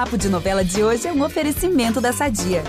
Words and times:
Papo 0.00 0.16
de 0.16 0.30
Novela 0.30 0.64
de 0.64 0.82
hoje 0.82 1.06
é 1.06 1.12
um 1.12 1.22
oferecimento 1.22 2.00
da 2.00 2.10
Sadia. 2.10 2.64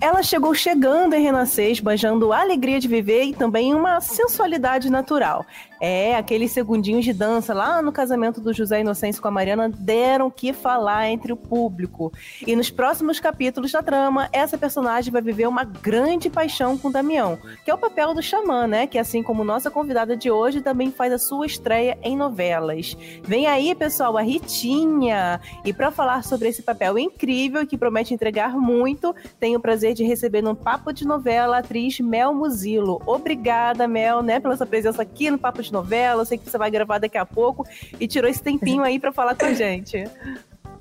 Ela 0.00 0.20
chegou 0.20 0.52
chegando 0.52 1.14
em 1.14 1.22
Renascer, 1.22 1.70
esbanjando 1.70 2.32
a 2.32 2.40
alegria 2.40 2.80
de 2.80 2.88
viver 2.88 3.22
e 3.22 3.32
também 3.32 3.72
uma 3.72 4.00
sensualidade 4.00 4.90
natural. 4.90 5.46
É, 5.80 6.16
aqueles 6.16 6.52
segundinhos 6.52 7.04
de 7.04 7.12
dança 7.12 7.52
lá 7.52 7.82
no 7.82 7.92
casamento 7.92 8.40
do 8.40 8.52
José 8.52 8.80
Inocêncio 8.80 9.20
com 9.20 9.28
a 9.28 9.30
Mariana 9.30 9.68
deram 9.68 10.30
que 10.30 10.52
falar 10.52 11.08
entre 11.08 11.32
o 11.32 11.36
público. 11.36 12.12
E 12.46 12.54
nos 12.54 12.70
próximos 12.70 13.20
capítulos 13.20 13.72
da 13.72 13.82
trama, 13.82 14.28
essa 14.32 14.56
personagem 14.56 15.12
vai 15.12 15.20
viver 15.20 15.46
uma 15.46 15.64
grande 15.64 16.30
paixão 16.30 16.78
com 16.78 16.90
Damião, 16.90 17.38
que 17.64 17.70
é 17.70 17.74
o 17.74 17.78
papel 17.78 18.14
do 18.14 18.22
xamã, 18.22 18.66
né? 18.66 18.86
Que 18.86 18.98
assim 18.98 19.22
como 19.22 19.44
nossa 19.44 19.70
convidada 19.70 20.16
de 20.16 20.30
hoje, 20.30 20.60
também 20.60 20.90
faz 20.90 21.12
a 21.12 21.18
sua 21.18 21.46
estreia 21.46 21.98
em 22.02 22.16
novelas. 22.16 22.96
Vem 23.22 23.46
aí, 23.46 23.74
pessoal, 23.74 24.16
a 24.16 24.22
Ritinha! 24.22 25.40
E 25.64 25.72
para 25.72 25.90
falar 25.90 26.22
sobre 26.22 26.48
esse 26.48 26.62
papel 26.62 26.98
incrível 26.98 27.66
que 27.66 27.76
promete 27.76 28.14
entregar 28.14 28.56
muito, 28.56 29.14
tenho 29.40 29.58
o 29.58 29.62
prazer 29.62 29.94
de 29.94 30.04
receber 30.04 30.42
no 30.42 30.54
Papo 30.54 30.92
de 30.92 31.06
Novela 31.06 31.56
a 31.56 31.60
atriz 31.60 31.98
Mel 32.00 32.34
Muzilo. 32.34 33.02
Obrigada, 33.06 33.88
Mel, 33.88 34.22
né, 34.22 34.38
pela 34.38 34.56
sua 34.56 34.66
presença 34.66 35.02
aqui 35.02 35.30
no 35.30 35.38
Papo 35.38 35.63
de 35.64 35.72
novela, 35.72 36.22
eu 36.22 36.26
sei 36.26 36.38
que 36.38 36.48
você 36.48 36.58
vai 36.58 36.70
gravar 36.70 36.98
daqui 36.98 37.18
a 37.18 37.26
pouco, 37.26 37.66
e 37.98 38.06
tirou 38.06 38.30
esse 38.30 38.42
tempinho 38.42 38.82
aí 38.82 38.98
para 38.98 39.12
falar 39.12 39.34
com 39.34 39.46
a 39.46 39.52
gente. 39.52 40.04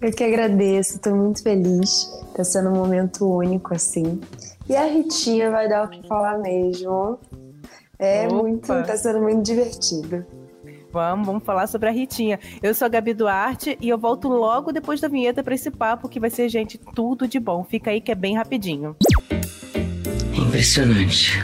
Eu 0.03 0.11
que 0.11 0.23
agradeço, 0.23 0.99
tô 0.99 1.15
muito 1.15 1.41
feliz. 1.41 2.11
Tá 2.35 2.43
sendo 2.43 2.69
um 2.69 2.75
momento 2.75 3.25
único, 3.25 3.73
assim. 3.73 4.19
E 4.67 4.75
a 4.75 4.83
Ritinha 4.83 5.49
vai 5.49 5.69
dar 5.69 5.85
o 5.85 5.89
que 5.89 6.05
falar 6.07 6.37
mesmo. 6.39 7.17
É 7.97 8.27
Opa. 8.27 8.35
muito, 8.35 8.67
tá 8.67 8.97
sendo 8.97 9.21
muito 9.21 9.41
divertido. 9.43 10.25
Vamos, 10.91 11.25
vamos 11.25 11.43
falar 11.43 11.67
sobre 11.67 11.87
a 11.87 11.91
Ritinha. 11.91 12.37
Eu 12.61 12.75
sou 12.75 12.85
a 12.85 12.89
Gabi 12.89 13.13
Duarte 13.13 13.77
e 13.79 13.87
eu 13.87 13.97
volto 13.97 14.27
logo 14.27 14.73
depois 14.73 14.99
da 14.99 15.07
vinheta 15.07 15.41
para 15.41 15.55
esse 15.55 15.71
papo 15.71 16.09
que 16.09 16.19
vai 16.19 16.29
ser, 16.29 16.49
gente, 16.49 16.77
tudo 16.77 17.25
de 17.25 17.39
bom. 17.39 17.63
Fica 17.63 17.89
aí 17.89 18.01
que 18.01 18.11
é 18.11 18.15
bem 18.15 18.35
rapidinho. 18.35 18.95
Impressionante 20.35 21.43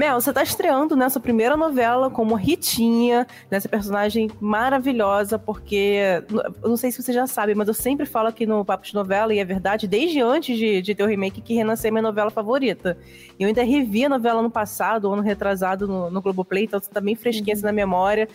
Mel, 0.00 0.18
você 0.18 0.30
está 0.30 0.42
estreando 0.42 0.96
nessa 0.96 1.20
primeira 1.20 1.58
novela 1.58 2.08
como 2.08 2.34
Ritinha, 2.34 3.26
nessa 3.50 3.68
personagem 3.68 4.30
maravilhosa, 4.40 5.38
porque 5.38 6.24
eu 6.62 6.70
não 6.70 6.76
sei 6.78 6.90
se 6.90 7.02
você 7.02 7.12
já 7.12 7.26
sabe, 7.26 7.54
mas 7.54 7.68
eu 7.68 7.74
sempre 7.74 8.06
falo 8.06 8.28
aqui 8.28 8.46
no 8.46 8.64
Papo 8.64 8.86
de 8.86 8.94
Novela, 8.94 9.34
e 9.34 9.38
é 9.38 9.44
verdade, 9.44 9.86
desde 9.86 10.18
antes 10.22 10.56
de, 10.56 10.80
de 10.80 10.94
ter 10.94 11.02
o 11.02 11.06
remake, 11.06 11.42
que 11.42 11.52
Renascer 11.52 11.88
é 11.88 11.90
minha 11.90 12.00
novela 12.00 12.30
favorita. 12.30 12.96
E 13.38 13.42
eu 13.42 13.48
ainda 13.48 13.62
revi 13.62 14.06
a 14.06 14.08
novela 14.08 14.40
no 14.40 14.50
passado, 14.50 15.12
ano 15.12 15.20
retrasado 15.20 15.86
no, 15.86 16.10
no 16.10 16.22
Globoplay, 16.22 16.64
então 16.64 16.80
você 16.80 16.88
tá 16.88 17.02
bem 17.02 17.14
fresquinha 17.14 17.52
assim, 17.52 17.64
na 17.64 17.70
memória. 17.70 18.26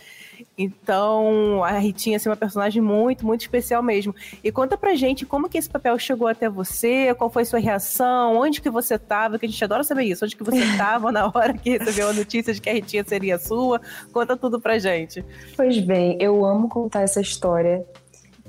Então, 0.58 1.62
a 1.62 1.72
Ritinha 1.72 2.16
assim, 2.16 2.28
é 2.28 2.30
uma 2.30 2.36
personagem 2.36 2.80
muito, 2.80 3.26
muito 3.26 3.42
especial 3.42 3.82
mesmo. 3.82 4.14
E 4.42 4.50
conta 4.50 4.76
pra 4.76 4.94
gente 4.94 5.26
como 5.26 5.50
que 5.50 5.58
esse 5.58 5.68
papel 5.68 5.98
chegou 5.98 6.26
até 6.26 6.48
você, 6.48 7.14
qual 7.14 7.28
foi 7.28 7.42
a 7.42 7.46
sua 7.46 7.58
reação, 7.58 8.38
onde 8.38 8.62
que 8.62 8.70
você 8.70 8.98
tava, 8.98 9.38
que 9.38 9.44
a 9.44 9.48
gente 9.48 9.62
adora 9.62 9.84
saber 9.84 10.04
isso, 10.04 10.24
onde 10.24 10.34
que 10.34 10.42
você 10.42 10.62
tava 10.78 11.12
na 11.12 11.26
hora 11.26 11.52
que 11.52 11.76
recebeu 11.76 12.08
a 12.08 12.12
notícia 12.12 12.54
de 12.54 12.60
que 12.60 12.70
a 12.70 12.72
Ritinha 12.72 13.04
seria 13.06 13.38
sua. 13.38 13.80
Conta 14.12 14.34
tudo 14.36 14.58
pra 14.58 14.78
gente. 14.78 15.22
Pois 15.54 15.78
bem, 15.78 16.16
eu 16.20 16.44
amo 16.44 16.68
contar 16.68 17.02
essa 17.02 17.20
história. 17.20 17.84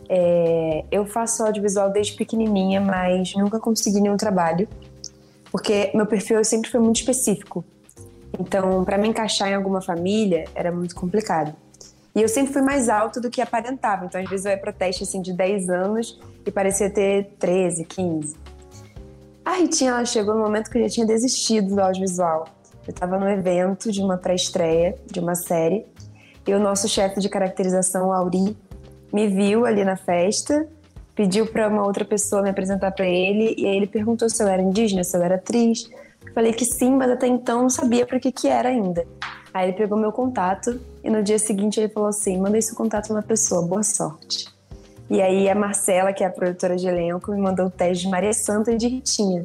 É, 0.07 0.85
eu 0.89 1.05
faço 1.05 1.43
audiovisual 1.43 1.91
desde 1.91 2.13
pequenininha, 2.13 2.79
mas 2.79 3.35
nunca 3.35 3.59
consegui 3.59 3.99
nenhum 3.99 4.15
trabalho, 4.15 4.69
porque 5.51 5.91
meu 5.93 6.05
perfil 6.05 6.41
sempre 6.45 6.71
foi 6.71 6.79
muito 6.79 6.97
específico. 6.97 7.65
Então, 8.39 8.85
para 8.85 8.97
me 8.97 9.09
encaixar 9.09 9.49
em 9.49 9.55
alguma 9.55 9.81
família 9.81 10.45
era 10.55 10.71
muito 10.71 10.95
complicado. 10.95 11.53
E 12.17 12.21
eu 12.23 12.27
sempre 12.27 12.51
fui 12.51 12.63
mais 12.63 12.89
alto 12.89 13.21
do 13.21 13.29
que 13.29 13.39
aparentava. 13.39 14.05
Então, 14.05 14.19
às 14.19 14.27
vezes, 14.27 14.47
eu 14.47 14.51
ia 14.51 14.57
para 14.57 14.73
teste 14.73 15.03
assim, 15.03 15.21
de 15.21 15.31
10 15.33 15.69
anos 15.69 16.19
e 16.43 16.49
parecia 16.49 16.89
ter 16.89 17.35
13, 17.37 17.85
15. 17.85 18.35
A 19.45 19.51
Ritinha 19.57 19.91
ela 19.91 20.03
chegou 20.03 20.33
no 20.33 20.41
momento 20.41 20.71
que 20.71 20.79
eu 20.79 20.81
já 20.81 20.89
tinha 20.89 21.05
desistido 21.05 21.75
do 21.75 21.79
audiovisual. 21.79 22.47
Eu 22.87 22.91
estava 22.91 23.19
no 23.19 23.29
evento 23.29 23.91
de 23.91 24.01
uma 24.01 24.17
pré-estreia 24.17 24.95
de 25.05 25.19
uma 25.19 25.35
série 25.35 25.85
e 26.47 26.53
o 26.55 26.59
nosso 26.59 26.89
chefe 26.89 27.19
de 27.19 27.29
caracterização, 27.29 28.11
Auri, 28.11 28.57
me 29.13 29.27
viu 29.27 29.67
ali 29.67 29.85
na 29.85 29.95
festa, 29.95 30.67
pediu 31.13 31.45
para 31.45 31.67
uma 31.67 31.85
outra 31.85 32.03
pessoa 32.03 32.41
me 32.41 32.49
apresentar 32.49 32.93
para 32.93 33.05
ele 33.05 33.53
e 33.59 33.67
aí 33.67 33.77
ele 33.77 33.87
perguntou 33.87 34.27
se 34.27 34.41
eu 34.41 34.47
era 34.47 34.61
indígena, 34.61 35.03
se 35.03 35.15
eu 35.15 35.21
era 35.21 35.35
atriz. 35.35 35.87
Eu 36.25 36.33
falei 36.33 36.51
que 36.51 36.65
sim, 36.65 36.95
mas 36.95 37.11
até 37.11 37.27
então 37.27 37.61
não 37.61 37.69
sabia 37.69 38.07
para 38.07 38.19
que 38.19 38.31
que 38.31 38.47
era 38.47 38.69
ainda. 38.69 39.05
Aí 39.53 39.69
ele 39.69 39.77
pegou 39.77 39.97
meu 39.97 40.11
contato 40.11 40.79
e 41.03 41.09
no 41.09 41.23
dia 41.23 41.39
seguinte 41.39 41.79
ele 41.79 41.89
falou 41.89 42.09
assim: 42.09 42.37
manda 42.37 42.57
esse 42.57 42.73
contato 42.75 43.11
uma 43.11 43.23
pessoa, 43.23 43.61
boa 43.61 43.83
sorte. 43.83 44.47
E 45.09 45.21
aí 45.21 45.49
a 45.49 45.55
Marcela, 45.55 46.11
que 46.11 46.23
é 46.23 46.27
a 46.27 46.29
produtora 46.29 46.75
de 46.75 46.87
elenco, 46.87 47.31
me 47.31 47.39
mandou 47.39 47.67
o 47.67 47.69
teste 47.69 48.05
de 48.05 48.09
Maria 48.09 48.33
Santa 48.33 48.71
e 48.71 48.77
de 48.77 48.87
Ritinha. 48.87 49.43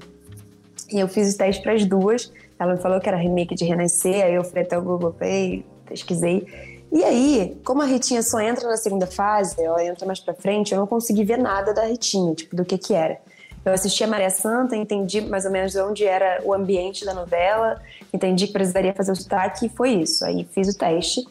E 0.92 0.98
eu 0.98 1.08
fiz 1.08 1.34
o 1.34 1.38
teste 1.38 1.62
para 1.62 1.72
as 1.72 1.84
duas. 1.84 2.32
Ela 2.58 2.74
me 2.74 2.80
falou 2.80 3.00
que 3.00 3.08
era 3.08 3.16
remake 3.16 3.54
de 3.54 3.64
Renascer, 3.64 4.24
aí 4.24 4.34
eu 4.34 4.44
fui 4.44 4.60
até 4.60 4.76
o 4.78 4.82
Google 4.82 5.12
Play, 5.12 5.64
pesquisei. 5.86 6.46
E 6.92 7.02
aí, 7.02 7.58
como 7.64 7.80
a 7.80 7.86
Ritinha 7.86 8.22
só 8.22 8.38
entra 8.40 8.68
na 8.68 8.76
segunda 8.76 9.06
fase, 9.06 9.62
ela 9.62 9.82
entra 9.82 10.04
mais 10.04 10.20
pra 10.20 10.34
frente, 10.34 10.72
eu 10.72 10.78
não 10.78 10.86
consegui 10.86 11.24
ver 11.24 11.38
nada 11.38 11.72
da 11.72 11.86
Ritinha, 11.86 12.34
tipo, 12.34 12.54
do 12.54 12.64
que 12.64 12.76
que 12.76 12.92
era. 12.92 13.18
Eu 13.64 13.72
assisti 13.72 14.02
a 14.02 14.06
Maria 14.06 14.30
Santa, 14.30 14.74
entendi 14.74 15.20
mais 15.20 15.44
ou 15.44 15.50
menos 15.50 15.74
onde 15.76 16.04
era 16.04 16.40
o 16.44 16.52
ambiente 16.52 17.04
da 17.04 17.14
novela, 17.14 17.80
entendi 18.12 18.46
que 18.48 18.52
precisaria 18.52 18.92
fazer 18.92 19.12
o 19.12 19.16
sotaque 19.16 19.66
e 19.66 19.68
foi 19.68 19.90
isso. 19.90 20.24
Aí 20.24 20.46
fiz 20.52 20.68
o 20.68 20.76
teste. 20.76 21.24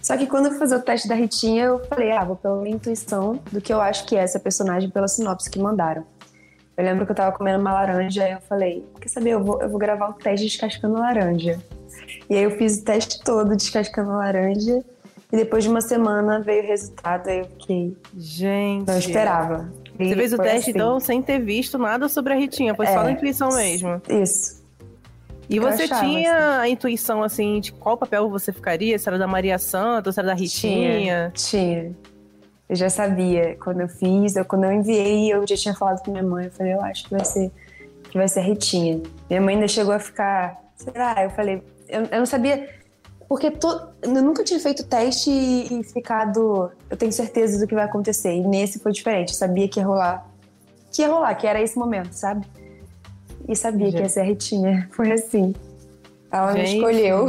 Só 0.00 0.16
que 0.16 0.26
quando 0.26 0.46
eu 0.46 0.50
fui 0.52 0.60
fazer 0.60 0.76
o 0.76 0.82
teste 0.82 1.08
da 1.08 1.14
Ritinha, 1.14 1.64
eu 1.64 1.84
falei, 1.86 2.12
ah, 2.12 2.24
vou 2.24 2.36
pela 2.36 2.60
minha 2.60 2.74
intuição 2.74 3.38
do 3.50 3.60
que 3.60 3.72
eu 3.72 3.80
acho 3.80 4.04
que 4.04 4.16
é 4.16 4.20
essa 4.20 4.38
personagem 4.38 4.90
pela 4.90 5.08
sinopse 5.08 5.50
que 5.50 5.58
mandaram. 5.58 6.04
Eu 6.76 6.84
lembro 6.84 7.04
que 7.04 7.12
eu 7.12 7.16
tava 7.16 7.36
comendo 7.36 7.60
uma 7.60 7.72
laranja 7.72 8.28
e 8.28 8.32
eu 8.32 8.40
falei, 8.40 8.84
quer 9.00 9.08
saber, 9.08 9.30
eu 9.30 9.44
vou, 9.44 9.60
eu 9.60 9.68
vou 9.68 9.78
gravar 9.78 10.08
o 10.08 10.14
teste 10.14 10.46
descascando 10.46 10.98
laranja. 10.98 11.60
E 12.28 12.36
aí 12.36 12.42
eu 12.42 12.52
fiz 12.52 12.78
o 12.78 12.84
teste 12.84 13.22
todo 13.22 13.54
descascando 13.56 14.10
laranja. 14.10 14.82
E 15.32 15.36
depois 15.36 15.64
de 15.64 15.70
uma 15.70 15.80
semana 15.80 16.40
veio 16.40 16.62
o 16.62 16.66
resultado, 16.66 17.28
aí 17.28 17.38
eu 17.38 17.44
fiquei. 17.44 17.96
Gente. 18.16 18.86
Não 18.86 18.98
esperava. 18.98 19.72
Você 20.08 20.16
fez 20.16 20.32
o 20.32 20.38
teste, 20.38 20.58
assim. 20.58 20.70
então, 20.70 21.00
sem 21.00 21.22
ter 21.22 21.38
visto 21.38 21.78
nada 21.78 22.08
sobre 22.08 22.32
a 22.32 22.36
Ritinha, 22.36 22.74
foi 22.74 22.86
é, 22.86 22.92
só 22.92 23.02
na 23.02 23.10
intuição 23.10 23.48
mesmo. 23.50 24.00
Isso. 24.08 24.62
E 25.48 25.56
eu 25.56 25.62
você 25.62 25.82
achava, 25.82 26.04
tinha 26.04 26.34
assim. 26.34 26.60
a 26.60 26.68
intuição, 26.68 27.22
assim, 27.22 27.60
de 27.60 27.72
qual 27.72 27.96
papel 27.96 28.30
você 28.30 28.52
ficaria? 28.52 28.98
Se 28.98 29.08
era 29.08 29.18
da 29.18 29.26
Maria 29.26 29.58
Santa 29.58 30.08
ou 30.08 30.12
se 30.12 30.18
era 30.20 30.28
da 30.28 30.34
Ritinha? 30.34 31.32
Tinha, 31.32 31.32
tinha. 31.34 31.92
Eu 32.68 32.76
já 32.76 32.88
sabia. 32.88 33.56
Quando 33.62 33.80
eu 33.80 33.88
fiz, 33.88 34.36
eu, 34.36 34.44
quando 34.44 34.64
eu 34.64 34.72
enviei, 34.72 35.32
eu 35.32 35.46
já 35.46 35.56
tinha 35.56 35.74
falado 35.74 36.02
com 36.02 36.10
minha 36.10 36.22
mãe. 36.22 36.46
Eu 36.46 36.50
falei, 36.52 36.72
eu 36.72 36.80
acho 36.80 37.04
que 37.04 37.10
vai 37.10 37.24
ser, 37.24 37.50
que 38.04 38.16
vai 38.16 38.28
ser 38.28 38.40
a 38.40 38.42
Ritinha. 38.44 39.02
Minha 39.28 39.42
mãe 39.42 39.54
ainda 39.56 39.68
chegou 39.68 39.92
a 39.92 39.98
ficar, 39.98 40.58
será? 40.76 41.22
Eu 41.22 41.30
falei, 41.30 41.62
eu, 41.88 42.04
eu 42.04 42.18
não 42.18 42.26
sabia 42.26 42.68
porque 43.32 43.50
to... 43.50 43.88
eu 44.02 44.22
nunca 44.22 44.44
tinha 44.44 44.60
feito 44.60 44.84
teste 44.84 45.30
e 45.30 45.82
ficado. 45.84 46.70
Eu 46.90 46.98
tenho 46.98 47.10
certeza 47.10 47.58
do 47.58 47.66
que 47.66 47.74
vai 47.74 47.84
acontecer. 47.84 48.34
E 48.34 48.42
nesse 48.42 48.78
foi 48.78 48.92
diferente. 48.92 49.30
Eu 49.30 49.36
sabia 49.36 49.66
que 49.66 49.80
ia 49.80 49.86
rolar. 49.86 50.30
Que 50.92 51.00
ia 51.00 51.08
rolar, 51.08 51.34
que 51.36 51.46
era 51.46 51.58
esse 51.58 51.78
momento, 51.78 52.12
sabe? 52.12 52.46
E 53.48 53.56
sabia 53.56 53.86
gente. 53.86 53.96
que 53.96 54.02
ia 54.02 54.08
ser 54.10 54.20
a 54.20 54.24
Ritinha. 54.24 54.86
Foi 54.92 55.10
assim. 55.10 55.54
Ela 56.30 56.52
gente. 56.52 56.72
me 56.72 56.76
escolheu. 56.76 57.26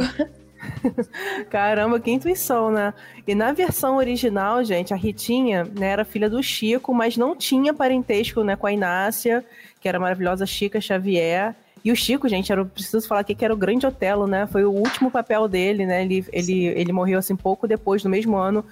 Caramba, 1.48 1.98
que 1.98 2.10
intuição, 2.10 2.70
né? 2.70 2.92
E 3.26 3.34
na 3.34 3.54
versão 3.54 3.96
original, 3.96 4.62
gente, 4.62 4.92
a 4.92 4.98
Ritinha 4.98 5.64
né, 5.64 5.86
era 5.86 6.04
filha 6.04 6.28
do 6.28 6.42
Chico, 6.42 6.92
mas 6.92 7.16
não 7.16 7.34
tinha 7.34 7.72
parentesco 7.72 8.44
né, 8.44 8.56
com 8.56 8.66
a 8.66 8.72
Inácia, 8.74 9.42
que 9.80 9.88
era 9.88 9.96
a 9.96 10.00
maravilhosa 10.02 10.44
Chica 10.44 10.82
Xavier. 10.82 11.56
E 11.84 11.92
o 11.92 11.96
Chico, 11.96 12.26
gente, 12.28 12.50
era, 12.50 12.64
preciso 12.64 13.06
falar 13.06 13.20
aqui 13.20 13.34
que 13.34 13.44
era 13.44 13.52
o 13.52 13.56
grande 13.56 13.86
Otelo, 13.86 14.26
né? 14.26 14.46
Foi 14.46 14.64
o 14.64 14.70
último 14.70 15.10
papel 15.10 15.46
dele, 15.46 15.84
né? 15.84 16.02
Ele, 16.02 16.24
ele, 16.32 16.66
ele 16.68 16.92
morreu 16.92 17.18
assim 17.18 17.36
pouco 17.36 17.68
depois, 17.68 18.02
no 18.02 18.08
mesmo 18.08 18.38
ano, 18.38 18.64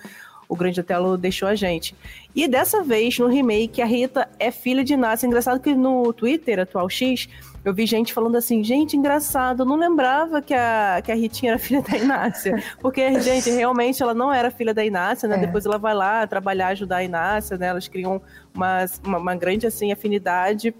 o 0.49 0.57
Grande 0.57 0.81
Otelo 0.81 1.17
deixou 1.17 1.49
a 1.49 1.55
gente. 1.55 1.95
E 2.35 2.47
dessa 2.49 2.83
vez, 2.83 3.19
no 3.19 3.27
remake, 3.27 3.81
a 3.81 3.87
Rita 3.87 4.29
é 4.39 4.51
filha 4.51 4.83
de 4.83 4.95
Inácio. 4.95 5.27
Engraçado 5.27 5.61
que 5.61 5.75
no 5.75 6.13
Twitter, 6.13 6.61
atual 6.61 6.89
X, 6.89 7.29
eu 7.65 7.73
vi 7.73 7.87
gente 7.87 8.13
falando 8.13 8.37
assim, 8.37 8.63
gente, 8.65 8.97
engraçado, 8.97 9.61
eu 9.61 9.67
não 9.67 9.77
lembrava 9.77 10.43
que 10.43 10.53
a, 10.53 11.01
que 11.03 11.13
a 11.13 11.15
Ritinha 11.15 11.53
era 11.53 11.59
filha 11.59 11.81
da 11.81 11.97
Inácia. 11.97 12.63
Porque, 12.81 13.21
gente, 13.21 13.51
realmente 13.51 14.03
ela 14.03 14.15
não 14.15 14.33
era 14.33 14.51
filha 14.51 14.75
da 14.75 14.85
Inácia, 14.85 15.29
né? 15.29 15.37
É. 15.37 15.39
Depois 15.39 15.65
ela 15.65 15.79
vai 15.79 15.95
lá 15.95 16.27
trabalhar, 16.27 16.69
ajudar 16.69 16.97
a 16.97 17.05
Inácia, 17.05 17.57
né? 17.57 17.69
Elas 17.69 17.89
criam 17.89 18.21
uma, 18.55 18.85
uma, 19.05 19.19
uma 19.19 19.35
grande, 19.35 19.67
assim, 19.67 19.93
afinidade 19.93 20.75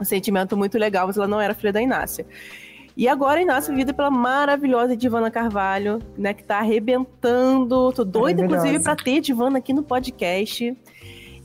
um 0.00 0.04
sentimento 0.04 0.56
muito 0.56 0.78
legal, 0.78 1.06
mas 1.06 1.16
ela 1.16 1.28
não 1.28 1.40
era 1.40 1.54
filha 1.54 1.72
da 1.72 1.82
Inácia. 1.82 2.26
E 2.96 3.06
agora 3.06 3.40
Inácio 3.40 3.70
vivida 3.70 3.94
pela 3.94 4.10
maravilhosa 4.10 4.96
Divana 4.96 5.30
Carvalho, 5.30 6.00
né, 6.16 6.34
que 6.34 6.42
tá 6.42 6.58
arrebentando. 6.58 7.92
Tô 7.92 8.04
doida, 8.04 8.42
inclusive, 8.44 8.82
para 8.82 8.96
ter 8.96 9.20
Divana 9.20 9.58
aqui 9.58 9.72
no 9.72 9.84
podcast. 9.84 10.76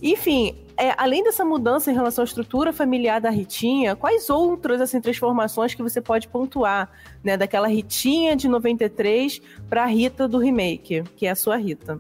Enfim, 0.02 0.58
é, 0.76 0.94
além 0.98 1.24
dessa 1.24 1.46
mudança 1.46 1.92
em 1.92 1.94
relação 1.94 2.24
à 2.24 2.26
estrutura 2.26 2.74
familiar 2.74 3.22
da 3.22 3.30
Ritinha, 3.30 3.96
quais 3.96 4.30
outras 4.30 4.82
assim, 4.82 5.00
transformações 5.00 5.76
que 5.76 5.84
você 5.84 6.02
pode 6.02 6.28
pontuar, 6.28 6.90
né, 7.24 7.38
daquela 7.38 7.68
Ritinha 7.68 8.36
de 8.36 8.48
93 8.48 9.40
para 9.70 9.84
a 9.84 9.86
Rita 9.86 10.28
do 10.28 10.40
remake, 10.40 11.04
que 11.16 11.28
é 11.28 11.30
a 11.30 11.36
sua 11.36 11.56
Rita? 11.56 12.00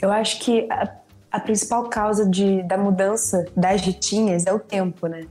Eu 0.00 0.12
acho 0.12 0.38
que 0.38 0.68
a, 0.70 0.88
a 1.32 1.40
principal 1.40 1.88
causa 1.88 2.28
de, 2.28 2.62
da 2.62 2.78
mudança 2.78 3.44
das 3.56 3.80
Ritinhas 3.80 4.46
é 4.46 4.52
o 4.52 4.60
tempo, 4.60 5.08
né? 5.08 5.26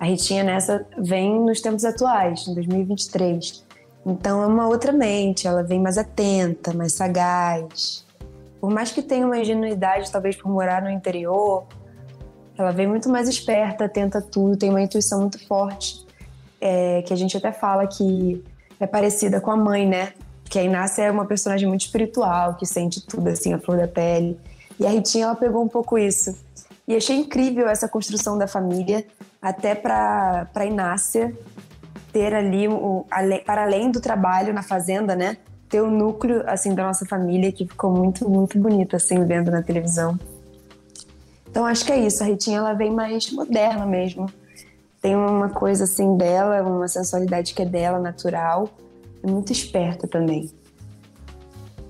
A 0.00 0.04
Ritinha 0.04 0.44
nessa 0.44 0.86
vem 0.96 1.40
nos 1.40 1.60
tempos 1.60 1.84
atuais, 1.84 2.46
em 2.46 2.54
2023. 2.54 3.64
Então 4.06 4.42
é 4.42 4.46
uma 4.46 4.68
outra 4.68 4.92
mente, 4.92 5.46
ela 5.46 5.62
vem 5.62 5.80
mais 5.80 5.98
atenta, 5.98 6.72
mais 6.72 6.94
sagaz. 6.94 8.06
Por 8.60 8.70
mais 8.70 8.90
que 8.90 9.02
tenha 9.02 9.26
uma 9.26 9.38
ingenuidade, 9.38 10.10
talvez 10.10 10.36
por 10.36 10.50
morar 10.50 10.82
no 10.82 10.90
interior, 10.90 11.66
ela 12.56 12.72
vem 12.72 12.86
muito 12.86 13.08
mais 13.08 13.28
esperta, 13.28 13.84
atenta 13.84 14.18
a 14.18 14.22
tudo, 14.22 14.56
tem 14.56 14.70
uma 14.70 14.82
intuição 14.82 15.20
muito 15.20 15.44
forte, 15.46 16.04
é, 16.60 17.02
que 17.02 17.12
a 17.12 17.16
gente 17.16 17.36
até 17.36 17.52
fala 17.52 17.86
que 17.86 18.42
é 18.80 18.86
parecida 18.86 19.40
com 19.40 19.50
a 19.50 19.56
mãe, 19.56 19.86
né? 19.86 20.12
Que 20.44 20.58
a 20.58 20.62
Inácia 20.62 21.02
é 21.02 21.10
uma 21.10 21.24
personagem 21.24 21.68
muito 21.68 21.82
espiritual, 21.82 22.54
que 22.54 22.66
sente 22.66 23.04
tudo 23.06 23.28
assim, 23.28 23.52
a 23.52 23.58
flor 23.58 23.78
da 23.78 23.86
pele. 23.86 24.38
E 24.78 24.86
a 24.86 24.90
Ritinha, 24.90 25.24
ela 25.26 25.36
pegou 25.36 25.62
um 25.62 25.68
pouco 25.68 25.98
isso. 25.98 26.36
E 26.86 26.96
achei 26.96 27.16
incrível 27.16 27.68
essa 27.68 27.88
construção 27.88 28.38
da 28.38 28.46
família, 28.46 29.04
até 29.40 29.74
para 29.74 30.48
a 30.54 30.64
Inácia 30.64 31.34
ter 32.12 32.34
ali, 32.34 32.66
o, 32.68 33.06
para 33.44 33.62
além 33.62 33.90
do 33.90 34.00
trabalho 34.00 34.52
na 34.52 34.62
fazenda, 34.62 35.14
né? 35.14 35.36
Ter 35.68 35.80
o 35.82 35.90
núcleo, 35.90 36.42
assim, 36.46 36.74
da 36.74 36.84
nossa 36.84 37.04
família, 37.04 37.52
que 37.52 37.66
ficou 37.66 37.90
muito, 37.90 38.28
muito 38.28 38.58
bonito, 38.58 38.96
assim, 38.96 39.24
vendo 39.24 39.50
na 39.50 39.62
televisão. 39.62 40.18
Então 41.50 41.66
acho 41.66 41.84
que 41.84 41.92
é 41.92 41.98
isso, 41.98 42.22
a 42.22 42.26
Ritinha 42.26 42.58
ela 42.58 42.72
vem 42.72 42.90
mais 42.90 43.30
moderna 43.32 43.84
mesmo. 43.86 44.26
Tem 45.00 45.14
uma 45.14 45.48
coisa 45.48 45.84
assim 45.84 46.16
dela, 46.16 46.62
uma 46.62 46.88
sensualidade 46.88 47.54
que 47.54 47.62
é 47.62 47.64
dela, 47.64 47.98
natural, 47.98 48.68
é 49.22 49.30
muito 49.30 49.52
esperta 49.52 50.06
também. 50.06 50.50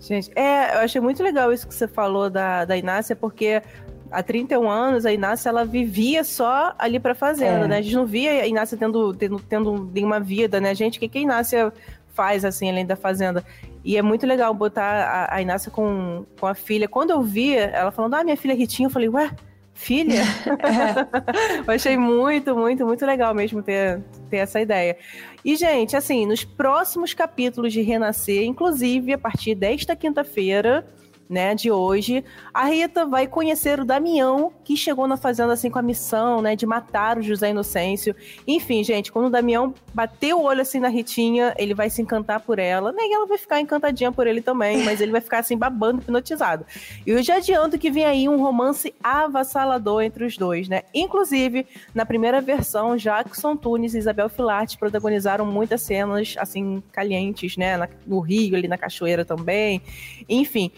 Gente, 0.00 0.30
é, 0.34 0.76
eu 0.76 0.80
achei 0.80 1.00
muito 1.00 1.22
legal 1.22 1.52
isso 1.52 1.66
que 1.66 1.74
você 1.74 1.88
falou 1.88 2.30
da, 2.30 2.64
da 2.64 2.76
Inácia, 2.76 3.14
porque 3.14 3.62
há 4.10 4.22
31 4.22 4.68
anos 4.68 5.06
a 5.06 5.12
Inácia 5.12 5.48
ela 5.48 5.64
vivia 5.64 6.24
só 6.24 6.74
ali 6.78 6.98
pra 6.98 7.14
fazenda, 7.14 7.64
é. 7.64 7.68
né? 7.68 7.78
A 7.78 7.82
gente 7.82 7.94
não 7.94 8.06
via 8.06 8.42
a 8.42 8.46
Inácia 8.46 8.76
tendo, 8.76 9.14
tendo, 9.14 9.40
tendo 9.40 9.90
nenhuma 9.92 10.20
vida, 10.20 10.60
né? 10.60 10.74
Gente, 10.74 10.98
o 10.98 11.00
que, 11.00 11.08
que 11.08 11.18
a 11.18 11.22
Inácia 11.22 11.72
faz, 12.14 12.44
assim, 12.44 12.68
além 12.68 12.84
da 12.84 12.96
fazenda? 12.96 13.44
E 13.84 13.96
é 13.96 14.02
muito 14.02 14.26
legal 14.26 14.52
botar 14.52 15.28
a, 15.30 15.36
a 15.36 15.42
Inácia 15.42 15.70
com, 15.70 16.26
com 16.38 16.46
a 16.46 16.54
filha. 16.54 16.88
Quando 16.88 17.10
eu 17.10 17.22
vi 17.22 17.56
ela 17.56 17.90
falando, 17.90 18.14
ah, 18.14 18.24
minha 18.24 18.36
filha 18.36 18.54
Ritinha, 18.54 18.86
eu 18.86 18.90
falei, 18.90 19.08
ué, 19.08 19.30
filha? 19.72 20.22
É. 20.46 21.62
eu 21.66 21.72
achei 21.72 21.96
muito, 21.96 22.56
muito, 22.56 22.84
muito 22.84 23.06
legal 23.06 23.32
mesmo 23.34 23.62
ter, 23.62 24.02
ter 24.28 24.38
essa 24.38 24.60
ideia. 24.60 24.96
E, 25.44 25.54
gente, 25.54 25.96
assim, 25.96 26.26
nos 26.26 26.44
próximos 26.44 27.14
capítulos 27.14 27.72
de 27.72 27.80
Renascer, 27.80 28.42
inclusive 28.42 29.12
a 29.12 29.18
partir 29.18 29.54
desta 29.54 29.94
quinta-feira, 29.94 30.84
né, 31.28 31.54
de 31.54 31.70
hoje, 31.70 32.24
a 32.54 32.64
Rita 32.64 33.04
vai 33.04 33.26
conhecer 33.26 33.78
o 33.78 33.84
Damião, 33.84 34.52
que 34.64 34.76
chegou 34.76 35.06
na 35.06 35.16
fazenda 35.16 35.52
assim 35.52 35.70
com 35.70 35.78
a 35.78 35.82
missão, 35.82 36.40
né, 36.40 36.56
de 36.56 36.64
matar 36.64 37.18
o 37.18 37.22
José 37.22 37.50
Inocêncio. 37.50 38.14
Enfim, 38.46 38.82
gente, 38.82 39.12
quando 39.12 39.26
o 39.26 39.30
Damião 39.30 39.74
bater 39.92 40.34
o 40.34 40.42
olho 40.42 40.62
assim 40.62 40.80
na 40.80 40.88
Ritinha, 40.88 41.54
ele 41.58 41.74
vai 41.74 41.90
se 41.90 42.00
encantar 42.00 42.40
por 42.40 42.58
ela, 42.58 42.92
né, 42.92 43.02
ela 43.12 43.26
vai 43.26 43.36
ficar 43.36 43.60
encantadinha 43.60 44.10
por 44.10 44.26
ele 44.26 44.40
também, 44.40 44.82
mas 44.84 45.00
ele 45.00 45.12
vai 45.12 45.20
ficar 45.20 45.40
assim 45.40 45.56
babando, 45.56 46.00
hipnotizado. 46.00 46.64
E 47.06 47.10
eu 47.10 47.22
já 47.22 47.36
adianto 47.36 47.78
que 47.78 47.90
vem 47.90 48.04
aí 48.04 48.28
um 48.28 48.40
romance 48.40 48.94
avassalador 49.02 50.02
entre 50.02 50.24
os 50.24 50.36
dois, 50.36 50.68
né? 50.68 50.82
Inclusive, 50.94 51.66
na 51.94 52.06
primeira 52.06 52.40
versão, 52.40 52.96
Jackson 52.96 53.56
Tunes 53.56 53.94
e 53.94 53.98
Isabel 53.98 54.28
Filarte 54.28 54.78
protagonizaram 54.78 55.44
muitas 55.44 55.82
cenas 55.82 56.34
assim 56.38 56.82
calientes, 56.92 57.56
né, 57.56 57.88
no 58.06 58.20
Rio, 58.20 58.56
ali 58.56 58.68
na 58.68 58.78
cachoeira 58.78 59.24
também. 59.24 59.82
Enfim, 60.28 60.70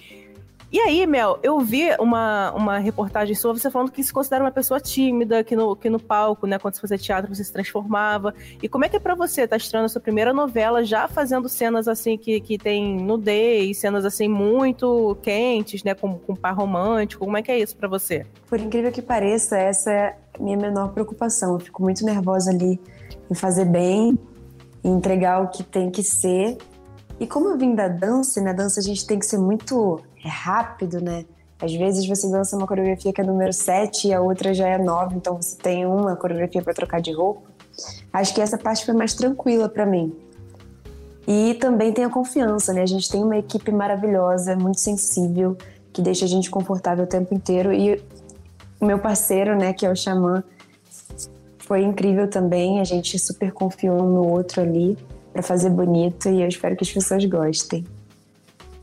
e 0.73 0.79
aí, 0.79 1.05
Mel, 1.05 1.39
eu 1.43 1.59
vi 1.61 1.89
uma, 1.99 2.53
uma 2.53 2.79
reportagem 2.79 3.35
sua, 3.35 3.53
você 3.53 3.69
falando 3.69 3.91
que 3.91 4.05
se 4.05 4.13
considera 4.13 4.45
uma 4.45 4.53
pessoa 4.53 4.79
tímida, 4.79 5.43
que 5.43 5.57
no, 5.57 5.75
que 5.75 5.91
no 5.91 5.99
palco, 5.99 6.47
né, 6.47 6.61
quando 6.61 6.75
você 6.75 6.81
fazia 6.81 6.97
teatro, 6.97 7.35
você 7.35 7.43
se 7.43 7.53
transformava. 7.53 8.33
E 8.63 8.69
como 8.69 8.85
é 8.85 8.89
que 8.89 8.97
é 8.97 9.01
pra 9.01 9.17
você 9.17 9.49
tá 9.49 9.57
estreando 9.57 9.87
a 9.87 9.89
sua 9.89 10.01
primeira 10.01 10.33
novela, 10.33 10.85
já 10.85 11.09
fazendo 11.09 11.49
cenas 11.49 11.89
assim 11.89 12.17
que, 12.17 12.41
que 12.41 12.57
tem 12.57 12.97
nudez, 13.03 13.79
cenas 13.79 14.05
assim 14.05 14.29
muito 14.29 15.17
quentes, 15.23 15.83
né, 15.83 15.93
com, 15.93 16.17
com 16.19 16.37
par 16.37 16.55
romântico? 16.55 17.25
Como 17.25 17.37
é 17.37 17.43
que 17.43 17.51
é 17.51 17.59
isso 17.59 17.77
para 17.77 17.89
você? 17.89 18.25
Por 18.49 18.61
incrível 18.61 18.93
que 18.93 19.03
pareça, 19.03 19.59
essa 19.59 19.91
é 19.91 20.17
a 20.39 20.43
minha 20.43 20.57
menor 20.57 20.93
preocupação. 20.93 21.55
Eu 21.55 21.61
fico 21.61 21.83
muito 21.83 22.05
nervosa 22.05 22.53
ali 22.53 22.81
em 23.29 23.35
fazer 23.35 23.65
bem, 23.65 24.17
em 24.85 24.93
entregar 24.93 25.43
o 25.43 25.49
que 25.49 25.65
tem 25.65 25.91
que 25.91 26.05
ser. 26.05 26.59
E 27.19 27.27
como 27.27 27.49
eu 27.49 27.59
vim 27.59 27.75
da 27.75 27.89
dança, 27.89 28.41
na 28.41 28.53
dança 28.53 28.79
a 28.79 28.83
gente 28.83 29.05
tem 29.07 29.19
que 29.19 29.27
ser 29.27 29.39
muito 29.39 30.01
é 30.25 30.29
rápido, 30.29 31.01
né? 31.01 31.25
Às 31.61 31.75
vezes 31.75 32.07
você 32.07 32.31
dança 32.31 32.57
uma 32.57 32.67
coreografia 32.67 33.13
que 33.13 33.21
é 33.21 33.25
número 33.25 33.53
7 33.53 34.09
e 34.09 34.15
a 34.15 34.21
outra 34.21 34.55
já 34.55 34.67
é 34.67 34.79
9, 34.79 35.17
então 35.17 35.37
você 35.37 35.57
tem 35.57 35.85
uma 35.85 36.17
coreografia 36.17 36.63
para 36.63 36.73
trocar 36.73 37.01
de 37.01 37.13
roupa. 37.13 37.43
Acho 38.13 38.35
que 38.35 38.41
essa 38.41 38.57
parte 38.57 38.85
foi 38.85 38.95
mais 38.95 39.15
tranquila 39.15 39.69
para 39.69 39.85
mim. 39.85 40.15
E 41.29 41.55
também 41.55 41.93
tem 41.93 42.05
a 42.05 42.09
confiança, 42.09 42.73
né? 42.73 42.83
A 42.83 42.87
gente 42.87 43.11
tem 43.11 43.23
uma 43.23 43.37
equipe 43.37 43.71
maravilhosa, 43.71 44.57
muito 44.57 44.81
sensível, 44.81 45.57
que 45.93 46.01
deixa 46.01 46.25
a 46.25 46.29
gente 46.29 46.51
confortável 46.51 47.05
o 47.05 47.07
tempo 47.07 47.35
inteiro. 47.35 47.73
E 47.73 48.03
o 48.81 48.87
meu 48.87 48.99
parceiro, 48.99 49.57
né, 49.57 49.73
que 49.73 49.85
é 49.85 49.91
o 49.91 49.95
Xamã, 49.95 50.43
foi 51.59 51.83
incrível 51.83 52.29
também. 52.29 52.81
A 52.81 52.85
gente 52.85 53.19
super 53.19 53.53
confiou 53.53 54.03
um 54.03 54.07
no 54.07 54.29
outro 54.29 54.63
ali 54.63 54.97
para 55.33 55.43
fazer 55.43 55.71
bonito 55.71 56.29
e 56.29 56.43
eu 56.43 56.49
espero 56.49 56.75
que 56.75 56.83
as 56.83 56.91
pessoas 56.91 57.25
gostem. 57.27 57.85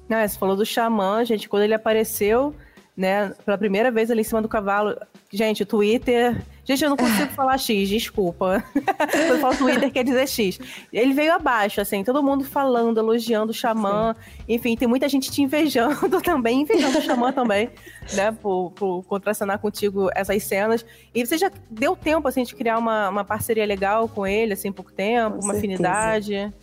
Não, 0.10 0.28
você 0.28 0.38
falou 0.38 0.56
do 0.56 0.66
xamã, 0.66 1.24
gente, 1.26 1.50
quando 1.50 1.64
ele 1.64 1.74
apareceu, 1.74 2.56
né, 2.98 3.32
pela 3.46 3.58
primeira 3.60 3.92
vez 3.92 4.10
ali 4.10 4.22
em 4.22 4.24
cima 4.24 4.42
do 4.42 4.50
cavalo. 4.50 4.98
Gente, 5.32 5.62
o 5.62 5.66
Twitter. 5.68 6.42
Gente, 6.66 6.84
eu 6.84 6.90
não 6.90 6.98
consigo 6.98 7.30
falar 7.36 7.60
X, 7.60 7.88
desculpa. 7.88 8.64
Quando 8.74 9.30
eu 9.30 9.40
falo 9.40 9.56
Twitter, 9.56 9.92
quer 9.92 10.04
dizer 10.04 10.28
X. 10.28 10.60
Ele 10.92 11.14
veio 11.14 11.34
abaixo, 11.34 11.80
assim, 11.80 12.04
todo 12.04 12.24
mundo 12.24 12.44
falando, 12.44 12.98
elogiando 12.98 13.52
o 13.52 13.54
Xamã. 13.54 14.16
Sim. 14.16 14.44
Enfim, 14.48 14.76
tem 14.76 14.88
muita 14.88 15.08
gente 15.08 15.30
te 15.30 15.44
invejando 15.44 16.20
também, 16.24 16.62
invejando 16.62 16.98
o 16.98 17.02
Xamã 17.02 17.32
também, 17.32 17.70
né, 18.14 18.32
por, 18.32 18.72
por 18.72 19.04
contracenar 19.04 19.60
contigo 19.60 20.10
essas 20.16 20.42
cenas. 20.44 20.84
E 21.14 21.24
você 21.24 21.38
já 21.38 21.52
deu 21.70 21.96
tempo, 21.96 22.28
assim, 22.28 22.42
de 22.42 22.56
criar 22.56 22.80
uma, 22.80 23.10
uma 23.10 23.24
parceria 23.24 23.66
legal 23.66 24.10
com 24.10 24.26
ele, 24.26 24.54
assim, 24.54 24.72
pouco 24.72 24.92
tempo, 24.92 25.38
Com 25.38 25.44
uma 25.44 25.54
certeza. 25.54 25.90
afinidade? 25.90 26.54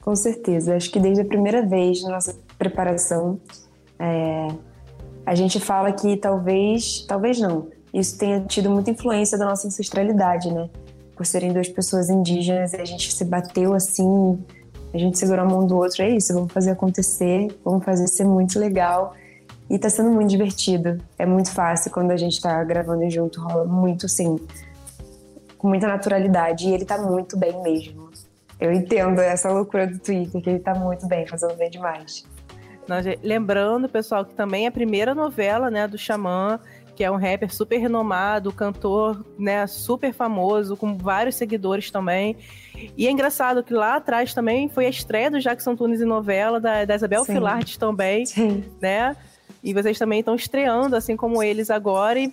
Com 0.00 0.16
certeza. 0.16 0.74
Acho 0.74 0.90
que 0.90 0.98
desde 0.98 1.22
a 1.22 1.24
primeira 1.24 1.64
vez 1.64 2.02
na 2.02 2.10
nossa 2.10 2.45
preparação, 2.58 3.40
é, 3.98 4.48
a 5.24 5.34
gente 5.34 5.58
fala 5.58 5.92
que 5.92 6.16
talvez, 6.16 7.04
talvez 7.08 7.38
não, 7.40 7.68
isso 7.92 8.18
tenha 8.18 8.40
tido 8.40 8.70
muita 8.70 8.90
influência 8.90 9.38
da 9.38 9.44
nossa 9.44 9.66
ancestralidade, 9.66 10.52
né? 10.52 10.68
Por 11.16 11.24
serem 11.24 11.52
duas 11.52 11.68
pessoas 11.68 12.10
indígenas 12.10 12.74
a 12.74 12.84
gente 12.84 13.12
se 13.12 13.24
bateu 13.24 13.74
assim, 13.74 14.38
a 14.92 14.98
gente 14.98 15.18
segurou 15.18 15.44
a 15.44 15.48
mão 15.48 15.66
do 15.66 15.76
outro, 15.76 16.02
é 16.02 16.10
isso, 16.10 16.32
vamos 16.32 16.52
fazer 16.52 16.70
acontecer, 16.70 17.48
vamos 17.64 17.84
fazer 17.84 18.06
ser 18.06 18.24
muito 18.24 18.58
legal. 18.58 19.14
E 19.68 19.78
tá 19.78 19.90
sendo 19.90 20.10
muito 20.10 20.30
divertido. 20.30 21.02
É 21.18 21.26
muito 21.26 21.50
fácil 21.50 21.90
quando 21.90 22.12
a 22.12 22.16
gente 22.16 22.40
tá 22.40 22.62
gravando 22.62 23.08
junto, 23.10 23.40
rola 23.40 23.64
muito 23.64 24.06
assim, 24.06 24.38
com 25.58 25.68
muita 25.68 25.88
naturalidade. 25.88 26.68
E 26.68 26.72
ele 26.72 26.84
tá 26.84 26.98
muito 26.98 27.36
bem 27.36 27.60
mesmo. 27.62 28.10
Eu 28.60 28.72
entendo 28.72 29.20
essa 29.20 29.50
loucura 29.52 29.86
do 29.86 29.98
Twitter, 29.98 30.40
que 30.40 30.48
ele 30.48 30.60
tá 30.60 30.74
muito 30.74 31.06
bem, 31.06 31.26
fazendo 31.26 31.54
bem 31.56 31.68
demais. 31.68 32.24
Lembrando, 33.22 33.88
pessoal, 33.88 34.24
que 34.24 34.34
também 34.34 34.64
é 34.64 34.68
a 34.68 34.72
primeira 34.72 35.14
novela, 35.14 35.70
né, 35.70 35.86
do 35.86 35.98
Xamã, 35.98 36.60
que 36.94 37.04
é 37.04 37.10
um 37.10 37.16
rapper 37.16 37.54
super 37.54 37.78
renomado, 37.78 38.50
cantor, 38.50 39.24
né, 39.38 39.66
super 39.66 40.12
famoso, 40.12 40.76
com 40.76 40.96
vários 40.96 41.36
seguidores 41.36 41.90
também. 41.90 42.36
E 42.96 43.06
é 43.06 43.10
engraçado 43.10 43.62
que 43.62 43.74
lá 43.74 43.96
atrás 43.96 44.32
também 44.32 44.68
foi 44.68 44.86
a 44.86 44.88
estreia 44.88 45.30
do 45.30 45.38
Jackson 45.38 45.76
Tunes 45.76 46.00
em 46.00 46.06
novela, 46.06 46.58
da, 46.58 46.84
da 46.84 46.94
Isabel 46.94 47.24
Sim. 47.24 47.34
também, 47.78 48.24
Sim. 48.24 48.64
né? 48.80 49.14
E 49.62 49.74
vocês 49.74 49.98
também 49.98 50.20
estão 50.20 50.34
estreando, 50.34 50.96
assim 50.96 51.16
como 51.16 51.42
eles 51.42 51.70
agora, 51.70 52.18
e 52.18 52.32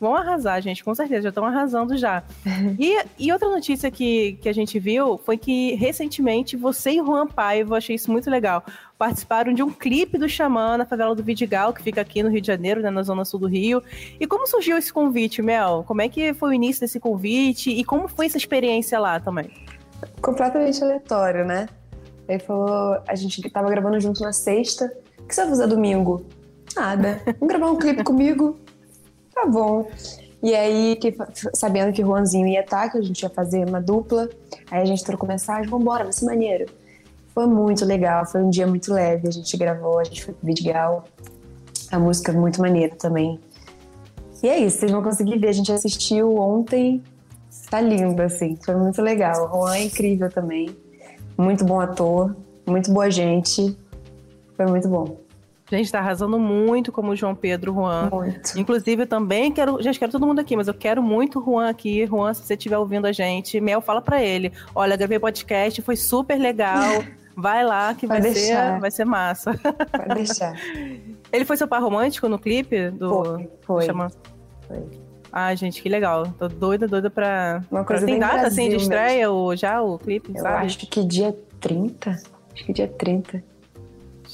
vão 0.00 0.14
arrasar, 0.14 0.60
gente, 0.60 0.82
com 0.82 0.94
certeza, 0.94 1.22
já 1.22 1.28
estão 1.30 1.44
arrasando 1.44 1.96
já. 1.96 2.22
e, 2.78 3.04
e 3.18 3.32
outra 3.32 3.48
notícia 3.48 3.90
que, 3.90 4.38
que 4.40 4.48
a 4.48 4.52
gente 4.52 4.78
viu 4.78 5.18
foi 5.18 5.36
que 5.36 5.74
recentemente 5.74 6.56
você 6.56 6.92
e 6.92 6.96
Juan 6.96 7.26
Paiva, 7.26 7.76
achei 7.76 7.96
isso 7.96 8.10
muito 8.10 8.30
legal, 8.30 8.64
participaram 8.98 9.52
de 9.52 9.62
um 9.62 9.70
clipe 9.70 10.18
do 10.18 10.28
Xamã 10.28 10.76
na 10.76 10.86
favela 10.86 11.14
do 11.14 11.22
Vidigal, 11.22 11.72
que 11.72 11.82
fica 11.82 12.00
aqui 12.00 12.22
no 12.22 12.30
Rio 12.30 12.40
de 12.40 12.46
Janeiro, 12.46 12.80
né, 12.80 12.90
na 12.90 13.02
zona 13.02 13.24
sul 13.24 13.40
do 13.40 13.46
Rio. 13.46 13.82
E 14.18 14.26
como 14.26 14.46
surgiu 14.46 14.78
esse 14.78 14.92
convite, 14.92 15.42
Mel? 15.42 15.84
Como 15.86 16.00
é 16.00 16.08
que 16.08 16.32
foi 16.34 16.50
o 16.50 16.52
início 16.52 16.80
desse 16.80 17.00
convite 17.00 17.70
e 17.70 17.84
como 17.84 18.08
foi 18.08 18.26
essa 18.26 18.38
experiência 18.38 18.98
lá 18.98 19.18
também? 19.20 19.50
completamente 20.20 20.82
aleatório, 20.82 21.44
né? 21.44 21.68
Ele 22.28 22.38
falou, 22.38 22.98
a 23.06 23.14
gente 23.14 23.48
tava 23.50 23.68
gravando 23.68 24.00
junto 24.00 24.22
na 24.22 24.32
sexta. 24.32 24.90
O 25.18 25.26
que 25.26 25.34
você 25.34 25.42
vai 25.42 25.50
fazer 25.50 25.66
domingo? 25.66 26.24
Nada. 26.74 27.20
Vamos 27.38 27.48
gravar 27.48 27.70
um 27.70 27.76
clipe 27.76 28.02
comigo? 28.02 28.58
Tá 29.34 29.46
bom. 29.46 29.88
E 30.42 30.54
aí, 30.54 30.96
que, 30.96 31.14
sabendo 31.54 31.92
que 31.92 32.02
Juanzinho 32.02 32.46
ia 32.46 32.60
estar, 32.60 32.90
que 32.90 32.98
a 32.98 33.02
gente 33.02 33.22
ia 33.22 33.30
fazer 33.30 33.66
uma 33.66 33.80
dupla, 33.80 34.28
aí 34.70 34.82
a 34.82 34.84
gente 34.84 35.02
trocou 35.02 35.26
mensagem, 35.26 35.68
vambora, 35.68 36.04
vai 36.04 36.12
ser 36.12 36.26
maneiro. 36.26 36.66
Foi 37.28 37.46
muito 37.46 37.84
legal, 37.84 38.26
foi 38.26 38.42
um 38.42 38.50
dia 38.50 38.66
muito 38.66 38.92
leve, 38.92 39.26
a 39.26 39.30
gente 39.30 39.56
gravou, 39.56 39.98
a 39.98 40.04
gente 40.04 40.22
foi 40.24 40.34
pro 40.34 40.46
Vidigal. 40.46 41.04
A 41.90 41.98
música 41.98 42.30
é 42.30 42.34
muito 42.34 42.60
maneira 42.60 42.94
também. 42.94 43.40
E 44.42 44.48
é 44.48 44.58
isso, 44.58 44.80
vocês 44.80 44.92
vão 44.92 45.02
conseguir 45.02 45.38
ver. 45.38 45.48
A 45.48 45.52
gente 45.52 45.72
assistiu 45.72 46.36
ontem, 46.36 47.02
tá 47.70 47.80
lindo, 47.80 48.20
assim, 48.20 48.58
foi 48.62 48.76
muito 48.76 49.00
legal. 49.00 49.46
O 49.46 49.60
Juan 49.60 49.76
é 49.76 49.84
incrível 49.84 50.30
também, 50.30 50.76
muito 51.38 51.64
bom 51.64 51.80
ator, 51.80 52.36
muito 52.66 52.92
boa 52.92 53.10
gente, 53.10 53.76
foi 54.56 54.66
muito 54.66 54.88
bom. 54.88 55.23
Gente, 55.76 55.90
tá 55.90 55.98
arrasando 55.98 56.38
muito 56.38 56.92
como 56.92 57.10
o 57.10 57.16
João 57.16 57.34
Pedro 57.34 57.74
Juan. 57.74 58.08
Muito. 58.12 58.56
Inclusive, 58.56 59.02
eu 59.02 59.06
também 59.08 59.50
quero. 59.50 59.82
Gente, 59.82 59.98
quero 59.98 60.12
todo 60.12 60.24
mundo 60.24 60.38
aqui, 60.38 60.56
mas 60.56 60.68
eu 60.68 60.74
quero 60.74 61.02
muito 61.02 61.40
o 61.40 61.44
Juan 61.44 61.68
aqui. 61.68 62.06
Juan, 62.06 62.32
se 62.32 62.42
você 62.42 62.54
estiver 62.54 62.78
ouvindo 62.78 63.06
a 63.06 63.12
gente, 63.12 63.60
Mel, 63.60 63.80
fala 63.80 64.00
pra 64.00 64.22
ele. 64.22 64.52
Olha, 64.72 64.96
gravei 64.96 65.18
podcast, 65.18 65.82
foi 65.82 65.96
super 65.96 66.38
legal. 66.38 67.02
Vai 67.36 67.64
lá 67.64 67.92
que 67.94 68.06
vai, 68.06 68.20
vai 68.20 68.32
ser, 68.32 68.78
vai 68.78 68.90
ser 68.92 69.04
massa. 69.04 69.58
Vai 69.90 70.06
deixar. 70.14 70.54
ele 71.32 71.44
foi 71.44 71.56
seu 71.56 71.66
par 71.66 71.82
romântico 71.82 72.28
no 72.28 72.38
clipe? 72.38 72.92
Do... 72.92 73.24
Foi. 73.24 73.50
Foi. 73.62 73.84
Chama... 73.86 74.08
foi. 74.68 74.84
Ah, 75.32 75.52
gente, 75.52 75.82
que 75.82 75.88
legal. 75.88 76.28
Tô 76.38 76.46
doida, 76.46 76.86
doida 76.86 77.10
pra. 77.10 77.60
Uma 77.68 77.84
coisa. 77.84 78.06
Tem 78.06 78.20
data 78.20 78.34
Brasil, 78.34 78.48
assim 78.48 78.68
de 78.68 78.76
estreia 78.76 79.32
o, 79.32 79.56
já 79.56 79.82
o 79.82 79.98
clipe? 79.98 80.30
Eu 80.32 80.42
sabe? 80.42 80.64
acho 80.64 80.78
que 80.78 81.04
dia 81.04 81.36
30. 81.58 82.10
Acho 82.10 82.64
que 82.64 82.72
dia 82.72 82.86
30. 82.86 83.42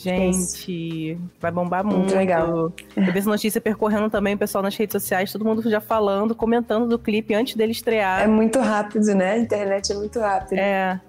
Gente, 0.02 1.19
vai 1.38 1.50
bombar 1.50 1.85
muito. 1.85 1.99
muito 1.99 2.14
legal. 2.16 2.73
Eu 2.97 3.12
vi 3.12 3.19
essa 3.19 3.28
notícia 3.28 3.61
percorrendo 3.61 4.09
também 4.09 4.35
o 4.35 4.38
pessoal 4.38 4.62
nas 4.62 4.75
redes 4.75 4.92
sociais, 4.92 5.30
todo 5.30 5.45
mundo 5.45 5.69
já 5.69 5.78
falando, 5.78 6.35
comentando 6.35 6.88
do 6.88 6.99
clipe 6.99 7.35
antes 7.35 7.54
dele 7.54 7.73
estrear. 7.73 8.23
É 8.23 8.26
muito 8.26 8.59
rápido, 8.59 9.14
né? 9.14 9.33
A 9.33 9.38
internet 9.38 9.92
é 9.92 9.95
muito 9.95 10.19
rápida. 10.19 10.59
É. 10.59 11.00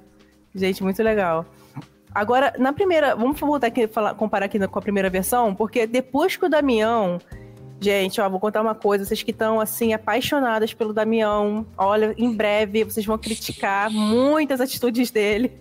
Gente, 0.54 0.84
muito 0.84 1.02
legal. 1.02 1.46
Agora, 2.14 2.54
na 2.60 2.74
primeira. 2.74 3.16
Vamos 3.16 3.40
voltar 3.40 3.68
aqui 3.68 3.88
falar, 3.88 4.14
comparar 4.16 4.48
aqui 4.48 4.60
com 4.68 4.80
a 4.80 4.82
primeira 4.82 5.10
versão, 5.10 5.56
porque 5.56 5.88
depois 5.88 6.36
que 6.36 6.46
o 6.46 6.50
Damião. 6.50 7.18
Gente, 7.80 8.22
ó, 8.22 8.30
vou 8.30 8.40
contar 8.40 8.62
uma 8.62 8.76
coisa. 8.76 9.06
Vocês 9.06 9.24
que 9.24 9.32
estão, 9.32 9.60
assim, 9.60 9.92
apaixonadas 9.92 10.72
pelo 10.72 10.94
Damião, 10.94 11.66
olha, 11.76 12.14
em 12.16 12.32
breve 12.32 12.84
vocês 12.84 13.06
vão 13.06 13.18
criticar 13.18 13.90
muitas 13.90 14.62
atitudes 14.62 15.10
dele. 15.10 15.52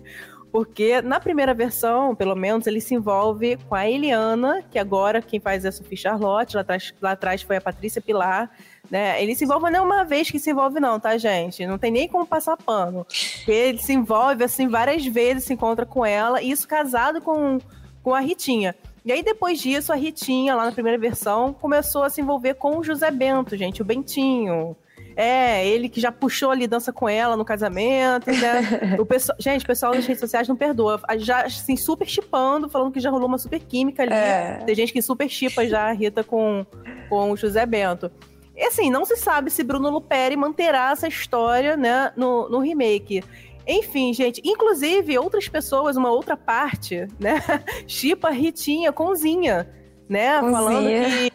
Porque 0.51 1.01
na 1.01 1.19
primeira 1.19 1.53
versão, 1.53 2.13
pelo 2.13 2.35
menos, 2.35 2.67
ele 2.67 2.81
se 2.81 2.93
envolve 2.93 3.57
com 3.69 3.73
a 3.73 3.89
Eliana, 3.89 4.61
que 4.69 4.77
agora 4.77 5.21
quem 5.21 5.39
faz 5.39 5.63
é 5.63 5.69
a 5.69 5.71
Sophie 5.71 5.95
Charlotte, 5.95 6.55
lá 6.55 6.61
atrás, 6.61 6.93
lá 7.01 7.11
atrás 7.11 7.41
foi 7.41 7.55
a 7.55 7.61
Patrícia 7.61 8.01
Pilar, 8.01 8.51
né? 8.89 9.21
Ele 9.23 9.33
se 9.33 9.45
envolve 9.45 9.71
não 9.71 9.79
é 9.79 9.81
uma 9.81 10.03
vez 10.03 10.29
que 10.29 10.39
se 10.39 10.51
envolve, 10.51 10.79
não, 10.81 10.99
tá, 10.99 11.17
gente? 11.17 11.65
Não 11.65 11.77
tem 11.77 11.89
nem 11.89 12.07
como 12.09 12.25
passar 12.25 12.57
pano. 12.57 13.07
Ele 13.47 13.77
se 13.77 13.93
envolve, 13.93 14.43
assim, 14.43 14.67
várias 14.67 15.05
vezes, 15.05 15.45
se 15.45 15.53
encontra 15.53 15.85
com 15.85 16.05
ela, 16.05 16.41
e 16.41 16.51
isso 16.51 16.67
casado 16.67 17.21
com, 17.21 17.57
com 18.03 18.13
a 18.13 18.19
Ritinha. 18.19 18.75
E 19.05 19.11
aí, 19.11 19.23
depois 19.23 19.59
disso, 19.59 19.93
a 19.93 19.95
Ritinha, 19.95 20.53
lá 20.53 20.65
na 20.65 20.71
primeira 20.73 20.97
versão, 20.97 21.53
começou 21.53 22.03
a 22.03 22.09
se 22.09 22.19
envolver 22.19 22.55
com 22.55 22.77
o 22.77 22.83
José 22.83 23.09
Bento, 23.09 23.55
gente, 23.55 23.81
o 23.81 23.85
Bentinho. 23.85 24.75
É, 25.15 25.67
ele 25.67 25.89
que 25.89 25.99
já 25.99 26.11
puxou 26.11 26.51
ali 26.51 26.67
dança 26.67 26.93
com 26.93 27.07
ela 27.07 27.35
no 27.35 27.43
casamento, 27.43 28.27
né? 28.31 28.95
o 28.99 29.05
pessoal, 29.05 29.37
gente, 29.39 29.63
o 29.63 29.67
pessoal 29.67 29.93
das 29.93 30.05
redes 30.05 30.19
sociais 30.19 30.47
não 30.47 30.55
perdoa. 30.55 31.01
Já, 31.17 31.41
assim, 31.41 31.75
super 31.75 32.07
chipando, 32.07 32.69
falando 32.69 32.91
que 32.91 32.99
já 32.99 33.09
rolou 33.09 33.27
uma 33.27 33.37
super 33.37 33.59
química 33.59 34.03
ali. 34.03 34.13
É. 34.13 34.61
Tem 34.65 34.75
gente 34.75 34.93
que 34.93 35.01
super 35.01 35.29
chipa 35.29 35.65
já 35.67 35.89
a 35.89 35.91
Rita 35.91 36.23
com, 36.23 36.65
com 37.09 37.31
o 37.31 37.37
José 37.37 37.65
Bento. 37.65 38.11
E 38.55 38.63
assim, 38.63 38.89
não 38.89 39.05
se 39.05 39.15
sabe 39.17 39.49
se 39.49 39.63
Bruno 39.63 39.89
Luperi 39.89 40.35
manterá 40.35 40.91
essa 40.91 41.07
história, 41.07 41.75
né, 41.75 42.11
no, 42.15 42.49
no 42.49 42.59
remake. 42.59 43.23
Enfim, 43.67 44.13
gente, 44.13 44.41
inclusive 44.43 45.17
outras 45.17 45.47
pessoas, 45.47 45.95
uma 45.95 46.11
outra 46.11 46.35
parte, 46.35 47.07
né, 47.19 47.41
chipa 47.87 48.29
Ritinha 48.29 48.91
com 48.91 49.13
Zinha, 49.15 49.69
né, 50.09 50.39
Com 50.39 50.51
falando 50.51 50.87
que 50.87 51.31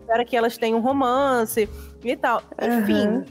espera 0.00 0.24
que 0.24 0.36
elas 0.36 0.56
tenham 0.56 0.78
um 0.78 0.82
romance 0.82 1.68
e 2.04 2.16
tal. 2.16 2.42
Enfim, 2.60 3.08
Uhum. 3.08 3.24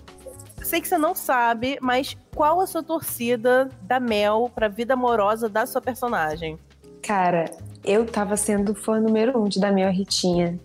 sei 0.63 0.81
que 0.81 0.87
você 0.87 0.97
não 0.97 1.13
sabe, 1.15 1.77
mas 1.81 2.15
qual 2.35 2.59
a 2.61 2.67
sua 2.67 2.83
torcida 2.83 3.69
da 3.81 3.99
Mel 3.99 4.51
pra 4.53 4.67
vida 4.67 4.93
amorosa 4.93 5.47
da 5.49 5.65
sua 5.65 5.81
personagem? 5.81 6.57
Cara, 7.01 7.45
eu 7.83 8.05
tava 8.05 8.35
sendo 8.35 8.75
fã 8.75 8.99
número 8.99 9.39
um 9.41 9.45
de 9.47 9.59
Damião 9.59 9.89
e 9.89 9.93
Ritinha. 9.95 10.59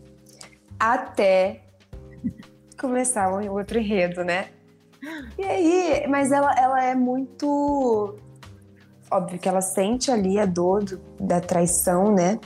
Até 0.78 1.62
começar 2.80 3.30
o 3.32 3.52
outro 3.56 3.78
enredo, 3.78 4.24
né? 4.24 4.48
E 5.38 5.44
aí, 5.44 6.06
mas 6.08 6.32
ela, 6.32 6.52
ela 6.58 6.82
é 6.84 6.94
muito. 6.94 8.16
Óbvio 9.10 9.38
que 9.38 9.48
ela 9.48 9.60
sente 9.60 10.10
ali 10.10 10.38
a 10.38 10.46
dor 10.46 10.82
do- 10.84 10.98
da 11.20 11.40
traição, 11.40 12.12
né? 12.14 12.38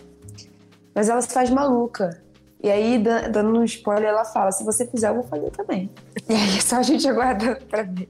Mas 0.94 1.08
ela 1.08 1.20
se 1.22 1.32
faz 1.32 1.48
maluca. 1.50 2.22
E 2.62 2.70
aí, 2.70 2.98
da- 2.98 3.28
dando 3.28 3.58
um 3.58 3.64
spoiler, 3.64 4.08
ela 4.08 4.24
fala: 4.24 4.50
se 4.52 4.64
você 4.64 4.86
fizer, 4.86 5.08
eu 5.10 5.14
vou 5.16 5.24
fazer 5.24 5.50
também. 5.50 5.90
E 6.28 6.34
aí, 6.34 6.60
só 6.60 6.76
a 6.76 6.82
gente 6.82 7.06
aguarda 7.08 7.58
pra 7.68 7.82
ver. 7.82 8.08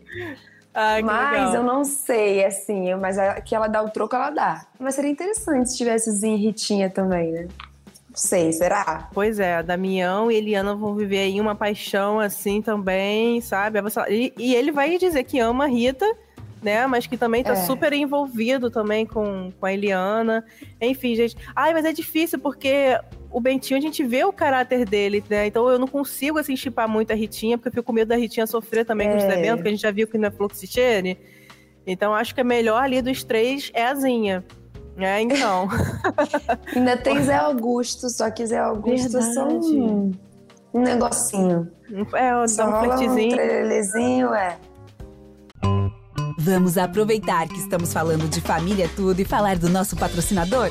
Ai, 0.73 1.03
Mas 1.03 1.33
legal. 1.51 1.55
eu 1.55 1.63
não 1.63 1.85
sei, 1.85 2.45
assim, 2.45 2.95
mas 2.97 3.19
a- 3.19 3.41
que 3.41 3.55
ela 3.55 3.67
dá 3.67 3.83
o 3.83 3.91
troco, 3.91 4.15
ela 4.15 4.31
dá. 4.31 4.67
Mas 4.79 4.95
seria 4.95 5.11
interessante 5.11 5.71
se 5.71 5.77
tivesse 5.77 6.11
Zinha 6.13 6.37
e 6.37 6.41
Ritinha 6.41 6.89
também, 6.91 7.33
né? 7.33 7.49
Não 8.09 8.17
sei, 8.17 8.53
será? 8.53 9.09
Pois 9.13 9.39
é, 9.39 9.63
Damião 9.63 10.31
e 10.31 10.37
Eliana 10.37 10.75
vão 10.75 10.95
viver 10.95 11.19
aí 11.19 11.41
uma 11.41 11.55
paixão 11.55 12.19
assim 12.21 12.63
também, 12.63 13.41
sabe? 13.43 13.79
E, 14.09 14.33
e 14.39 14.55
ele 14.55 14.71
vai 14.73 14.97
dizer 14.99 15.25
que 15.25 15.39
ama 15.39 15.65
a 15.65 15.67
Rita, 15.67 16.07
né? 16.63 16.87
Mas 16.87 17.07
que 17.07 17.17
também 17.19 17.43
tá 17.45 17.53
É. 17.53 17.57
super 17.57 17.93
envolvido 17.93 18.71
também 18.71 19.05
com, 19.05 19.53
com 19.59 19.67
a 19.67 19.73
Eliana. 19.73 20.45
Enfim, 20.81 21.15
gente. 21.15 21.37
Ai, 21.55 21.73
mas 21.75 21.85
é 21.85 21.93
difícil 21.93 22.39
porque 22.39 22.99
o 23.31 23.41
Bentinho 23.41 23.79
a 23.79 23.81
gente 23.81 24.03
vê 24.05 24.25
o 24.25 24.33
caráter 24.33 24.85
dele, 24.89 25.23
né? 25.29 25.47
Então 25.47 25.69
eu 25.69 25.79
não 25.79 25.87
consigo 25.89 26.39
assim 26.39 26.57
chipar 26.57 26.89
muito 26.89 27.13
a 27.13 27.15
Ritinha, 27.15 27.57
porque 27.59 27.69
eu 27.69 27.73
fico 27.73 27.85
com 27.85 27.93
medo 27.93 28.09
da 28.09 28.17
Ritinha 28.17 28.47
sofrer 28.47 28.85
também 28.85 29.09
com 29.11 29.17
os 29.17 29.25
É. 29.25 29.39
eventos, 29.39 29.63
que 29.63 29.69
a 29.69 29.71
gente 29.71 29.81
já 29.83 29.91
viu 29.91 30.07
que 30.07 30.17
não 30.19 30.29
é 30.29 30.31
Fluxichene. 30.31 31.19
Então 31.87 32.15
acho 32.15 32.35
que 32.35 32.41
a 32.41 32.45
melhor 32.45 32.83
ali 32.83 33.01
dos 33.03 33.23
três 33.23 33.71
é 33.75 33.87
a 33.87 33.95
Zinha. 33.95 34.45
É, 34.99 35.21
então. 35.21 35.69
Ainda 36.75 36.97
tem 36.97 37.23
Zé 37.23 37.37
Augusto, 37.37 38.09
só 38.09 38.31
que 38.31 38.47
Zé 38.47 38.59
Augusto 38.59 39.19
é 39.19 39.23
só 39.23 39.47
um, 39.47 40.11
um 40.73 40.81
negocinho. 40.81 41.71
É, 42.15 42.33
dá 42.33 42.49
Só 42.49 42.67
um 42.67 42.71
rola 42.71 42.95
um 42.95 42.97
flertezinho. 42.97 43.37
trelelezinho, 43.37 44.35
é. 44.35 44.57
Vamos 46.39 46.77
aproveitar 46.79 47.47
que 47.49 47.59
estamos 47.59 47.93
falando 47.93 48.29
de 48.29 48.41
família 48.41 48.89
tudo 48.97 49.21
e 49.21 49.25
falar 49.25 49.57
do 49.59 49.69
nosso 49.69 49.97
patrocinador? 49.97 50.71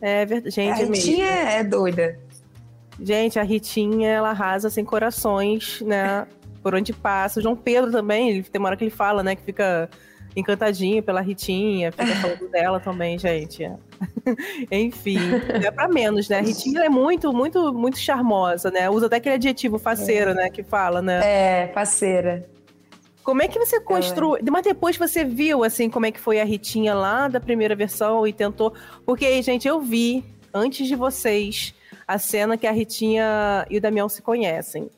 É 0.00 0.24
verdade. 0.24 0.48
A 0.48 0.50
Gente, 0.50 0.78
mesmo. 0.78 0.94
Ritinha 0.94 1.26
é 1.26 1.64
doida. 1.64 2.18
Gente, 3.00 3.38
a 3.38 3.42
Ritinha, 3.42 4.08
ela 4.08 4.30
arrasa 4.30 4.70
sem 4.70 4.84
corações, 4.84 5.80
né? 5.82 6.26
Por 6.62 6.74
onde 6.74 6.92
passa. 6.92 7.40
O 7.40 7.42
João 7.42 7.54
Pedro 7.54 7.90
também, 7.90 8.30
ele, 8.30 8.42
tem 8.42 8.58
uma 8.58 8.68
hora 8.68 8.76
que 8.76 8.84
ele 8.84 8.90
fala, 8.90 9.22
né? 9.22 9.36
Que 9.36 9.42
fica 9.42 9.88
encantadinho 10.34 11.02
pela 11.02 11.20
Ritinha, 11.20 11.92
fica 11.92 12.06
falando 12.16 12.50
dela 12.50 12.80
também, 12.80 13.18
gente. 13.18 13.70
Enfim, 14.70 15.18
é 15.64 15.70
para 15.70 15.88
menos, 15.88 16.28
né? 16.28 16.38
A 16.38 16.42
Ritinha 16.42 16.84
é 16.84 16.88
muito, 16.88 17.32
muito, 17.32 17.72
muito 17.72 17.98
charmosa, 17.98 18.70
né? 18.70 18.88
Usa 18.90 19.06
até 19.06 19.16
aquele 19.16 19.36
adjetivo 19.36 19.78
faceiro, 19.78 20.30
é. 20.30 20.34
né? 20.34 20.50
Que 20.50 20.62
fala, 20.62 21.00
né? 21.00 21.20
É, 21.22 21.72
faceira. 21.72 22.55
Como 23.26 23.42
é 23.42 23.48
que 23.48 23.58
você 23.58 23.80
construiu? 23.80 24.38
Mas 24.52 24.62
depois 24.62 24.96
você 24.96 25.24
viu, 25.24 25.64
assim, 25.64 25.90
como 25.90 26.06
é 26.06 26.12
que 26.12 26.20
foi 26.20 26.40
a 26.40 26.44
Ritinha 26.44 26.94
lá 26.94 27.26
da 27.26 27.40
primeira 27.40 27.74
versão 27.74 28.24
e 28.24 28.32
tentou. 28.32 28.72
Porque, 29.04 29.42
gente, 29.42 29.66
eu 29.66 29.80
vi, 29.80 30.24
antes 30.54 30.86
de 30.86 30.94
vocês, 30.94 31.74
a 32.06 32.20
cena 32.20 32.56
que 32.56 32.68
a 32.68 32.70
Ritinha 32.70 33.66
e 33.68 33.78
o 33.78 33.80
Damião 33.80 34.08
se 34.08 34.22
conhecem. 34.22 34.88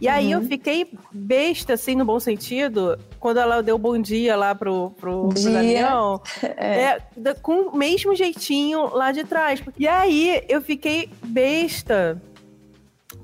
E 0.00 0.08
uhum. 0.08 0.12
aí 0.12 0.32
eu 0.32 0.40
uhum. 0.40 0.48
fiquei 0.48 0.90
besta, 1.12 1.74
assim, 1.74 1.94
no 1.94 2.04
bom 2.04 2.18
sentido, 2.18 2.98
quando 3.20 3.38
ela 3.38 3.62
deu 3.62 3.78
bom 3.78 3.96
dia 4.00 4.34
lá 4.34 4.52
pro, 4.52 4.90
pro, 4.98 5.28
pro 5.28 5.52
Damião. 5.52 6.20
É. 6.42 7.00
É, 7.24 7.34
com 7.40 7.68
o 7.68 7.76
mesmo 7.76 8.16
jeitinho 8.16 8.92
lá 8.92 9.12
de 9.12 9.22
trás. 9.22 9.62
E 9.78 9.86
aí 9.86 10.44
eu 10.48 10.60
fiquei 10.60 11.08
besta. 11.22 12.20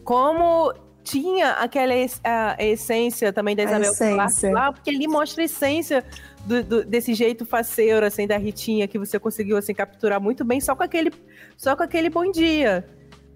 Como 0.04 0.72
tinha 1.06 1.52
aquela 1.52 1.94
a, 2.25 2.56
essência 2.64 3.32
também 3.32 3.54
da 3.54 3.62
Isabel 3.62 3.94
Clark 3.94 4.46
lá, 4.48 4.72
porque 4.72 4.90
ali 4.90 5.06
mostra 5.06 5.42
a 5.42 5.44
essência 5.44 6.04
do, 6.44 6.64
do, 6.64 6.84
desse 6.84 7.14
jeito 7.14 7.46
faceiro, 7.46 8.04
assim, 8.04 8.26
da 8.26 8.36
Ritinha, 8.36 8.88
que 8.88 8.98
você 8.98 9.16
conseguiu, 9.16 9.56
assim, 9.56 9.72
capturar 9.72 10.20
muito 10.20 10.44
bem 10.44 10.60
só 10.60 10.75
com 10.75 10.82
aquele, 10.82 11.12
só 11.56 11.76
com 11.76 11.84
aquele 11.84 12.10
bom 12.10 12.28
dia, 12.30 12.84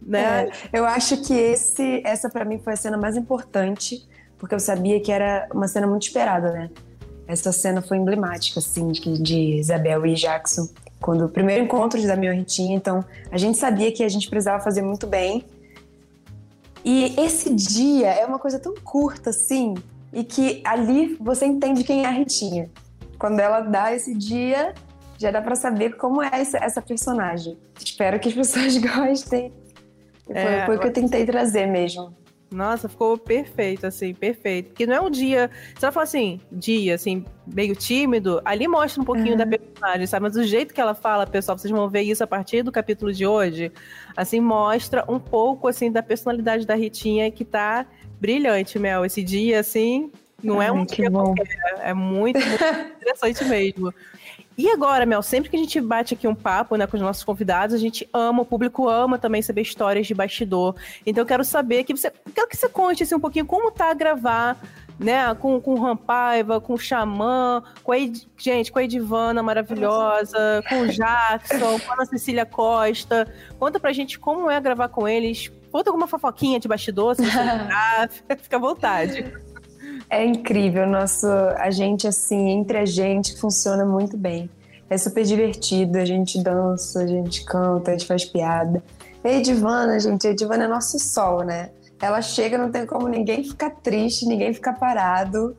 né? 0.03 0.51
É, 0.73 0.81
eu 0.81 0.85
acho 0.85 1.19
que 1.19 1.33
esse, 1.33 2.03
essa 2.05 2.29
para 2.29 2.45
mim 2.45 2.59
foi 2.59 2.73
a 2.73 2.77
cena 2.77 2.99
mais 2.99 3.17
importante, 3.17 4.05
porque 4.37 4.55
eu 4.55 4.61
sabia 4.61 5.01
que 5.01 5.13
era 5.13 5.49
uma 5.55 5.69
cena 5.69 5.87
muito 5.87 6.03
esperada, 6.03 6.51
né? 6.51 6.71
Essa 7.29 7.53
cena 7.53 7.81
foi 7.81 7.99
emblemática, 7.99 8.59
assim, 8.59 8.89
de, 8.89 9.23
de 9.23 9.39
Isabel 9.59 10.05
e 10.07 10.15
Jackson, 10.15 10.69
quando 11.01 11.25
o 11.25 11.29
primeiro 11.29 11.63
encontro 11.63 12.01
de 12.01 12.07
Damião 12.07 12.35
e 12.35 12.39
Ritinha, 12.39 12.75
então 12.75 13.05
a 13.31 13.39
gente 13.39 13.57
sabia 13.57 13.93
que 13.93 14.03
a 14.03 14.09
gente 14.09 14.29
precisava 14.29 14.61
fazer 14.61 14.83
muito 14.83 15.07
bem, 15.07 15.45
e 16.85 17.15
esse 17.19 17.55
dia 17.55 18.09
é 18.09 18.25
uma 18.25 18.39
coisa 18.39 18.59
tão 18.59 18.75
curta 18.75 19.31
assim, 19.31 19.75
e 20.13 20.25
que 20.25 20.63
ali 20.65 21.17
você 21.21 21.47
entende 21.47 21.85
quem 21.85 22.05
é 22.05 22.07
a 22.07 22.11
Ritinha. 22.11 22.71
Quando 23.19 23.39
ela 23.39 23.61
dá 23.61 23.95
esse 23.95 24.15
dia, 24.15 24.75
já 25.19 25.31
dá 25.31 25.43
para 25.43 25.55
saber 25.55 25.97
como 25.97 26.23
é 26.23 26.31
essa 26.33 26.81
personagem. 26.81 27.59
Espero 27.79 28.19
que 28.19 28.29
as 28.29 28.35
pessoas 28.35 28.77
gostem. 28.79 29.53
É, 30.29 30.59
foi, 30.59 30.67
foi 30.67 30.77
o 30.77 30.81
que 30.81 30.87
eu 30.87 30.93
tentei 30.93 31.27
trazer 31.27 31.67
mesmo. 31.67 32.15
Nossa, 32.53 32.89
ficou 32.89 33.17
perfeito, 33.17 33.87
assim, 33.87 34.13
perfeito. 34.13 34.69
Porque 34.69 34.85
não 34.85 34.95
é 34.95 35.01
um 35.01 35.11
dia. 35.11 35.49
Se 35.79 35.85
ela 35.85 35.93
fala 35.93 36.03
assim, 36.03 36.41
dia, 36.51 36.97
assim, 36.97 37.25
meio 37.47 37.77
tímido, 37.77 38.41
ali 38.45 38.67
mostra 38.67 39.01
um 39.01 39.05
pouquinho 39.05 39.33
uhum. 39.33 39.37
da 39.37 39.47
personagem, 39.47 40.07
sabe? 40.07 40.25
Mas 40.25 40.37
o 40.37 40.43
jeito 40.43 40.75
que 40.75 40.81
ela 40.81 40.95
fala, 40.95 41.27
pessoal, 41.27 41.57
vocês 41.57 41.71
vão 41.71 41.89
ver 41.89 42.03
isso 42.03 42.25
a 42.25 42.27
partir 42.27 42.63
do 42.63 42.73
capítulo 42.73 43.13
de 43.13 43.25
hoje, 43.25 43.71
assim, 44.17 44.41
mostra 44.41 45.05
um 45.09 45.21
pouco, 45.21 45.69
assim, 45.69 45.93
da 45.93 46.03
personalidade 46.03 46.67
da 46.67 46.75
Ritinha 46.75 47.31
que 47.31 47.45
tá 47.45 47.87
brilhante, 48.21 48.81
Mel. 48.81 49.05
Esse 49.05 49.23
dia, 49.23 49.61
assim, 49.61 50.11
não 50.43 50.61
é 50.61 50.73
um 50.73 50.85
dia 50.85 51.09
bom. 51.09 51.35
qualquer. 51.35 51.47
É 51.83 51.95
muito, 51.95 52.39
muito 52.41 52.65
interessante 53.01 53.45
mesmo. 53.45 53.95
E 54.61 54.69
agora, 54.69 55.07
Mel, 55.07 55.23
sempre 55.23 55.49
que 55.49 55.57
a 55.57 55.59
gente 55.59 55.81
bate 55.81 56.13
aqui 56.13 56.29
um 56.29 56.35
papo 56.35 56.77
né, 56.77 56.87
com 56.87 56.95
os 56.95 57.03
nossos 57.03 57.25
convidados, 57.25 57.75
a 57.75 57.79
gente 57.79 58.07
ama, 58.13 58.43
o 58.43 58.45
público 58.45 58.91
ama 58.91 59.19
também 59.19 59.41
saber 59.41 59.63
histórias 59.63 60.07
de 60.07 60.13
bastidor. 60.13 60.77
Então 61.07 61.23
eu 61.23 61.27
quero 61.27 61.43
saber 61.43 61.83
que 61.83 61.97
você. 61.97 62.13
Quero 62.35 62.47
que 62.47 62.59
você 62.59 62.69
conte 62.69 63.03
assim, 63.03 63.15
um 63.15 63.21
pouquinho 63.21 63.47
como 63.47 63.71
tá 63.71 63.91
a 63.91 63.95
gravar 63.95 64.61
né, 64.99 65.35
com, 65.37 65.59
com 65.63 65.73
o 65.73 65.81
Rampaiva, 65.81 66.61
com 66.61 66.75
o 66.75 66.79
Xamã, 66.79 67.63
com 67.83 67.93
a 67.93 67.99
Ed, 67.99 68.29
gente, 68.37 68.71
com 68.71 68.79
a 68.79 68.85
Edivana 68.85 69.43
maravilhosa, 69.43 70.63
com 70.69 70.83
o 70.83 70.89
Jackson, 70.89 71.81
com 71.81 72.03
a 72.03 72.05
Cecília 72.05 72.45
Costa. 72.45 73.33
Conta 73.59 73.81
pra 73.81 73.95
gente 73.95 74.19
como 74.19 74.51
é 74.51 74.61
gravar 74.61 74.89
com 74.89 75.09
eles. 75.09 75.51
Conta 75.73 75.89
alguma 75.89 76.07
fofoquinha 76.07 76.61
de 76.61 76.69
bastidor, 76.69 77.17
se 77.17 77.25
você 77.25 78.37
fica 78.37 78.57
à 78.57 78.61
vontade. 78.61 79.33
É 80.11 80.25
incrível, 80.25 80.89
nosso 80.89 81.29
a 81.29 81.71
gente 81.71 82.09
assim, 82.09 82.51
entre 82.51 82.79
a 82.79 82.85
gente 82.85 83.39
funciona 83.39 83.87
muito 83.87 84.17
bem. 84.17 84.51
É 84.91 84.99
super 84.99 85.23
divertido, 85.25 85.99
a 85.99 86.05
gente 86.05 86.43
dança, 86.43 87.05
a 87.05 87.07
gente 87.07 87.45
canta, 87.45 87.93
a 87.93 87.95
gente 87.95 88.09
faz 88.09 88.25
piada. 88.25 88.83
E 89.23 89.29
a 89.29 89.33
Edivana, 89.35 90.01
gente, 90.01 90.27
a 90.27 90.31
Edivana 90.31 90.65
é 90.65 90.69
nosso 90.69 90.99
sol, 90.99 91.45
né? 91.45 91.71
Ela 92.03 92.21
chega, 92.21 92.59
não 92.59 92.73
tem 92.73 92.85
como 92.87 93.07
ninguém 93.07 93.45
ficar 93.45 93.71
triste, 93.71 94.27
ninguém 94.27 94.53
ficar 94.53 94.73
parado. 94.73 95.57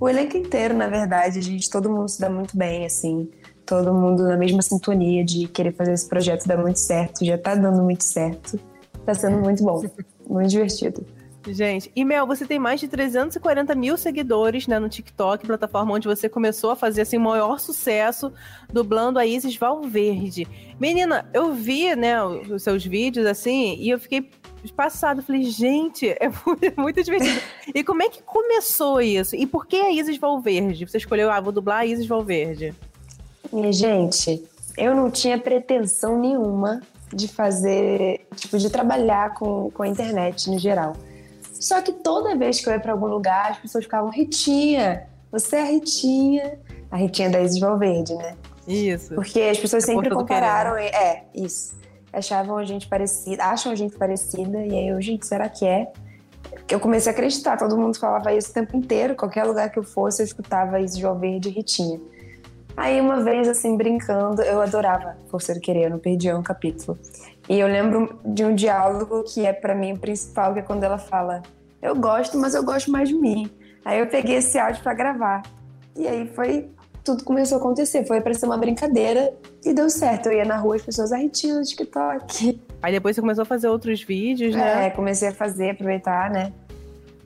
O 0.00 0.08
elenco 0.08 0.36
inteiro, 0.36 0.74
na 0.74 0.88
verdade, 0.88 1.38
a 1.38 1.42
gente, 1.42 1.70
todo 1.70 1.88
mundo 1.88 2.08
se 2.08 2.20
dá 2.20 2.28
muito 2.28 2.56
bem, 2.56 2.84
assim. 2.84 3.30
Todo 3.64 3.94
mundo 3.94 4.24
na 4.24 4.36
mesma 4.36 4.62
sintonia 4.62 5.24
de 5.24 5.46
querer 5.46 5.72
fazer 5.76 5.92
esse 5.92 6.08
projeto 6.08 6.48
dar 6.48 6.58
muito 6.58 6.80
certo. 6.80 7.24
Já 7.24 7.38
tá 7.38 7.54
dando 7.54 7.84
muito 7.84 8.02
certo. 8.02 8.58
Tá 9.06 9.14
sendo 9.14 9.38
muito 9.38 9.62
bom, 9.62 9.80
muito 10.28 10.50
divertido. 10.50 11.06
Gente, 11.46 11.92
e 11.94 12.04
Mel, 12.04 12.26
você 12.26 12.46
tem 12.46 12.58
mais 12.58 12.80
de 12.80 12.88
340 12.88 13.74
mil 13.74 13.96
seguidores 13.96 14.66
né, 14.66 14.78
no 14.78 14.88
TikTok, 14.88 15.46
plataforma 15.46 15.92
onde 15.92 16.08
você 16.08 16.28
começou 16.28 16.70
a 16.70 16.76
fazer 16.76 17.02
assim, 17.02 17.18
o 17.18 17.20
maior 17.20 17.60
sucesso 17.60 18.32
dublando 18.72 19.18
a 19.18 19.26
Isis 19.26 19.56
Valverde. 19.56 20.48
Menina, 20.80 21.28
eu 21.34 21.52
vi 21.52 21.94
né, 21.94 22.22
os 22.24 22.62
seus 22.62 22.84
vídeos 22.84 23.26
assim 23.26 23.76
e 23.76 23.90
eu 23.90 23.98
fiquei 23.98 24.30
passado. 24.70 25.22
Falei, 25.22 25.44
gente, 25.44 26.08
é 26.08 26.30
muito 26.80 27.02
divertido. 27.02 27.40
e 27.74 27.84
como 27.84 28.02
é 28.02 28.08
que 28.08 28.22
começou 28.22 29.00
isso? 29.00 29.36
E 29.36 29.46
por 29.46 29.66
que 29.66 29.76
a 29.76 29.92
Isis 29.92 30.16
Valverde? 30.16 30.86
Você 30.86 30.98
escolheu, 30.98 31.30
ah, 31.30 31.40
vou 31.40 31.52
dublar 31.52 31.80
a 31.80 31.86
Isis 31.86 32.06
Valverde. 32.06 32.74
E, 33.52 33.72
gente, 33.72 34.42
eu 34.76 34.94
não 34.94 35.10
tinha 35.10 35.38
pretensão 35.38 36.18
nenhuma 36.18 36.80
de 37.12 37.28
fazer, 37.28 38.26
tipo, 38.34 38.58
de 38.58 38.70
trabalhar 38.70 39.34
com, 39.34 39.70
com 39.70 39.82
a 39.82 39.88
internet 39.88 40.50
no 40.50 40.58
geral. 40.58 40.96
Só 41.64 41.80
que 41.80 41.92
toda 41.92 42.36
vez 42.36 42.60
que 42.60 42.68
eu 42.68 42.74
ia 42.74 42.78
para 42.78 42.92
algum 42.92 43.06
lugar, 43.06 43.52
as 43.52 43.58
pessoas 43.58 43.84
ficavam, 43.84 44.10
Ritinha, 44.10 45.08
você 45.32 45.56
é 45.56 45.62
a 45.62 45.64
Ritinha. 45.64 46.58
A 46.90 46.98
Ritinha 46.98 47.30
da 47.30 47.40
Isis 47.40 47.58
Valverde, 47.58 48.14
né? 48.16 48.36
Isso. 48.68 49.14
Porque 49.14 49.40
as 49.40 49.58
pessoas 49.58 49.82
é 49.84 49.86
sempre 49.86 50.10
compararam. 50.10 50.76
É, 50.76 51.24
isso. 51.34 51.74
Achavam 52.12 52.58
a 52.58 52.64
gente 52.64 52.86
parecida, 52.86 53.44
acham 53.44 53.72
a 53.72 53.74
gente 53.74 53.96
parecida, 53.96 54.58
e 54.58 54.72
aí 54.72 54.88
eu, 54.88 55.00
gente, 55.00 55.26
será 55.26 55.48
que 55.48 55.64
é? 55.64 55.90
Eu 56.68 56.78
comecei 56.78 57.10
a 57.10 57.14
acreditar, 57.14 57.56
todo 57.56 57.78
mundo 57.78 57.98
falava 57.98 58.34
isso 58.34 58.50
o 58.50 58.52
tempo 58.52 58.76
inteiro, 58.76 59.16
qualquer 59.16 59.44
lugar 59.44 59.70
que 59.70 59.78
eu 59.78 59.84
fosse, 59.84 60.20
eu 60.20 60.26
escutava 60.26 60.78
Isis 60.80 61.00
Valverde 61.00 61.48
e 61.48 61.52
Ritinha. 61.52 61.98
Aí 62.76 63.00
uma 63.00 63.24
vez, 63.24 63.48
assim, 63.48 63.74
brincando, 63.74 64.42
eu 64.42 64.60
adorava 64.60 65.16
Forceiro 65.30 65.62
Querer, 65.62 65.84
eu 65.84 65.90
não 65.90 65.98
perdia 65.98 66.36
um 66.36 66.42
capítulo. 66.42 66.98
E 67.48 67.58
eu 67.58 67.66
lembro 67.66 68.18
de 68.24 68.44
um 68.44 68.54
diálogo 68.54 69.22
que 69.24 69.44
é 69.44 69.52
para 69.52 69.74
mim 69.74 69.92
o 69.92 69.98
principal, 69.98 70.54
que 70.54 70.60
é 70.60 70.62
quando 70.62 70.82
ela 70.82 70.98
fala: 70.98 71.42
"Eu 71.84 71.94
gosto, 71.94 72.38
mas 72.38 72.54
eu 72.54 72.64
gosto 72.64 72.90
mais 72.90 73.08
de 73.08 73.14
mim". 73.14 73.50
Aí 73.84 74.00
eu 74.00 74.06
peguei 74.06 74.36
esse 74.36 74.58
áudio 74.58 74.82
para 74.82 74.94
gravar. 74.94 75.42
E 75.96 76.08
aí 76.08 76.26
foi 76.34 76.68
tudo 77.04 77.22
começou 77.22 77.58
a 77.58 77.60
acontecer, 77.60 78.06
foi 78.06 78.22
para 78.22 78.32
ser 78.32 78.46
uma 78.46 78.56
brincadeira 78.56 79.32
e 79.62 79.74
deu 79.74 79.90
certo. 79.90 80.26
Eu 80.26 80.38
ia 80.38 80.44
na 80.44 80.56
rua 80.56 80.76
as 80.76 80.82
pessoas 80.82 81.12
arretiam 81.12 81.58
no 81.58 81.62
TikTok. 81.62 82.58
Aí 82.82 82.92
depois 82.92 83.14
você 83.14 83.20
começou 83.20 83.42
a 83.42 83.44
fazer 83.44 83.68
outros 83.68 84.02
vídeos, 84.02 84.54
né? 84.54 84.86
É, 84.86 84.90
comecei 84.90 85.28
a 85.28 85.32
fazer, 85.32 85.70
aproveitar, 85.70 86.30
né? 86.30 86.52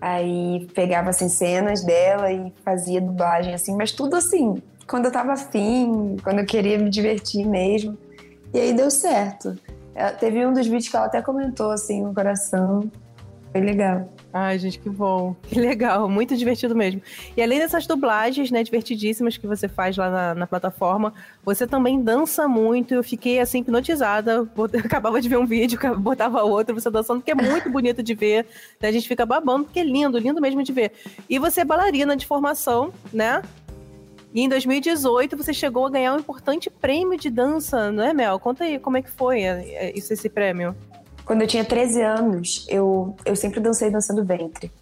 Aí 0.00 0.68
pegava 0.74 1.10
assim 1.10 1.28
cenas 1.28 1.82
dela 1.84 2.30
e 2.30 2.52
fazia 2.64 3.00
dublagem 3.00 3.54
assim, 3.54 3.76
mas 3.76 3.92
tudo 3.92 4.16
assim, 4.16 4.60
quando 4.86 5.06
eu 5.06 5.12
tava 5.12 5.32
afim, 5.32 6.16
quando 6.22 6.40
eu 6.40 6.46
queria 6.46 6.78
me 6.78 6.90
divertir 6.90 7.46
mesmo. 7.46 7.96
E 8.52 8.58
aí 8.58 8.72
deu 8.72 8.90
certo. 8.90 9.56
Ela, 9.94 10.12
teve 10.12 10.44
um 10.46 10.52
dos 10.52 10.66
vídeos 10.66 10.88
que 10.88 10.96
ela 10.96 11.06
até 11.06 11.20
comentou, 11.20 11.70
assim, 11.70 12.02
no 12.02 12.14
coração. 12.14 12.90
Foi 13.52 13.60
legal. 13.60 14.08
Ai, 14.32 14.58
gente, 14.58 14.78
que 14.78 14.90
bom. 14.90 15.34
Que 15.42 15.58
legal, 15.58 16.08
muito 16.08 16.36
divertido 16.36 16.76
mesmo. 16.76 17.00
E 17.34 17.42
além 17.42 17.58
dessas 17.58 17.86
dublagens, 17.86 18.50
né, 18.50 18.62
divertidíssimas 18.62 19.38
que 19.38 19.46
você 19.46 19.68
faz 19.68 19.96
lá 19.96 20.10
na, 20.10 20.34
na 20.34 20.46
plataforma, 20.46 21.14
você 21.42 21.66
também 21.66 22.02
dança 22.02 22.46
muito. 22.46 22.92
Eu 22.92 23.02
fiquei, 23.02 23.40
assim, 23.40 23.60
hipnotizada. 23.60 24.46
Acabava 24.84 25.20
de 25.20 25.28
ver 25.28 25.38
um 25.38 25.46
vídeo, 25.46 25.78
botava 25.98 26.42
outro, 26.42 26.74
você 26.74 26.90
dançando, 26.90 27.22
que 27.22 27.30
é 27.30 27.34
muito 27.34 27.70
bonito 27.70 28.02
de 28.02 28.14
ver. 28.14 28.46
Né? 28.80 28.88
A 28.88 28.92
gente 28.92 29.08
fica 29.08 29.24
babando, 29.24 29.64
porque 29.64 29.80
é 29.80 29.84
lindo, 29.84 30.18
lindo 30.18 30.40
mesmo 30.42 30.62
de 30.62 30.72
ver. 30.72 30.92
E 31.28 31.38
você 31.38 31.62
é 31.62 31.64
bailarina 31.64 32.14
de 32.14 32.26
formação, 32.26 32.92
né? 33.12 33.42
E 34.34 34.42
em 34.42 34.48
2018 34.48 35.36
você 35.36 35.54
chegou 35.54 35.86
a 35.86 35.90
ganhar 35.90 36.14
um 36.14 36.18
importante 36.18 36.68
prêmio 36.68 37.18
de 37.18 37.30
dança, 37.30 37.90
não 37.90 38.04
é, 38.04 38.12
Mel? 38.12 38.38
Conta 38.38 38.64
aí 38.64 38.78
como 38.78 38.98
é 38.98 39.02
que 39.02 39.10
foi 39.10 39.40
é, 39.40 39.88
é, 39.88 39.92
esse 39.96 40.28
prêmio. 40.28 40.76
Quando 41.28 41.42
eu 41.42 41.46
tinha 41.46 41.62
13 41.62 42.00
anos, 42.00 42.66
eu, 42.70 43.14
eu 43.22 43.36
sempre 43.36 43.60
dancei 43.60 43.90
dançando 43.90 44.24
ventre. 44.24 44.72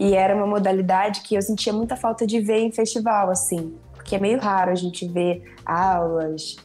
E 0.00 0.14
era 0.14 0.34
uma 0.34 0.46
modalidade 0.46 1.20
que 1.20 1.34
eu 1.34 1.42
sentia 1.42 1.74
muita 1.74 1.94
falta 1.94 2.26
de 2.26 2.40
ver 2.40 2.60
em 2.60 2.72
festival, 2.72 3.28
assim. 3.28 3.74
Porque 3.92 4.16
é 4.16 4.18
meio 4.18 4.40
raro 4.40 4.70
a 4.70 4.74
gente 4.74 5.06
ver 5.06 5.54
aulas, 5.62 6.56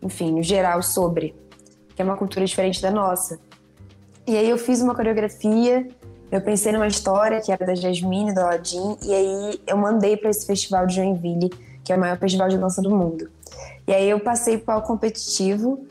enfim, 0.00 0.30
no 0.30 0.44
geral, 0.44 0.80
sobre. 0.80 1.34
Que 1.96 2.02
é 2.02 2.04
uma 2.04 2.16
cultura 2.16 2.46
diferente 2.46 2.80
da 2.80 2.92
nossa. 2.92 3.40
E 4.24 4.36
aí 4.36 4.48
eu 4.48 4.56
fiz 4.56 4.80
uma 4.80 4.94
coreografia, 4.94 5.88
eu 6.30 6.40
pensei 6.40 6.70
numa 6.70 6.86
história 6.86 7.40
que 7.40 7.50
era 7.50 7.66
da 7.66 7.74
Jasmine, 7.74 8.32
do 8.32 8.38
Aladdin, 8.38 8.96
e 9.02 9.12
aí 9.12 9.60
eu 9.66 9.76
mandei 9.76 10.16
para 10.16 10.30
esse 10.30 10.46
festival 10.46 10.86
de 10.86 10.94
Joinville 10.94 11.50
que 11.88 11.92
é 11.94 11.96
o 11.96 11.98
maior 11.98 12.18
festival 12.18 12.50
de 12.50 12.58
dança 12.58 12.82
do 12.82 12.90
mundo. 12.90 13.30
E 13.86 13.94
aí 13.94 14.10
eu 14.10 14.20
passei 14.20 14.58
para 14.58 14.76
o 14.76 14.82
competitivo, 14.82 15.86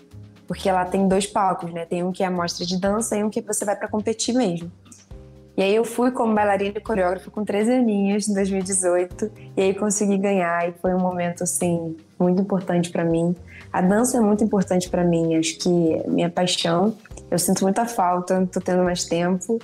porque 0.48 0.72
lá 0.72 0.86
tem 0.86 1.08
dois 1.08 1.28
palcos, 1.28 1.72
né? 1.74 1.86
Tem 1.86 2.04
um 2.04 2.12
que 2.12 2.24
é 2.24 2.26
a 2.26 2.32
mostra 2.32 2.66
de 2.66 2.80
dança 2.80 3.18
e 3.18 3.24
um 3.24 3.30
que 3.30 3.42
você 3.42 3.66
vai 3.66 3.76
para 3.76 3.88
competir 3.88 4.34
mesmo. 4.34 4.72
E 5.58 5.64
aí 5.64 5.76
eu 5.76 5.84
fui 5.84 6.12
como 6.12 6.36
bailarina 6.36 6.78
e 6.78 6.82
coreógrafa 6.82 7.32
com 7.32 7.44
13 7.44 7.74
aninhos 7.74 8.30
em 8.30 8.34
2018 8.34 9.32
e 9.58 9.62
aí 9.62 9.74
consegui 9.74 10.16
ganhar 10.18 10.70
e 10.70 10.74
foi 10.74 10.94
um 10.94 11.00
momento 11.00 11.44
assim 11.44 11.98
muito 12.20 12.40
importante 12.40 12.92
para 12.92 13.04
mim. 13.04 13.36
A 13.74 13.82
dança 13.82 14.18
é 14.18 14.22
muito 14.22 14.44
importante 14.44 14.88
para 14.88 15.04
mim, 15.04 15.36
acho 15.36 15.58
que 15.58 15.94
é 15.94 16.08
minha 16.08 16.30
paixão. 16.30 16.96
Eu 17.30 17.40
sinto 17.40 17.64
muita 17.64 17.86
falta, 17.86 18.48
tô 18.52 18.62
tendo 18.62 18.84
mais 18.84 19.04
tempo, 19.06 19.60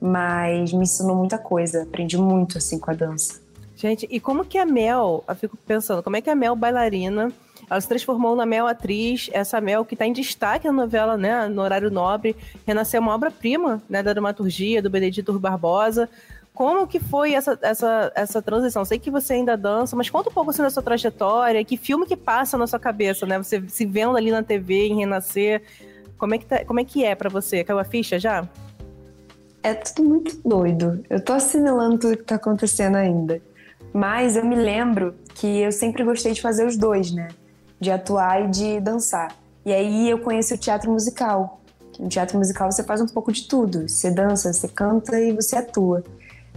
mas 0.00 0.72
me 0.72 0.84
ensinou 0.84 1.16
muita 1.16 1.38
coisa, 1.38 1.82
aprendi 1.82 2.16
muito 2.16 2.56
assim 2.56 2.78
com 2.78 2.92
a 2.92 2.94
dança. 2.94 3.40
Gente, 3.74 4.06
e 4.08 4.20
como 4.20 4.44
que 4.44 4.56
a 4.56 4.64
Mel, 4.64 5.24
eu 5.28 5.34
fico 5.34 5.56
pensando, 5.56 6.04
como 6.04 6.16
é 6.16 6.20
que 6.20 6.30
a 6.30 6.36
Mel 6.36 6.54
bailarina 6.54 7.32
ela 7.68 7.80
se 7.80 7.88
transformou 7.88 8.36
na 8.36 8.46
Mel 8.46 8.66
atriz, 8.66 9.28
essa 9.32 9.60
Mel 9.60 9.84
que 9.84 9.94
está 9.94 10.06
em 10.06 10.12
destaque 10.12 10.66
na 10.66 10.72
novela, 10.72 11.16
né, 11.16 11.48
no 11.48 11.62
horário 11.62 11.90
nobre, 11.90 12.36
renasceu 12.66 13.00
uma 13.00 13.14
obra-prima, 13.14 13.82
né, 13.88 14.02
da 14.02 14.12
dramaturgia 14.12 14.80
do 14.80 14.90
Benedito 14.90 15.38
Barbosa. 15.38 16.08
Como 16.54 16.86
que 16.86 16.98
foi 16.98 17.34
essa, 17.34 17.58
essa, 17.60 18.12
essa 18.14 18.40
transição? 18.40 18.84
Sei 18.84 18.98
que 18.98 19.10
você 19.10 19.34
ainda 19.34 19.56
dança, 19.56 19.94
mas 19.94 20.08
conta 20.08 20.30
um 20.30 20.32
pouco 20.32 20.50
assim 20.50 20.62
da 20.62 20.70
sua 20.70 20.82
trajetória, 20.82 21.62
que 21.64 21.76
filme 21.76 22.06
que 22.06 22.16
passa 22.16 22.56
na 22.56 22.66
sua 22.66 22.78
cabeça, 22.78 23.26
né? 23.26 23.36
Você 23.36 23.62
se 23.68 23.84
vendo 23.84 24.16
ali 24.16 24.30
na 24.30 24.42
TV, 24.42 24.86
em 24.86 24.96
Renascer, 24.96 25.62
como 26.16 26.34
é 26.34 26.38
que, 26.38 26.46
tá, 26.46 26.64
como 26.64 26.80
é, 26.80 26.84
que 26.84 27.04
é 27.04 27.14
para 27.14 27.28
você? 27.28 27.62
Caiu 27.62 27.78
a 27.78 27.84
ficha 27.84 28.18
já? 28.18 28.48
É 29.62 29.74
tudo 29.74 30.08
muito 30.08 30.48
doido. 30.48 31.04
Eu 31.10 31.20
tô 31.20 31.34
assimilando 31.34 31.98
tudo 31.98 32.16
que 32.16 32.24
tá 32.24 32.36
acontecendo 32.36 32.96
ainda. 32.96 33.42
Mas 33.92 34.36
eu 34.36 34.44
me 34.44 34.54
lembro 34.54 35.14
que 35.34 35.60
eu 35.60 35.72
sempre 35.72 36.04
gostei 36.04 36.32
de 36.32 36.40
fazer 36.40 36.66
os 36.66 36.76
dois, 36.76 37.10
né? 37.10 37.28
De 37.80 37.90
atuar 37.90 38.44
e 38.44 38.48
de 38.48 38.80
dançar. 38.80 39.34
E 39.64 39.72
aí 39.72 40.08
eu 40.08 40.18
conheci 40.18 40.54
o 40.54 40.58
teatro 40.58 40.90
musical. 40.90 41.60
No 41.98 42.08
teatro 42.08 42.38
musical 42.38 42.70
você 42.70 42.82
faz 42.82 43.00
um 43.00 43.06
pouco 43.06 43.32
de 43.32 43.48
tudo. 43.48 43.88
Você 43.88 44.10
dança, 44.10 44.52
você 44.52 44.68
canta 44.68 45.18
e 45.18 45.32
você 45.32 45.56
atua. 45.56 46.04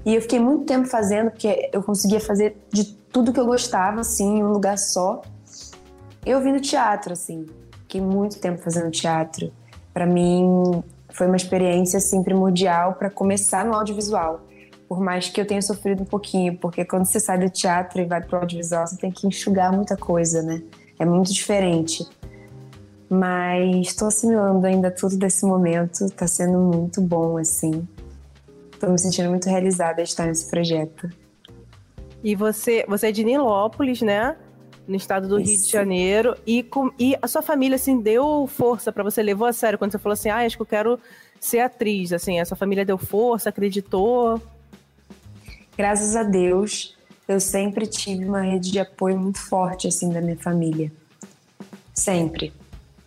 E 0.05 0.15
eu 0.15 0.21
fiquei 0.21 0.39
muito 0.39 0.65
tempo 0.65 0.87
fazendo, 0.87 1.31
porque 1.31 1.69
eu 1.73 1.83
conseguia 1.83 2.19
fazer 2.19 2.57
de 2.71 2.85
tudo 3.11 3.33
que 3.33 3.39
eu 3.39 3.45
gostava, 3.45 4.01
assim, 4.01 4.37
em 4.37 4.43
um 4.43 4.51
lugar 4.51 4.77
só. 4.77 5.21
Eu 6.25 6.41
vim 6.41 6.53
do 6.53 6.61
teatro, 6.61 7.13
assim. 7.13 7.45
Fiquei 7.81 8.01
muito 8.01 8.39
tempo 8.39 8.61
fazendo 8.61 8.91
teatro. 8.91 9.51
Para 9.93 10.05
mim, 10.05 10.83
foi 11.11 11.27
uma 11.27 11.35
experiência, 11.35 11.97
assim, 11.97 12.23
primordial 12.23 12.93
para 12.93 13.09
começar 13.09 13.65
no 13.65 13.73
audiovisual. 13.73 14.41
Por 14.87 14.99
mais 14.99 15.29
que 15.29 15.39
eu 15.39 15.45
tenha 15.45 15.61
sofrido 15.61 16.03
um 16.03 16.05
pouquinho, 16.05 16.57
porque 16.57 16.85
quando 16.85 17.05
você 17.05 17.19
sai 17.19 17.37
do 17.37 17.49
teatro 17.49 18.01
e 18.01 18.05
vai 18.05 18.21
pro 18.21 18.39
audiovisual, 18.39 18.87
você 18.87 18.97
tem 18.97 19.11
que 19.11 19.27
enxugar 19.27 19.71
muita 19.71 19.97
coisa, 19.97 20.41
né? 20.41 20.61
É 20.99 21.05
muito 21.05 21.33
diferente. 21.33 22.05
Mas 23.09 23.87
estou 23.87 24.09
assimilando 24.09 24.67
ainda 24.67 24.91
tudo 24.91 25.17
desse 25.17 25.45
momento, 25.45 26.05
está 26.05 26.27
sendo 26.27 26.59
muito 26.59 27.01
bom, 27.01 27.37
assim. 27.37 27.87
Estou 28.71 28.91
me 28.91 28.99
sentindo 28.99 29.29
muito 29.29 29.49
realizada 29.49 30.03
de 30.03 30.09
estar 30.09 30.27
nesse 30.27 30.47
projeto. 30.49 31.09
E 32.23 32.35
você, 32.35 32.85
você 32.87 33.07
é 33.07 33.11
de 33.11 33.23
Nilópolis, 33.23 34.01
né? 34.01 34.35
No 34.87 34.95
estado 34.95 35.27
do 35.27 35.39
Isso. 35.39 35.51
Rio 35.51 35.61
de 35.63 35.71
Janeiro. 35.71 36.37
E, 36.45 36.61
com, 36.61 36.91
e 36.99 37.15
a 37.21 37.27
sua 37.27 37.41
família, 37.41 37.75
assim, 37.75 37.99
deu 37.99 38.45
força 38.47 38.91
para 38.91 39.03
você? 39.03 39.23
Levou 39.23 39.47
a 39.47 39.53
sério 39.53 39.79
quando 39.79 39.91
você 39.91 39.99
falou 39.99 40.13
assim, 40.13 40.29
ah, 40.29 40.45
acho 40.45 40.55
que 40.55 40.61
eu 40.61 40.67
quero 40.67 40.99
ser 41.39 41.59
atriz, 41.59 42.13
assim? 42.13 42.39
A 42.39 42.45
sua 42.45 42.57
família 42.57 42.85
deu 42.85 42.97
força, 42.97 43.49
acreditou? 43.49 44.41
Graças 45.77 46.15
a 46.15 46.23
Deus, 46.23 46.97
eu 47.29 47.39
sempre 47.39 47.85
tive 47.85 48.25
uma 48.25 48.41
rede 48.41 48.71
de 48.71 48.79
apoio 48.79 49.19
muito 49.19 49.37
forte, 49.37 49.87
assim, 49.87 50.09
da 50.09 50.19
minha 50.19 50.35
família. 50.35 50.91
Sempre. 51.93 52.51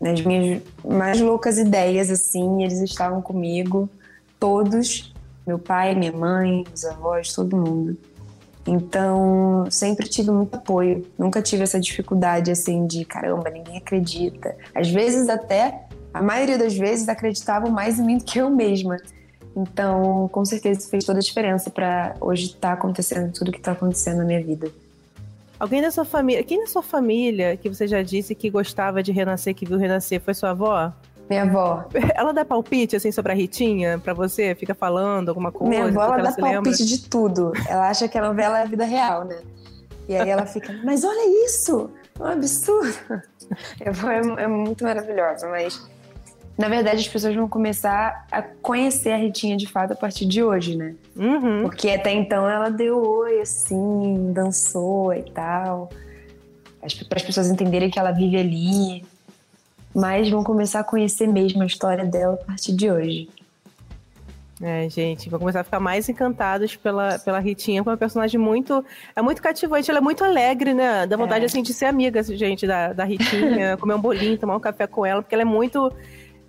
Nas 0.01 0.21
minhas 0.21 0.63
mais 0.85 1.21
loucas 1.21 1.59
ideias, 1.59 2.09
assim, 2.09 2.63
eles 2.63 2.81
estavam 2.81 3.21
comigo, 3.21 3.91
todos, 4.39 5.13
meu 5.45 5.59
pai, 5.59 5.97
minha 5.97 6.13
mãe, 6.13 6.65
os 6.73 6.85
avós, 6.85 7.33
todo 7.33 7.57
mundo. 7.57 7.97
Então, 8.65 9.67
sempre 9.69 10.09
tive 10.09 10.31
muito 10.31 10.55
apoio. 10.55 11.05
Nunca 11.19 11.43
tive 11.43 11.65
essa 11.65 11.81
dificuldade, 11.81 12.49
assim, 12.49 12.87
de 12.87 13.05
caramba, 13.05 13.51
ninguém 13.51 13.79
acredita. 13.79 14.57
Às 14.73 14.89
vezes, 14.89 15.29
até, 15.29 15.87
a 16.15 16.23
maioria 16.23 16.57
das 16.57 16.77
vezes, 16.77 17.09
acreditavam 17.09 17.73
mais 17.73 17.99
em 17.99 18.05
mim 18.05 18.19
do 18.19 18.25
que 18.25 18.39
eu 18.39 18.49
mesma. 18.51 18.99
Então, 19.55 20.29
com 20.33 20.45
certeza 20.45 20.81
isso 20.81 20.89
fez 20.89 21.05
toda 21.05 21.19
a 21.19 21.23
diferença 21.23 21.71
para 21.71 22.15
hoje 22.21 22.47
estar 22.47 22.69
tá 22.69 22.73
acontecendo 22.73 23.33
tudo 23.33 23.53
que 23.53 23.59
está 23.59 23.73
acontecendo 23.73 24.19
na 24.19 24.25
minha 24.25 24.43
vida. 24.43 24.71
Alguém 25.59 25.81
da 25.81 25.91
sua 25.91 26.05
família, 26.05 26.43
quem 26.43 26.61
da 26.61 26.67
sua 26.67 26.83
família 26.83 27.57
que 27.57 27.69
você 27.69 27.87
já 27.87 28.03
disse 28.03 28.35
que 28.35 28.51
gostava 28.51 29.03
de 29.03 29.13
renascer, 29.13 29.55
que 29.55 29.65
viu 29.65 29.79
renascer, 29.79 30.21
foi 30.21 30.35
sua 30.35 30.51
avó? 30.51 30.93
Minha 31.29 31.43
avó. 31.43 31.85
Ela 32.17 32.33
dá 32.33 32.45
palpite, 32.45 32.97
assim, 32.97 33.13
sobre 33.13 33.33
a 33.33 33.35
Ritinha 33.35 33.99
pra 33.99 34.13
você? 34.13 34.55
Fica 34.55 34.75
falando 34.75 35.29
alguma 35.29 35.53
coisa? 35.53 35.71
Minha 35.71 35.85
avó, 35.85 36.03
ela, 36.03 36.19
ela 36.19 36.31
dá 36.31 36.37
palpite 36.37 36.83
lembra? 36.83 36.97
de 36.97 37.09
tudo. 37.09 37.53
Ela 37.69 37.89
acha 37.89 38.09
que 38.09 38.19
a 38.19 38.23
novela 38.23 38.59
é 38.59 38.63
a 38.63 38.67
vida 38.67 38.85
real, 38.85 39.25
né? 39.25 39.39
E 40.09 40.17
aí 40.17 40.29
ela 40.29 40.47
fica, 40.47 40.75
mas 40.83 41.05
olha 41.05 41.47
isso! 41.47 41.91
É 42.19 42.23
um 42.23 42.27
absurdo! 42.27 42.99
Minha 43.79 43.91
avó 43.91 44.11
é, 44.11 44.43
é 44.43 44.47
muito 44.49 44.83
maravilhosa, 44.83 45.49
mas 45.49 45.81
na 46.57 46.69
verdade, 46.69 47.01
as 47.01 47.09
pessoas 47.09 47.35
vão 47.35 47.49
começar 47.49 48.27
a 48.31 48.43
conhecer 48.43 49.11
a 49.11 49.17
Ritinha 49.17 49.57
de 49.57 49.67
fato 49.67 49.93
a 49.93 49.97
partir 49.97 50.27
de 50.27 50.43
hoje, 50.43 50.77
né? 50.77 50.95
Uhum. 51.17 51.63
Porque 51.63 51.89
até 51.89 52.13
então 52.13 52.49
ela 52.49 52.69
deu 52.69 53.03
oi, 53.03 53.41
assim, 53.41 54.33
dançou 54.33 55.15
e 55.15 55.23
tal. 55.23 55.91
Para 57.09 57.19
as 57.19 57.23
pessoas 57.23 57.49
entenderem 57.49 57.91
que 57.91 57.99
ela 57.99 58.13
vive 58.13 58.37
ali. 58.37 59.05
Mas 59.95 60.29
vão 60.29 60.43
começar 60.45 60.81
a 60.81 60.85
conhecer 60.85 61.27
mesmo 61.27 61.63
a 61.63 61.67
história 61.67 62.05
dela 62.05 62.35
a 62.35 62.45
partir 62.45 62.73
de 62.73 62.91
hoje. 62.91 63.29
É, 64.61 64.89
gente, 64.89 65.29
vão 65.29 65.41
começar 65.41 65.61
a 65.61 65.65
ficar 65.65 65.81
mais 65.81 66.09
encantados 66.09 66.77
pela, 66.77 67.19
pela 67.19 67.41
Ritinha, 67.41 67.83
com 67.83 67.91
uma 67.91 67.97
personagem 67.97 68.39
muito. 68.39 68.85
É 69.17 69.21
muito 69.21 69.43
cativante, 69.43 69.91
ela 69.91 69.99
é 69.99 70.03
muito 70.03 70.23
alegre, 70.23 70.73
né? 70.73 71.07
Dá 71.07 71.17
vontade, 71.17 71.45
é. 71.45 71.47
assim, 71.47 71.63
de 71.63 71.75
ser 71.75 71.87
amiga, 71.87 72.23
gente, 72.23 72.67
da, 72.67 72.93
da 72.93 73.05
Ritinha, 73.05 73.77
comer 73.79 73.95
um 73.95 74.01
bolinho, 74.01 74.39
tomar 74.39 74.57
um 74.57 74.61
café 74.61 74.87
com 74.87 75.05
ela, 75.05 75.21
porque 75.21 75.35
ela 75.35 75.43
é 75.43 75.47
muito 75.47 75.93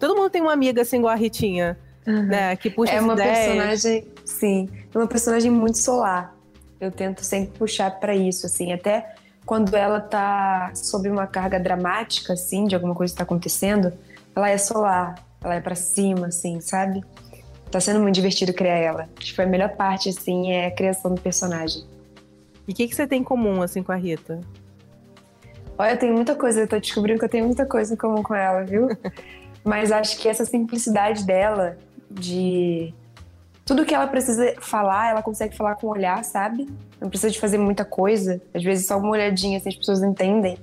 Todo 0.04 0.18
mundo 0.18 0.30
tem 0.30 0.42
uma 0.42 0.52
amiga 0.52 0.82
assim 0.82 0.98
igual 0.98 1.14
a 1.14 1.16
Ritinha, 1.16 1.78
uhum. 2.06 2.24
né? 2.24 2.58
Que 2.58 2.70
puxa 2.70 2.92
É 2.92 3.00
uma 3.00 3.14
ideias. 3.14 3.38
personagem, 3.38 4.08
sim, 4.26 4.70
é 4.94 4.98
uma 4.98 5.08
personagem 5.08 5.50
muito 5.50 5.78
solar. 5.78 6.36
Eu 6.78 6.92
tento 6.92 7.24
sempre 7.24 7.58
puxar 7.58 7.90
para 7.90 8.14
isso, 8.14 8.46
assim, 8.46 8.74
até 8.74 9.16
quando 9.46 9.74
ela 9.78 10.02
tá 10.02 10.74
sob 10.76 11.10
uma 11.10 11.26
carga 11.26 11.58
dramática, 11.58 12.34
assim, 12.34 12.66
de 12.66 12.76
alguma 12.76 12.94
coisa 12.94 13.14
que 13.14 13.18
tá 13.18 13.24
acontecendo, 13.24 13.94
ela 14.36 14.50
é 14.50 14.58
solar, 14.58 15.16
ela 15.42 15.56
é 15.56 15.62
para 15.62 15.74
cima, 15.74 16.28
assim, 16.28 16.60
sabe? 16.60 17.02
Tá 17.72 17.80
sendo 17.80 18.02
muito 18.02 18.16
divertido 18.16 18.52
criar 18.52 18.76
ela. 18.76 19.10
Acho 19.18 19.30
que 19.30 19.36
foi 19.38 19.46
a 19.46 19.48
melhor 19.48 19.70
parte, 19.70 20.10
assim, 20.10 20.52
é 20.52 20.66
a 20.66 20.72
criação 20.72 21.16
do 21.16 21.22
personagem. 21.22 21.82
E 22.68 22.74
o 22.74 22.76
que, 22.76 22.90
que 22.90 22.94
você 22.94 23.08
tem 23.08 23.22
em 23.22 23.24
comum, 23.24 23.62
assim, 23.62 23.82
com 23.82 23.94
a 23.94 23.96
Rita? 23.96 24.42
Olha, 25.78 25.92
eu 25.92 25.98
tenho 25.98 26.14
muita 26.14 26.36
coisa, 26.36 26.60
eu 26.60 26.68
tô 26.68 26.78
descobrindo 26.78 27.20
que 27.20 27.26
eu 27.26 27.30
tenho 27.30 27.46
muita 27.46 27.66
coisa 27.66 27.94
em 27.94 27.98
comum 27.98 28.22
com 28.22 28.36
ela, 28.36 28.66
viu? 28.66 28.90
Mas 29.64 29.92
acho 29.92 30.18
que 30.18 30.28
essa 30.28 30.46
simplicidade 30.46 31.26
dela, 31.26 31.78
de 32.10 32.94
tudo 33.66 33.86
que 33.86 33.94
ela 33.94 34.08
precisa 34.08 34.56
falar, 34.60 35.12
ela 35.12 35.22
consegue 35.22 35.56
falar 35.56 35.76
com 35.76 35.88
o 35.88 35.92
olhar, 35.92 36.24
sabe? 36.24 36.68
Não 37.00 37.10
precisa 37.10 37.32
de 37.32 37.40
fazer 37.40 37.58
muita 37.58 37.86
coisa. 37.86 38.42
Às 38.54 38.64
vezes 38.64 38.88
só 38.88 38.98
uma 38.98 39.10
olhadinha, 39.10 39.58
assim, 39.58 39.70
as 39.70 39.76
pessoas 39.76 40.04
entendem. 40.04 40.58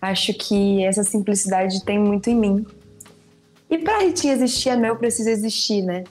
Acho 0.00 0.34
que 0.34 0.84
essa 0.84 1.02
simplicidade 1.02 1.84
tem 1.84 1.98
muito 1.98 2.28
em 2.28 2.36
mim. 2.36 2.66
E 3.70 3.78
pra 3.78 4.00
Ritinha 4.00 4.34
existir, 4.34 4.68
a 4.68 4.76
Mel 4.76 4.96
precisa 4.96 5.30
existir, 5.30 5.80
né? 5.80 6.04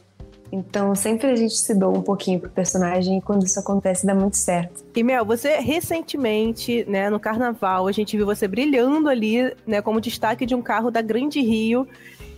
Então 0.52 0.94
sempre 0.96 1.28
a 1.28 1.36
gente 1.36 1.56
se 1.56 1.74
doa 1.74 1.98
um 1.98 2.02
pouquinho 2.02 2.40
pro 2.40 2.50
personagem 2.50 3.20
e 3.20 3.22
quando 3.22 3.46
isso 3.46 3.60
acontece 3.60 4.06
dá 4.06 4.14
muito 4.14 4.36
certo. 4.36 4.84
E 4.96 5.04
Mel, 5.04 5.24
você 5.24 5.60
recentemente, 5.60 6.84
né, 6.90 7.10
no 7.10 7.20
carnaval, 7.20 7.88
a 7.88 7.92
gente 7.92 8.18
viu 8.18 8.26
você 8.26 8.48
brilhando 8.48 9.08
ali, 9.08 9.56
né, 9.66 9.82
como 9.82 10.02
destaque 10.02 10.46
de 10.46 10.54
um 10.54 10.62
carro 10.62 10.92
da 10.92 11.02
Grande 11.02 11.40
Rio. 11.40 11.88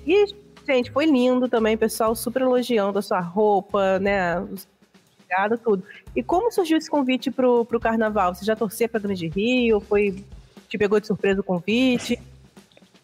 E, 0.06 0.26
gente, 0.68 0.92
foi 0.92 1.06
lindo 1.06 1.48
também, 1.48 1.78
pessoal 1.78 2.16
super 2.16 2.42
elogiando 2.42 3.00
a 3.00 3.02
sua 3.02 3.20
roupa, 3.20 4.00
né? 4.00 4.38
Obrigada, 4.40 5.58
tudo. 5.58 5.84
E 6.16 6.22
como 6.22 6.52
surgiu 6.52 6.78
esse 6.78 6.90
convite 6.90 7.32
pro, 7.32 7.66
pro 7.66 7.80
carnaval? 7.80 8.36
Você 8.36 8.46
já 8.46 8.56
torcia 8.56 8.88
pra 8.88 9.00
Grande 9.00 9.28
Rio? 9.28 9.80
Foi. 9.80 10.24
Te 10.68 10.78
pegou 10.78 11.00
de 11.00 11.08
surpresa 11.08 11.42
o 11.42 11.44
convite? 11.44 12.20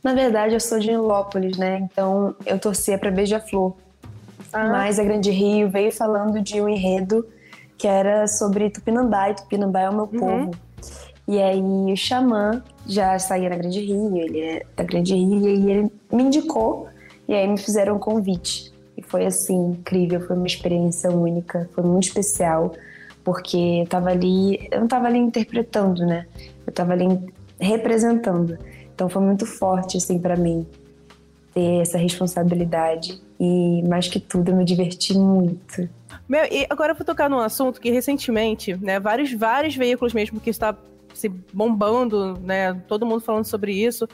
Na 0.03 0.13
verdade, 0.13 0.53
eu 0.53 0.59
sou 0.59 0.79
de 0.79 0.87
Nilópolis, 0.87 1.57
né? 1.57 1.79
Então 1.79 2.35
eu 2.45 2.57
torcia 2.57 2.97
pra 2.97 3.11
Beija-Flor. 3.11 3.75
Ah. 4.51 4.69
Mas 4.69 4.97
a 4.99 5.03
Grande 5.03 5.29
Rio 5.29 5.69
veio 5.69 5.91
falando 5.91 6.41
de 6.41 6.61
um 6.61 6.69
enredo 6.69 7.27
que 7.77 7.87
era 7.87 8.27
sobre 8.27 8.69
Tupinambá, 8.69 9.29
e 9.29 9.35
Tupinambá 9.35 9.81
é 9.81 9.89
o 9.89 9.93
meu 9.93 10.03
uhum. 10.03 10.19
povo. 10.19 10.51
E 11.29 11.39
aí 11.39 11.61
o 11.61 11.95
Xamã 11.95 12.63
já 12.87 13.19
saía 13.19 13.49
na 13.49 13.55
Grande 13.55 13.79
Rio, 13.79 14.17
ele 14.17 14.39
é 14.39 14.65
da 14.75 14.83
Grande 14.83 15.13
Rio, 15.13 15.47
e 15.47 15.71
ele 15.71 15.91
me 16.11 16.23
indicou, 16.23 16.87
e 17.27 17.35
aí 17.35 17.47
me 17.47 17.55
fizeram 17.55 17.97
um 17.97 17.99
convite. 17.99 18.73
E 18.97 19.03
foi 19.03 19.27
assim, 19.27 19.73
incrível, 19.73 20.21
foi 20.21 20.35
uma 20.35 20.47
experiência 20.47 21.11
única, 21.11 21.69
foi 21.75 21.83
muito 21.83 22.05
especial, 22.05 22.73
porque 23.23 23.81
eu 23.83 23.85
tava 23.85 24.09
ali, 24.09 24.67
eu 24.71 24.79
não 24.79 24.87
tava 24.87 25.05
ali 25.05 25.19
interpretando, 25.19 26.03
né? 26.03 26.25
Eu 26.65 26.73
tava 26.73 26.93
ali 26.93 27.05
representando. 27.59 28.57
Então 28.95 29.07
foi 29.07 29.21
muito 29.21 29.45
forte 29.45 29.97
assim 29.97 30.17
para 30.17 30.35
mim 30.35 30.65
ter 31.53 31.81
essa 31.81 31.99
responsabilidade 31.99 33.21
e 33.39 33.83
mais 33.87 34.07
que 34.07 34.19
tudo 34.19 34.49
eu 34.49 34.55
me 34.55 34.65
diverti 34.65 35.15
muito. 35.15 35.87
Meu, 36.27 36.43
e 36.45 36.65
agora 36.71 36.93
eu 36.93 36.95
vou 36.95 37.05
tocar 37.05 37.29
num 37.29 37.39
assunto 37.39 37.79
que 37.79 37.91
recentemente, 37.91 38.75
né, 38.77 38.99
vários 38.99 39.31
vários 39.31 39.75
veículos 39.75 40.11
mesmo 40.11 40.39
que 40.39 40.49
está 40.49 40.75
se 41.13 41.29
bombando, 41.29 42.39
né, 42.39 42.73
todo 42.87 43.05
mundo 43.05 43.21
falando 43.21 43.45
sobre 43.45 43.73
isso, 43.73 44.07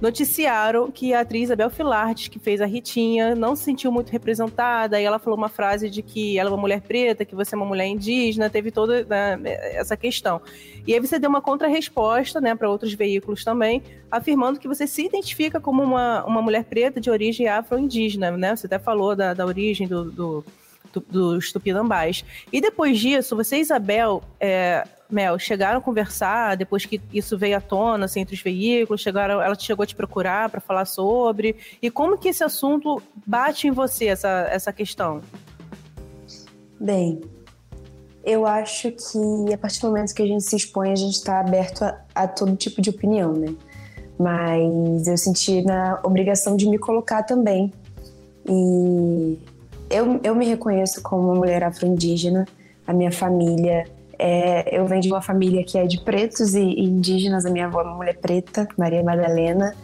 noticiaram 0.00 0.90
que 0.90 1.14
a 1.14 1.20
atriz 1.20 1.44
Isabel 1.44 1.70
Filartes, 1.70 2.28
que 2.28 2.38
fez 2.38 2.60
a 2.60 2.66
Ritinha, 2.66 3.34
não 3.34 3.56
se 3.56 3.64
sentiu 3.64 3.90
muito 3.90 4.10
representada, 4.10 5.00
e 5.00 5.04
ela 5.04 5.18
falou 5.18 5.38
uma 5.38 5.48
frase 5.48 5.88
de 5.88 6.02
que 6.02 6.38
ela 6.38 6.50
é 6.50 6.52
uma 6.52 6.60
mulher 6.60 6.82
preta, 6.82 7.24
que 7.24 7.34
você 7.34 7.54
é 7.54 7.58
uma 7.58 7.66
mulher 7.66 7.86
indígena, 7.86 8.50
teve 8.50 8.70
toda 8.70 9.04
né, 9.04 9.40
essa 9.72 9.96
questão. 9.96 10.40
E 10.86 10.92
aí 10.92 11.00
você 11.00 11.18
deu 11.18 11.30
uma 11.30 11.40
contrarresposta, 11.40 12.40
né, 12.40 12.54
para 12.54 12.68
outros 12.68 12.92
veículos 12.92 13.42
também, 13.42 13.82
afirmando 14.10 14.60
que 14.60 14.68
você 14.68 14.86
se 14.86 15.06
identifica 15.06 15.58
como 15.58 15.82
uma, 15.82 16.24
uma 16.26 16.42
mulher 16.42 16.64
preta 16.64 17.00
de 17.00 17.10
origem 17.10 17.48
afro-indígena, 17.48 18.30
né? 18.32 18.54
Você 18.54 18.66
até 18.66 18.78
falou 18.78 19.16
da, 19.16 19.32
da 19.32 19.46
origem 19.46 19.88
do, 19.88 20.10
do 20.10 20.44
dos 21.10 21.52
tupinambás. 21.52 22.24
E 22.50 22.58
depois 22.58 22.98
disso, 22.98 23.36
você 23.36 23.58
Isabel 23.58 24.22
é, 24.40 24.82
Mel, 25.10 25.38
chegaram 25.38 25.78
a 25.78 25.82
conversar 25.82 26.56
depois 26.56 26.84
que 26.84 27.00
isso 27.12 27.38
veio 27.38 27.56
à 27.56 27.60
tona, 27.60 28.06
assim, 28.06 28.20
entre 28.20 28.34
os 28.34 28.42
veículos, 28.42 29.00
chegaram, 29.00 29.40
ela 29.40 29.54
chegou 29.54 29.84
a 29.84 29.86
te 29.86 29.94
procurar 29.94 30.50
para 30.50 30.60
falar 30.60 30.84
sobre, 30.84 31.56
e 31.80 31.90
como 31.90 32.18
que 32.18 32.28
esse 32.28 32.42
assunto 32.42 33.02
bate 33.26 33.68
em 33.68 33.70
você, 33.70 34.06
essa, 34.06 34.48
essa 34.50 34.72
questão? 34.72 35.20
Bem, 36.78 37.20
eu 38.24 38.44
acho 38.44 38.90
que 38.90 39.54
a 39.54 39.56
partir 39.56 39.80
do 39.80 39.86
momento 39.88 40.12
que 40.12 40.22
a 40.22 40.26
gente 40.26 40.42
se 40.42 40.56
expõe, 40.56 40.90
a 40.90 40.96
gente 40.96 41.14
está 41.14 41.40
aberto 41.40 41.82
a, 41.82 42.00
a, 42.14 42.26
todo 42.26 42.56
tipo 42.56 42.82
de 42.82 42.90
opinião, 42.90 43.32
né? 43.32 43.54
Mas 44.18 45.06
eu 45.06 45.16
senti 45.16 45.62
na 45.62 46.00
obrigação 46.02 46.56
de 46.56 46.68
me 46.68 46.78
colocar 46.78 47.22
também. 47.22 47.72
E 48.48 49.38
eu, 49.88 50.20
eu 50.24 50.34
me 50.34 50.46
reconheço 50.46 51.02
como 51.02 51.28
uma 51.28 51.34
mulher 51.36 51.62
afro-indígena, 51.62 52.46
a 52.86 52.92
minha 52.92 53.12
família 53.12 53.84
é, 54.18 54.78
eu 54.78 54.86
venho 54.86 55.02
de 55.02 55.08
uma 55.08 55.22
família 55.22 55.64
que 55.64 55.78
é 55.78 55.86
de 55.86 56.00
pretos 56.00 56.54
e, 56.54 56.62
e 56.62 56.84
indígenas. 56.84 57.44
A 57.44 57.50
minha 57.50 57.66
avó 57.66 57.80
é 57.80 57.84
uma 57.84 57.96
mulher 57.96 58.18
preta, 58.18 58.66
Maria 58.76 59.02
Madalena, 59.02 59.74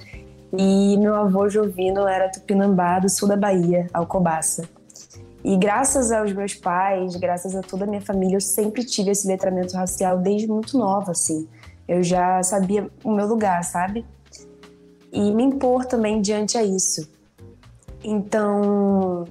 e 0.56 0.96
meu 0.98 1.14
avô 1.14 1.48
Jovino 1.48 2.06
era 2.06 2.30
tupinambá 2.30 2.98
do 2.98 3.08
sul 3.08 3.28
da 3.28 3.36
Bahia, 3.36 3.86
Alcobaça. 3.92 4.68
E 5.44 5.56
graças 5.56 6.12
aos 6.12 6.32
meus 6.32 6.54
pais, 6.54 7.16
graças 7.16 7.56
a 7.56 7.62
toda 7.62 7.84
a 7.84 7.86
minha 7.86 8.00
família, 8.00 8.36
eu 8.36 8.40
sempre 8.40 8.84
tive 8.84 9.10
esse 9.10 9.26
letramento 9.26 9.76
racial 9.76 10.18
desde 10.18 10.46
muito 10.46 10.78
nova, 10.78 11.10
assim. 11.10 11.48
Eu 11.88 12.02
já 12.02 12.42
sabia 12.42 12.88
o 13.02 13.10
meu 13.10 13.26
lugar, 13.26 13.64
sabe? 13.64 14.06
E 15.12 15.32
me 15.32 15.42
impor 15.42 15.84
também 15.84 16.20
diante 16.20 16.56
a 16.56 16.62
isso. 16.62 17.10
Então, 18.04 19.24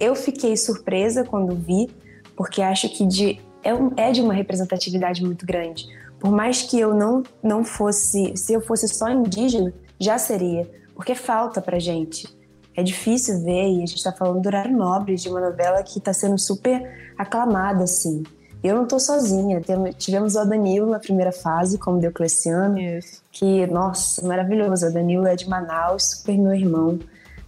eu 0.00 0.14
fiquei 0.14 0.56
surpresa 0.56 1.22
quando 1.22 1.54
vi, 1.54 1.90
porque 2.34 2.62
acho 2.62 2.88
que 2.88 3.06
de 3.06 3.40
é, 3.64 4.08
é 4.08 4.12
de 4.12 4.20
uma 4.20 4.34
representatividade 4.34 5.24
muito 5.24 5.44
grande. 5.46 5.86
Por 6.20 6.30
mais 6.30 6.62
que 6.62 6.78
eu 6.78 6.94
não, 6.94 7.22
não 7.42 7.64
fosse, 7.64 8.36
se 8.36 8.52
eu 8.52 8.60
fosse 8.60 8.88
só 8.88 9.10
indígena, 9.10 9.72
já 9.98 10.18
seria, 10.18 10.70
porque 10.94 11.14
falta 11.14 11.60
pra 11.60 11.78
gente. 11.78 12.26
É 12.76 12.82
difícil 12.82 13.42
ver, 13.42 13.68
e 13.68 13.82
a 13.82 13.86
gente 13.86 14.02
tá 14.02 14.12
falando 14.12 14.40
do 14.40 14.46
horário 14.46 14.76
nobre 14.76 15.14
de 15.14 15.28
uma 15.28 15.40
novela 15.40 15.82
que 15.82 16.00
tá 16.00 16.12
sendo 16.12 16.38
super 16.38 17.12
aclamada, 17.16 17.84
assim. 17.84 18.22
Eu 18.62 18.74
não 18.74 18.86
tô 18.86 18.98
sozinha, 18.98 19.60
tivemos 19.98 20.34
o 20.34 20.44
Danilo 20.44 20.90
na 20.90 20.98
primeira 20.98 21.30
fase, 21.30 21.78
como 21.78 22.00
Diocleciano, 22.00 22.78
Isso. 22.78 23.22
que, 23.30 23.66
nossa, 23.66 24.26
maravilhoso. 24.26 24.86
O 24.86 24.92
Danilo 24.92 25.26
é 25.26 25.36
de 25.36 25.46
Manaus, 25.48 26.12
super 26.12 26.36
meu 26.38 26.54
irmão. 26.54 26.98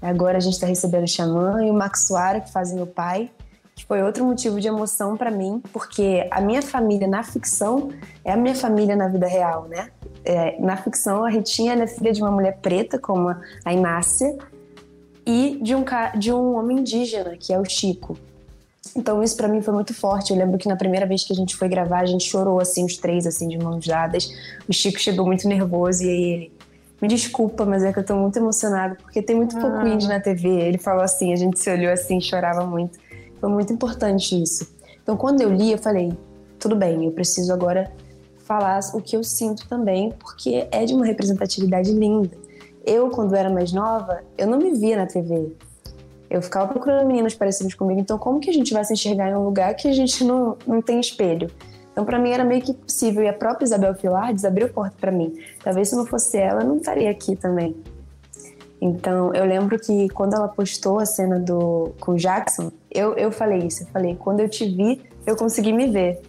Agora 0.02 0.36
a 0.36 0.40
gente 0.40 0.60
tá 0.60 0.66
recebendo 0.66 1.04
o 1.04 1.08
Xamã 1.08 1.64
e 1.64 1.70
o 1.70 1.74
Maxuara, 1.74 2.42
que 2.42 2.52
fazem 2.52 2.80
o 2.82 2.86
pai 2.86 3.30
que 3.76 3.84
foi 3.84 4.02
outro 4.02 4.24
motivo 4.24 4.58
de 4.58 4.66
emoção 4.66 5.18
para 5.18 5.30
mim, 5.30 5.62
porque 5.70 6.26
a 6.30 6.40
minha 6.40 6.62
família 6.62 7.06
na 7.06 7.22
ficção 7.22 7.90
é 8.24 8.32
a 8.32 8.36
minha 8.36 8.54
família 8.54 8.96
na 8.96 9.06
vida 9.06 9.28
real, 9.28 9.68
né? 9.68 9.90
É, 10.24 10.58
na 10.58 10.78
ficção, 10.78 11.22
a 11.22 11.28
Ritinha 11.28 11.74
é 11.74 11.86
filha 11.86 12.10
de 12.10 12.22
uma 12.22 12.30
mulher 12.30 12.58
preta, 12.62 12.98
como 12.98 13.28
a 13.64 13.72
Inácia, 13.72 14.34
e 15.26 15.58
de 15.62 15.74
um, 15.74 15.84
de 16.18 16.32
um 16.32 16.56
homem 16.56 16.78
indígena, 16.78 17.36
que 17.36 17.52
é 17.52 17.60
o 17.60 17.64
Chico. 17.66 18.16
Então 18.96 19.22
isso 19.22 19.36
para 19.36 19.46
mim 19.46 19.60
foi 19.60 19.74
muito 19.74 19.92
forte. 19.92 20.32
Eu 20.32 20.38
lembro 20.38 20.56
que 20.56 20.68
na 20.68 20.76
primeira 20.76 21.04
vez 21.04 21.22
que 21.22 21.34
a 21.34 21.36
gente 21.36 21.54
foi 21.54 21.68
gravar, 21.68 22.00
a 22.00 22.06
gente 22.06 22.24
chorou 22.24 22.58
assim, 22.58 22.86
os 22.86 22.96
três 22.96 23.26
assim 23.26 23.46
de 23.46 23.58
mãos 23.58 23.86
dadas. 23.86 24.32
O 24.66 24.72
Chico 24.72 24.98
chegou 24.98 25.26
muito 25.26 25.46
nervoso 25.46 26.02
e 26.02 26.08
aí 26.08 26.22
ele 26.32 26.52
me 27.02 27.08
desculpa, 27.08 27.66
mas 27.66 27.84
é 27.84 27.92
que 27.92 27.98
eu 27.98 28.04
tô 28.04 28.16
muito 28.16 28.38
emocionado 28.38 28.96
porque 28.96 29.20
tem 29.20 29.36
muito 29.36 29.54
pouco 29.58 29.76
ah. 29.76 29.86
índio 29.86 30.08
na 30.08 30.18
TV. 30.18 30.48
Ele 30.48 30.78
falou 30.78 31.02
assim, 31.02 31.32
a 31.32 31.36
gente 31.36 31.58
se 31.58 31.70
olhou 31.70 31.92
assim, 31.92 32.20
chorava 32.22 32.64
muito. 32.64 32.98
Foi 33.40 33.48
muito 33.48 33.72
importante 33.72 34.40
isso. 34.40 34.74
Então, 35.02 35.16
quando 35.16 35.40
eu 35.40 35.52
li, 35.52 35.72
eu 35.72 35.78
falei: 35.78 36.12
tudo 36.58 36.74
bem, 36.76 37.04
eu 37.04 37.12
preciso 37.12 37.52
agora 37.52 37.92
falar 38.38 38.80
o 38.94 39.00
que 39.00 39.16
eu 39.16 39.24
sinto 39.24 39.68
também, 39.68 40.12
porque 40.18 40.66
é 40.70 40.84
de 40.84 40.94
uma 40.94 41.04
representatividade 41.04 41.92
linda. 41.92 42.30
Eu, 42.84 43.10
quando 43.10 43.34
era 43.34 43.50
mais 43.50 43.72
nova, 43.72 44.20
eu 44.38 44.46
não 44.46 44.58
me 44.58 44.72
via 44.72 44.96
na 44.96 45.06
TV. 45.06 45.52
Eu 46.30 46.40
ficava 46.40 46.72
procurando 46.72 47.06
meninas 47.06 47.34
parecidas 47.34 47.74
comigo, 47.74 48.00
então 48.00 48.18
como 48.18 48.40
que 48.40 48.50
a 48.50 48.52
gente 48.52 48.72
vai 48.72 48.84
se 48.84 48.92
enxergar 48.92 49.30
em 49.30 49.34
um 49.34 49.44
lugar 49.44 49.74
que 49.74 49.88
a 49.88 49.92
gente 49.92 50.24
não, 50.24 50.56
não 50.66 50.80
tem 50.80 51.00
espelho? 51.00 51.50
Então, 51.96 52.04
para 52.04 52.18
mim, 52.18 52.30
era 52.30 52.44
meio 52.44 52.60
que 52.60 52.74
possível. 52.74 53.22
E 53.22 53.28
a 53.28 53.32
própria 53.32 53.64
Isabel 53.64 53.94
Filardes 53.94 54.44
abriu 54.44 54.68
porta 54.68 54.94
para 55.00 55.10
mim. 55.10 55.32
Talvez 55.64 55.88
se 55.88 55.96
não 55.96 56.04
fosse 56.04 56.36
ela, 56.36 56.60
eu 56.60 56.68
não 56.68 56.76
estaria 56.76 57.10
aqui 57.10 57.34
também. 57.34 57.74
Então, 58.78 59.34
eu 59.34 59.46
lembro 59.46 59.78
que 59.78 60.08
quando 60.10 60.34
ela 60.34 60.46
postou 60.46 60.98
a 60.98 61.06
cena 61.06 61.38
do 61.38 61.94
com 61.98 62.14
Jackson, 62.14 62.70
eu, 62.96 63.14
eu 63.14 63.30
falei 63.30 63.58
isso. 63.58 63.82
Eu 63.82 63.86
falei, 63.88 64.16
quando 64.16 64.40
eu 64.40 64.48
te 64.48 64.66
vi, 64.66 65.02
eu 65.26 65.36
consegui 65.36 65.72
me 65.72 65.86
ver. 65.86 66.20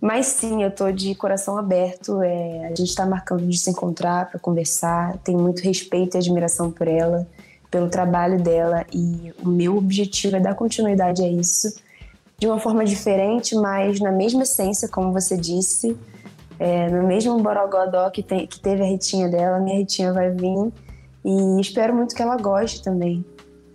Mas 0.00 0.26
sim, 0.26 0.62
eu 0.62 0.70
tô 0.70 0.90
de 0.92 1.14
coração 1.14 1.56
aberto. 1.56 2.22
É, 2.22 2.66
a 2.66 2.74
gente 2.74 2.94
tá 2.94 3.06
marcando 3.06 3.46
de 3.46 3.58
se 3.58 3.70
encontrar 3.70 4.30
para 4.30 4.38
conversar. 4.38 5.16
Tenho 5.24 5.38
muito 5.38 5.60
respeito 5.62 6.16
e 6.16 6.18
admiração 6.18 6.70
por 6.70 6.86
ela, 6.86 7.26
pelo 7.70 7.88
trabalho 7.88 8.40
dela. 8.42 8.84
E 8.92 9.32
o 9.42 9.48
meu 9.48 9.76
objetivo 9.76 10.36
é 10.36 10.40
dar 10.40 10.54
continuidade 10.54 11.22
a 11.22 11.28
isso 11.28 11.74
de 12.38 12.46
uma 12.46 12.58
forma 12.58 12.84
diferente, 12.84 13.54
mas 13.54 14.00
na 14.00 14.12
mesma 14.12 14.42
essência, 14.42 14.88
como 14.88 15.12
você 15.12 15.36
disse. 15.36 15.96
É, 16.58 16.88
no 16.88 17.06
mesmo 17.08 17.36
borogodó 17.42 18.10
que, 18.10 18.22
tem, 18.22 18.46
que 18.46 18.60
teve 18.60 18.82
a 18.82 18.86
Ritinha 18.86 19.28
dela, 19.28 19.58
minha 19.58 19.78
Ritinha 19.78 20.12
vai 20.12 20.30
vir 20.30 20.72
e 21.24 21.60
espero 21.60 21.92
muito 21.94 22.14
que 22.14 22.22
ela 22.22 22.36
goste 22.36 22.82
também. 22.82 23.24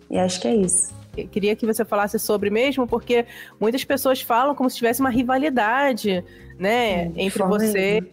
E 0.09 0.17
acho 0.17 0.39
que 0.39 0.47
é 0.47 0.55
isso. 0.55 0.98
Queria 1.27 1.55
que 1.55 1.65
você 1.65 1.84
falasse 1.84 2.17
sobre 2.19 2.49
mesmo, 2.49 2.88
porque 2.88 3.25
muitas 3.60 3.84
pessoas 3.84 4.21
falam 4.21 4.55
como 4.55 4.69
se 4.69 4.77
tivesse 4.77 4.99
uma 4.99 5.10
rivalidade, 5.10 6.23
né, 6.58 7.03
é, 7.03 7.12
entre 7.15 7.43
vocês. 7.43 8.03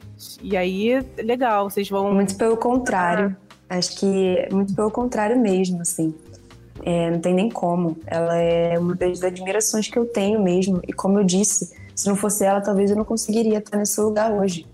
E 0.42 0.56
aí, 0.56 1.04
legal, 1.18 1.70
vocês 1.70 1.88
vão. 1.88 2.12
Muito 2.12 2.36
pelo 2.36 2.56
contrário. 2.56 3.36
Ah. 3.68 3.78
Acho 3.78 3.98
que 3.98 4.48
muito 4.52 4.74
pelo 4.74 4.90
contrário 4.90 5.38
mesmo, 5.38 5.82
assim. 5.82 6.14
É, 6.84 7.10
não 7.10 7.20
tem 7.20 7.34
nem 7.34 7.50
como. 7.50 7.96
Ela 8.06 8.36
é 8.36 8.78
uma 8.78 8.94
das 8.94 9.22
admirações 9.22 9.88
que 9.88 9.98
eu 9.98 10.06
tenho 10.06 10.40
mesmo. 10.40 10.80
E 10.86 10.92
como 10.92 11.18
eu 11.18 11.24
disse, 11.24 11.74
se 11.94 12.08
não 12.08 12.14
fosse 12.14 12.44
ela, 12.44 12.60
talvez 12.60 12.90
eu 12.90 12.96
não 12.96 13.04
conseguiria 13.04 13.58
estar 13.58 13.76
nesse 13.76 14.00
lugar 14.00 14.30
hoje. 14.30 14.66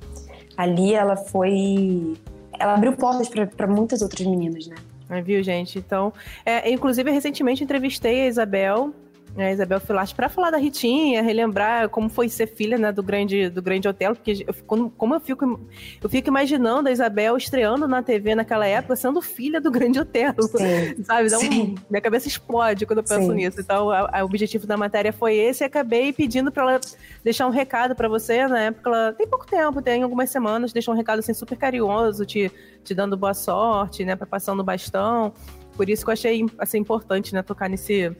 Ali 0.56 0.92
ela 0.92 1.16
foi 1.16 2.14
ela 2.58 2.74
abriu 2.74 2.92
portas 2.92 3.28
para 3.28 3.66
muitas 3.66 4.02
outras 4.02 4.26
meninas, 4.26 4.66
né? 4.68 4.76
Viu, 5.20 5.42
gente? 5.42 5.78
Então, 5.78 6.12
é, 6.46 6.70
inclusive, 6.70 7.10
recentemente 7.10 7.62
entrevistei 7.62 8.22
a 8.22 8.26
Isabel 8.28 8.94
a 9.36 9.50
Isabel 9.50 9.80
Filarte, 9.80 10.14
para 10.14 10.28
falar 10.28 10.50
da 10.50 10.58
Ritinha, 10.58 11.22
relembrar 11.22 11.88
como 11.88 12.08
foi 12.08 12.28
ser 12.28 12.46
filha 12.46 12.76
né, 12.76 12.92
do, 12.92 13.02
grande, 13.02 13.48
do 13.48 13.62
grande 13.62 13.88
hotel, 13.88 14.14
porque 14.14 14.44
eu, 14.46 14.54
como, 14.66 14.90
como 14.90 15.14
eu 15.14 15.20
fico, 15.20 15.60
eu 16.02 16.10
fico 16.10 16.28
imaginando 16.28 16.88
a 16.88 16.92
Isabel 16.92 17.36
estreando 17.36 17.88
na 17.88 18.02
TV 18.02 18.34
naquela 18.34 18.66
época, 18.66 18.94
sendo 18.94 19.22
filha 19.22 19.60
do 19.60 19.70
grande 19.70 19.98
hotel, 19.98 20.34
Sim. 20.40 21.02
sabe? 21.04 21.28
Então, 21.28 21.40
minha 21.88 22.00
cabeça 22.00 22.28
explode 22.28 22.84
quando 22.84 22.98
eu 22.98 23.04
penso 23.04 23.26
Sim. 23.28 23.34
nisso. 23.34 23.60
Então, 23.60 23.88
o 23.88 24.24
objetivo 24.24 24.66
da 24.66 24.76
matéria 24.76 25.12
foi 25.12 25.34
esse 25.36 25.64
e 25.64 25.66
acabei 25.66 26.12
pedindo 26.12 26.52
para 26.52 26.62
ela 26.62 26.80
deixar 27.24 27.46
um 27.46 27.50
recado 27.50 27.94
para 27.94 28.08
você, 28.08 28.46
na 28.46 28.60
época, 28.60 28.90
ela 28.90 29.12
tem 29.12 29.26
pouco 29.26 29.46
tempo, 29.46 29.80
tem 29.80 30.02
algumas 30.02 30.30
semanas, 30.30 30.72
deixou 30.72 30.92
um 30.92 30.96
recado 30.96 31.20
assim 31.20 31.32
super 31.32 31.56
carinhoso, 31.56 32.26
te, 32.26 32.52
te 32.84 32.94
dando 32.94 33.16
boa 33.16 33.34
sorte, 33.34 34.04
né, 34.04 34.14
para 34.14 34.26
passando 34.26 34.60
o 34.60 34.64
bastão. 34.64 35.32
Por 35.74 35.88
isso 35.88 36.04
que 36.04 36.10
eu 36.10 36.12
achei 36.12 36.44
assim, 36.58 36.78
importante, 36.78 37.32
né, 37.32 37.42
tocar 37.42 37.68
nesse 37.68 38.14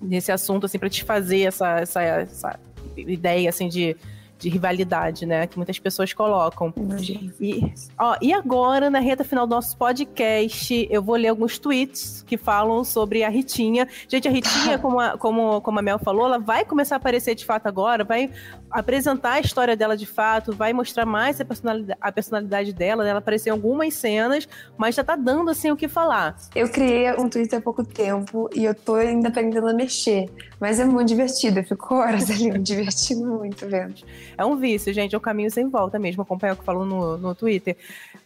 nesse 0.00 0.30
assunto, 0.32 0.66
assim, 0.66 0.78
para 0.78 0.90
te 0.90 1.04
fazer 1.04 1.42
essa, 1.42 1.80
essa, 1.80 2.02
essa 2.02 2.60
ideia, 2.96 3.48
assim, 3.48 3.68
de, 3.68 3.96
de 4.38 4.48
rivalidade, 4.48 5.24
né? 5.24 5.46
Que 5.46 5.56
muitas 5.56 5.78
pessoas 5.78 6.12
colocam. 6.12 6.72
Imagina. 6.76 7.32
E, 7.40 7.72
ó, 7.98 8.16
e 8.20 8.32
agora, 8.32 8.90
na 8.90 8.98
reta 8.98 9.24
final 9.24 9.46
do 9.46 9.54
nosso 9.54 9.76
podcast, 9.76 10.86
eu 10.90 11.02
vou 11.02 11.16
ler 11.16 11.28
alguns 11.28 11.58
tweets 11.58 12.22
que 12.26 12.36
falam 12.36 12.84
sobre 12.84 13.24
a 13.24 13.28
Ritinha. 13.28 13.88
Gente, 14.08 14.28
a 14.28 14.30
Ritinha, 14.30 14.78
como 14.80 15.00
a, 15.00 15.16
como, 15.16 15.60
como 15.60 15.78
a 15.78 15.82
Mel 15.82 15.98
falou, 15.98 16.26
ela 16.26 16.38
vai 16.38 16.64
começar 16.64 16.96
a 16.96 16.98
aparecer 16.98 17.34
de 17.34 17.44
fato 17.44 17.66
agora, 17.66 18.04
vai 18.04 18.30
apresentar 18.70 19.34
a 19.34 19.40
história 19.40 19.76
dela 19.76 19.96
de 19.96 20.06
fato, 20.06 20.52
vai 20.52 20.72
mostrar 20.72 21.06
mais 21.06 21.40
a 21.40 21.44
personalidade, 21.44 21.98
a 22.00 22.12
personalidade 22.12 22.72
dela, 22.72 23.04
né? 23.04 23.10
Ela 23.10 23.20
apareceu 23.20 23.54
em 23.54 23.56
algumas 23.56 23.94
cenas, 23.94 24.48
mas 24.76 24.94
já 24.94 25.04
tá 25.04 25.16
dando 25.16 25.50
assim 25.50 25.70
o 25.70 25.76
que 25.76 25.88
falar. 25.88 26.36
Eu 26.54 26.68
criei 26.68 27.12
um 27.14 27.28
Twitter 27.28 27.58
há 27.58 27.62
pouco 27.62 27.84
tempo 27.84 28.50
e 28.54 28.64
eu 28.64 28.74
tô 28.74 28.96
ainda 28.96 29.28
aprendendo 29.28 29.68
a 29.68 29.72
mexer. 29.72 30.28
Mas 30.60 30.80
é 30.80 30.84
muito 30.84 31.08
divertido, 31.08 31.60
eu 31.60 31.64
fico 31.64 31.94
horas 31.94 32.28
ali 32.30 32.50
me 32.50 32.58
divertindo 32.58 33.26
muito 33.26 33.66
vendo. 33.66 33.94
É 34.36 34.44
um 34.44 34.56
vício, 34.56 34.92
gente, 34.92 35.14
é 35.14 35.18
um 35.18 35.20
caminho 35.20 35.50
sem 35.50 35.68
volta 35.68 35.98
mesmo, 35.98 36.22
acompanhar 36.22 36.54
o 36.54 36.56
que 36.56 36.64
falou 36.64 36.84
no, 36.84 37.16
no 37.16 37.34
Twitter. 37.34 37.76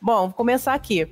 Bom, 0.00 0.26
vou 0.26 0.32
começar 0.32 0.74
aqui. 0.74 1.08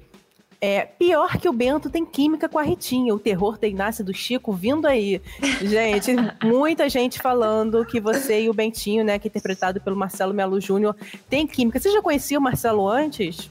É, 0.60 0.84
pior 0.84 1.38
que 1.38 1.48
o 1.48 1.52
Bento 1.52 1.88
tem 1.88 2.04
química 2.04 2.48
com 2.48 2.58
a 2.58 2.62
Ritinha, 2.62 3.14
o 3.14 3.18
terror 3.18 3.58
da 3.58 3.68
Inácia 3.68 4.04
do 4.04 4.12
Chico 4.12 4.52
vindo 4.52 4.86
aí. 4.86 5.22
Gente, 5.62 6.12
muita 6.44 6.88
gente 6.88 7.20
falando 7.20 7.84
que 7.84 8.00
você 8.00 8.42
e 8.42 8.50
o 8.50 8.54
Bentinho, 8.54 9.04
né, 9.04 9.18
que 9.20 9.28
é 9.28 9.30
interpretado 9.30 9.80
pelo 9.80 9.96
Marcelo 9.96 10.34
Melo 10.34 10.60
Júnior, 10.60 10.96
tem 11.30 11.46
química. 11.46 11.78
Você 11.78 11.90
já 11.90 12.02
conhecia 12.02 12.38
o 12.38 12.42
Marcelo 12.42 12.88
antes? 12.88 13.48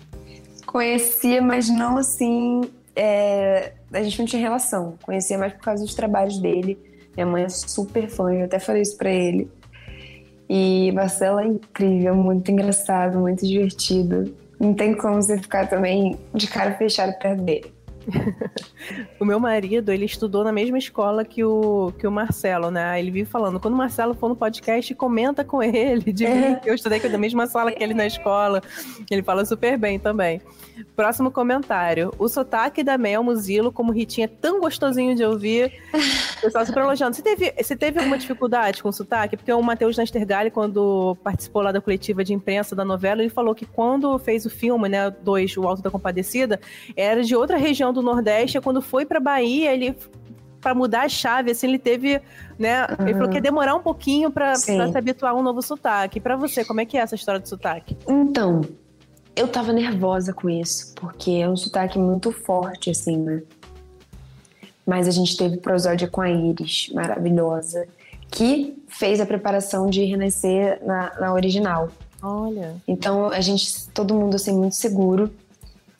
Conhecia, 0.65 1.41
mas 1.41 1.69
não 1.69 1.97
assim. 1.97 2.61
é, 2.93 3.71
A 3.93 4.03
gente 4.03 4.19
não 4.19 4.25
tinha 4.25 4.41
relação. 4.41 4.97
Conhecia 5.01 5.37
mais 5.37 5.53
por 5.53 5.61
causa 5.61 5.83
dos 5.85 5.95
trabalhos 5.95 6.37
dele. 6.39 6.77
Minha 7.15 7.25
mãe 7.25 7.43
é 7.43 7.49
super 7.49 8.09
fã, 8.09 8.33
eu 8.33 8.45
até 8.45 8.59
falei 8.59 8.81
isso 8.81 8.97
pra 8.97 9.09
ele. 9.09 9.49
E 10.49 10.91
Marcelo 10.93 11.39
é 11.39 11.47
incrível, 11.47 12.15
muito 12.15 12.49
engraçado, 12.51 13.19
muito 13.19 13.45
divertido. 13.45 14.33
Não 14.59 14.73
tem 14.73 14.95
como 14.95 15.21
você 15.21 15.37
ficar 15.37 15.67
também 15.67 16.17
de 16.33 16.47
cara 16.47 16.73
fechada 16.75 17.13
perto 17.13 17.43
dele. 17.43 17.76
O 19.19 19.25
meu 19.25 19.39
marido, 19.39 19.91
ele 19.91 20.05
estudou 20.05 20.43
na 20.43 20.51
mesma 20.51 20.77
escola 20.77 21.25
que 21.25 21.43
o, 21.43 21.91
que 21.97 22.07
o 22.07 22.11
Marcelo, 22.11 22.69
né? 22.69 22.99
Ele 22.99 23.11
vive 23.11 23.29
falando, 23.29 23.59
quando 23.59 23.73
o 23.73 23.77
Marcelo 23.77 24.13
for 24.13 24.29
no 24.29 24.35
podcast, 24.35 24.93
comenta 24.95 25.43
com 25.43 25.61
ele, 25.61 26.11
de 26.13 26.25
que 26.61 26.69
eu 26.69 26.75
estudei 26.75 26.99
da 26.99 27.17
mesma 27.17 27.47
sala 27.47 27.71
que 27.71 27.83
ele 27.83 27.93
na 27.93 28.05
escola. 28.05 28.61
Ele 29.09 29.23
fala 29.23 29.43
super 29.45 29.77
bem 29.77 29.99
também. 29.99 30.41
Próximo 30.95 31.31
comentário. 31.31 32.13
O 32.19 32.27
sotaque 32.27 32.83
da 32.83 32.97
Mel 32.97 33.23
Muzilo, 33.23 33.71
como 33.71 33.91
Ritinha, 33.91 34.25
é 34.25 34.27
tão 34.27 34.59
gostosinho 34.59 35.15
de 35.15 35.23
ouvir. 35.23 35.73
O 36.37 36.41
pessoal 36.41 36.65
super 36.65 36.83
elogiando. 36.83 37.15
Você 37.15 37.21
teve, 37.21 37.53
você 37.57 37.75
teve 37.75 37.99
alguma 37.99 38.17
dificuldade 38.17 38.83
com 38.83 38.89
o 38.89 38.93
sotaque? 38.93 39.37
Porque 39.37 39.51
o 39.51 39.61
Matheus 39.61 39.97
Nastergalli, 39.97 40.51
quando 40.51 41.17
participou 41.23 41.63
lá 41.63 41.71
da 41.71 41.81
coletiva 41.81 42.23
de 42.23 42.33
imprensa 42.33 42.75
da 42.75 42.85
novela, 42.85 43.21
ele 43.21 43.29
falou 43.29 43.55
que 43.55 43.65
quando 43.65 44.17
fez 44.19 44.45
o 44.45 44.49
filme, 44.49 44.87
né, 44.87 45.09
dois, 45.09 45.55
O 45.57 45.67
Alto 45.67 45.81
da 45.81 45.89
Compadecida, 45.89 46.59
era 46.95 47.23
de 47.23 47.35
outra 47.35 47.57
região 47.57 47.91
do 47.91 47.96
Nordeste, 48.01 48.57
e 48.57 48.61
quando 48.61 48.81
foi 48.81 49.05
pra 49.05 49.19
Bahia, 49.19 49.73
ele 49.73 49.95
para 50.61 50.73
mudar 50.73 51.03
a 51.03 51.09
chave, 51.09 51.51
assim, 51.51 51.67
ele 51.67 51.79
teve, 51.79 52.19
né? 52.57 52.87
Ele 52.99 53.13
falou 53.13 53.29
que 53.29 53.35
ia 53.35 53.41
demorar 53.41 53.75
um 53.75 53.81
pouquinho 53.81 54.29
pra 54.31 54.55
se 54.55 54.71
habituar 54.97 55.33
a 55.33 55.35
um 55.35 55.41
novo 55.41 55.61
sotaque. 55.61 56.19
Pra 56.19 56.35
você, 56.35 56.65
como 56.65 56.81
é 56.81 56.85
que 56.85 56.97
é 56.97 57.01
essa 57.01 57.15
história 57.15 57.39
do 57.39 57.47
sotaque? 57.47 57.95
Então, 58.07 58.61
eu 59.35 59.47
tava 59.47 59.71
nervosa 59.71 60.33
com 60.33 60.49
isso, 60.49 60.93
porque 60.95 61.31
é 61.31 61.47
um 61.47 61.55
sotaque 61.55 61.99
muito 61.99 62.31
forte, 62.31 62.89
assim, 62.89 63.17
né? 63.17 63.43
Mas 64.85 65.07
a 65.07 65.11
gente 65.11 65.37
teve 65.37 65.57
prosódia 65.57 66.07
com 66.07 66.21
a 66.21 66.29
Iris, 66.29 66.89
maravilhosa, 66.93 67.87
que 68.31 68.81
fez 68.87 69.19
a 69.21 69.25
preparação 69.25 69.89
de 69.89 70.03
renascer 70.03 70.81
na, 70.85 71.13
na 71.19 71.33
original. 71.33 71.89
Olha. 72.21 72.75
Então 72.87 73.27
a 73.27 73.41
gente, 73.41 73.87
todo 73.89 74.13
mundo 74.13 74.35
assim, 74.35 74.57
muito 74.57 74.75
seguro. 74.75 75.31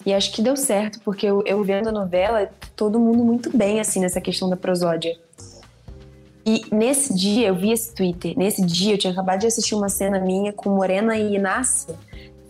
E 0.07 0.13
acho 0.13 0.31
que 0.31 0.41
deu 0.41 0.55
certo, 0.55 1.01
porque 1.03 1.25
eu, 1.25 1.43
eu 1.45 1.61
vendo 1.65 1.89
a 1.89 1.91
novela, 1.91 2.49
todo 2.77 2.97
mundo 2.97 3.25
muito 3.25 3.55
bem, 3.55 3.81
assim, 3.81 3.99
nessa 3.99 4.21
questão 4.21 4.49
da 4.49 4.55
prosódia. 4.55 5.13
E 6.45 6.61
nesse 6.73 7.13
dia, 7.13 7.49
eu 7.49 7.55
vi 7.55 7.73
esse 7.73 7.93
Twitter, 7.93 8.33
nesse 8.37 8.65
dia 8.65 8.93
eu 8.93 8.97
tinha 8.97 9.11
acabado 9.11 9.41
de 9.41 9.47
assistir 9.47 9.75
uma 9.75 9.89
cena 9.89 10.17
minha 10.17 10.53
com 10.53 10.69
Morena 10.69 11.17
e 11.17 11.35
Inácia. 11.35 11.93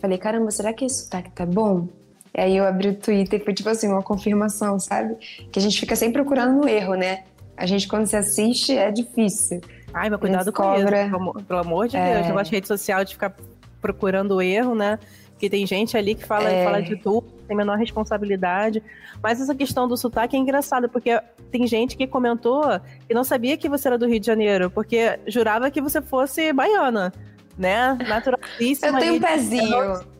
Falei, 0.00 0.16
caramba, 0.18 0.52
será 0.52 0.72
que 0.72 0.84
esse 0.84 1.02
sotaque 1.02 1.32
tá 1.32 1.44
bom? 1.44 1.88
E 2.32 2.40
aí 2.40 2.56
eu 2.56 2.64
abri 2.64 2.90
o 2.90 2.94
Twitter 2.94 3.40
e 3.40 3.44
foi 3.44 3.52
tipo 3.52 3.68
assim, 3.68 3.88
uma 3.88 4.04
confirmação, 4.04 4.78
sabe? 4.78 5.16
Que 5.50 5.58
a 5.58 5.62
gente 5.62 5.80
fica 5.80 5.96
sempre 5.96 6.22
procurando 6.22 6.60
no 6.60 6.68
erro, 6.68 6.94
né? 6.94 7.24
A 7.56 7.66
gente, 7.66 7.88
quando 7.88 8.06
se 8.06 8.14
assiste, 8.14 8.78
é 8.78 8.92
difícil. 8.92 9.60
Ai, 9.92 10.08
mas 10.08 10.20
cuidado 10.20 10.52
com 10.52 10.62
isso. 10.62 10.84
Descobra. 10.84 11.42
Pelo, 11.42 11.58
amor- 11.58 11.88
de 11.88 11.96
É. 11.96 12.14
Deus. 12.14 12.26
Negócio 12.28 12.50
de 12.50 12.50
rede 12.52 12.68
social 12.68 13.04
de 13.04 13.14
ficar 13.14 13.34
procurando 13.80 14.36
o 14.36 14.40
erro, 14.40 14.76
né? 14.76 14.96
Porque 15.32 15.50
tem 15.50 15.66
gente 15.66 15.96
ali 15.96 16.14
que 16.14 16.24
fala, 16.24 16.48
É. 16.48 16.64
fala 16.64 16.80
de 16.80 16.94
tudo, 16.96 17.26
tem 17.48 17.56
menor 17.56 17.78
responsabilidade. 17.78 18.82
Mas 19.22 19.40
essa 19.40 19.54
questão 19.54 19.88
do 19.88 19.96
sotaque 19.96 20.36
é 20.36 20.38
engraçada, 20.38 20.88
porque 20.88 21.20
tem 21.50 21.66
gente 21.66 21.96
que 21.96 22.06
comentou 22.06 22.62
que 23.06 23.14
não 23.14 23.24
sabia 23.24 23.56
que 23.56 23.68
você 23.68 23.88
era 23.88 23.98
do 23.98 24.06
Rio 24.06 24.20
de 24.20 24.26
Janeiro, 24.26 24.70
porque 24.70 25.18
jurava 25.26 25.70
que 25.70 25.80
você 25.80 26.00
fosse 26.00 26.52
baiana, 26.52 27.12
né? 27.56 27.98
Naturalíssima. 28.06 28.88
Eu 28.88 28.98
tenho 28.98 29.14
um 29.14 29.20
pezinho. 29.20 30.18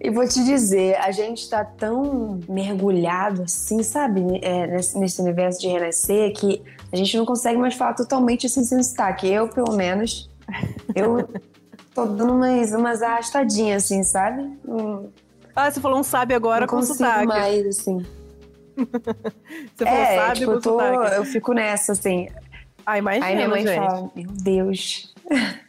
e 0.00 0.10
vou 0.10 0.26
te 0.28 0.44
dizer, 0.44 0.96
a 0.96 1.10
gente 1.10 1.48
tá 1.48 1.64
tão 1.64 2.40
mergulhado 2.48 3.42
assim, 3.42 3.82
sabe, 3.82 4.20
é, 4.42 4.66
nesse, 4.66 4.98
nesse 4.98 5.20
universo 5.20 5.60
de 5.60 5.68
renascer 5.68 6.32
que 6.32 6.62
a 6.92 6.96
gente 6.96 7.16
não 7.16 7.24
consegue 7.24 7.58
mais 7.58 7.74
falar 7.74 7.94
totalmente 7.94 8.46
assim 8.46 8.64
sem 8.64 8.80
sotaque. 8.82 9.26
Eu, 9.26 9.48
pelo 9.48 9.72
menos, 9.72 10.30
eu 10.94 11.28
tô 11.94 12.06
dando 12.06 12.34
umas, 12.34 12.72
umas 12.72 13.02
arrastadinhas 13.02 13.84
assim, 13.84 14.02
sabe? 14.02 14.42
Hum, 14.66 15.08
Ah, 15.54 15.70
você 15.70 15.80
falou 15.80 15.98
um 15.98 16.02
sabe 16.02 16.34
agora 16.34 16.62
não 16.62 16.68
com 16.68 16.76
consigo 16.76 16.98
sotaque. 16.98 17.26
mais, 17.26 17.66
assim. 17.66 18.04
Você 18.76 19.84
falou 19.84 20.00
É, 20.00 20.16
sabe 20.16 20.38
tipo, 20.40 20.50
com 20.50 20.56
eu, 20.56 20.60
tô, 20.60 20.80
eu 20.80 21.24
fico 21.24 21.52
nessa, 21.52 21.92
assim. 21.92 22.28
Ah, 22.84 22.98
imagina, 22.98 23.26
Aí 23.26 23.36
minha 23.36 23.48
mãe 23.48 23.66
gente. 23.66 23.76
fala, 23.76 24.10
meu 24.14 24.30
Deus. 24.30 25.14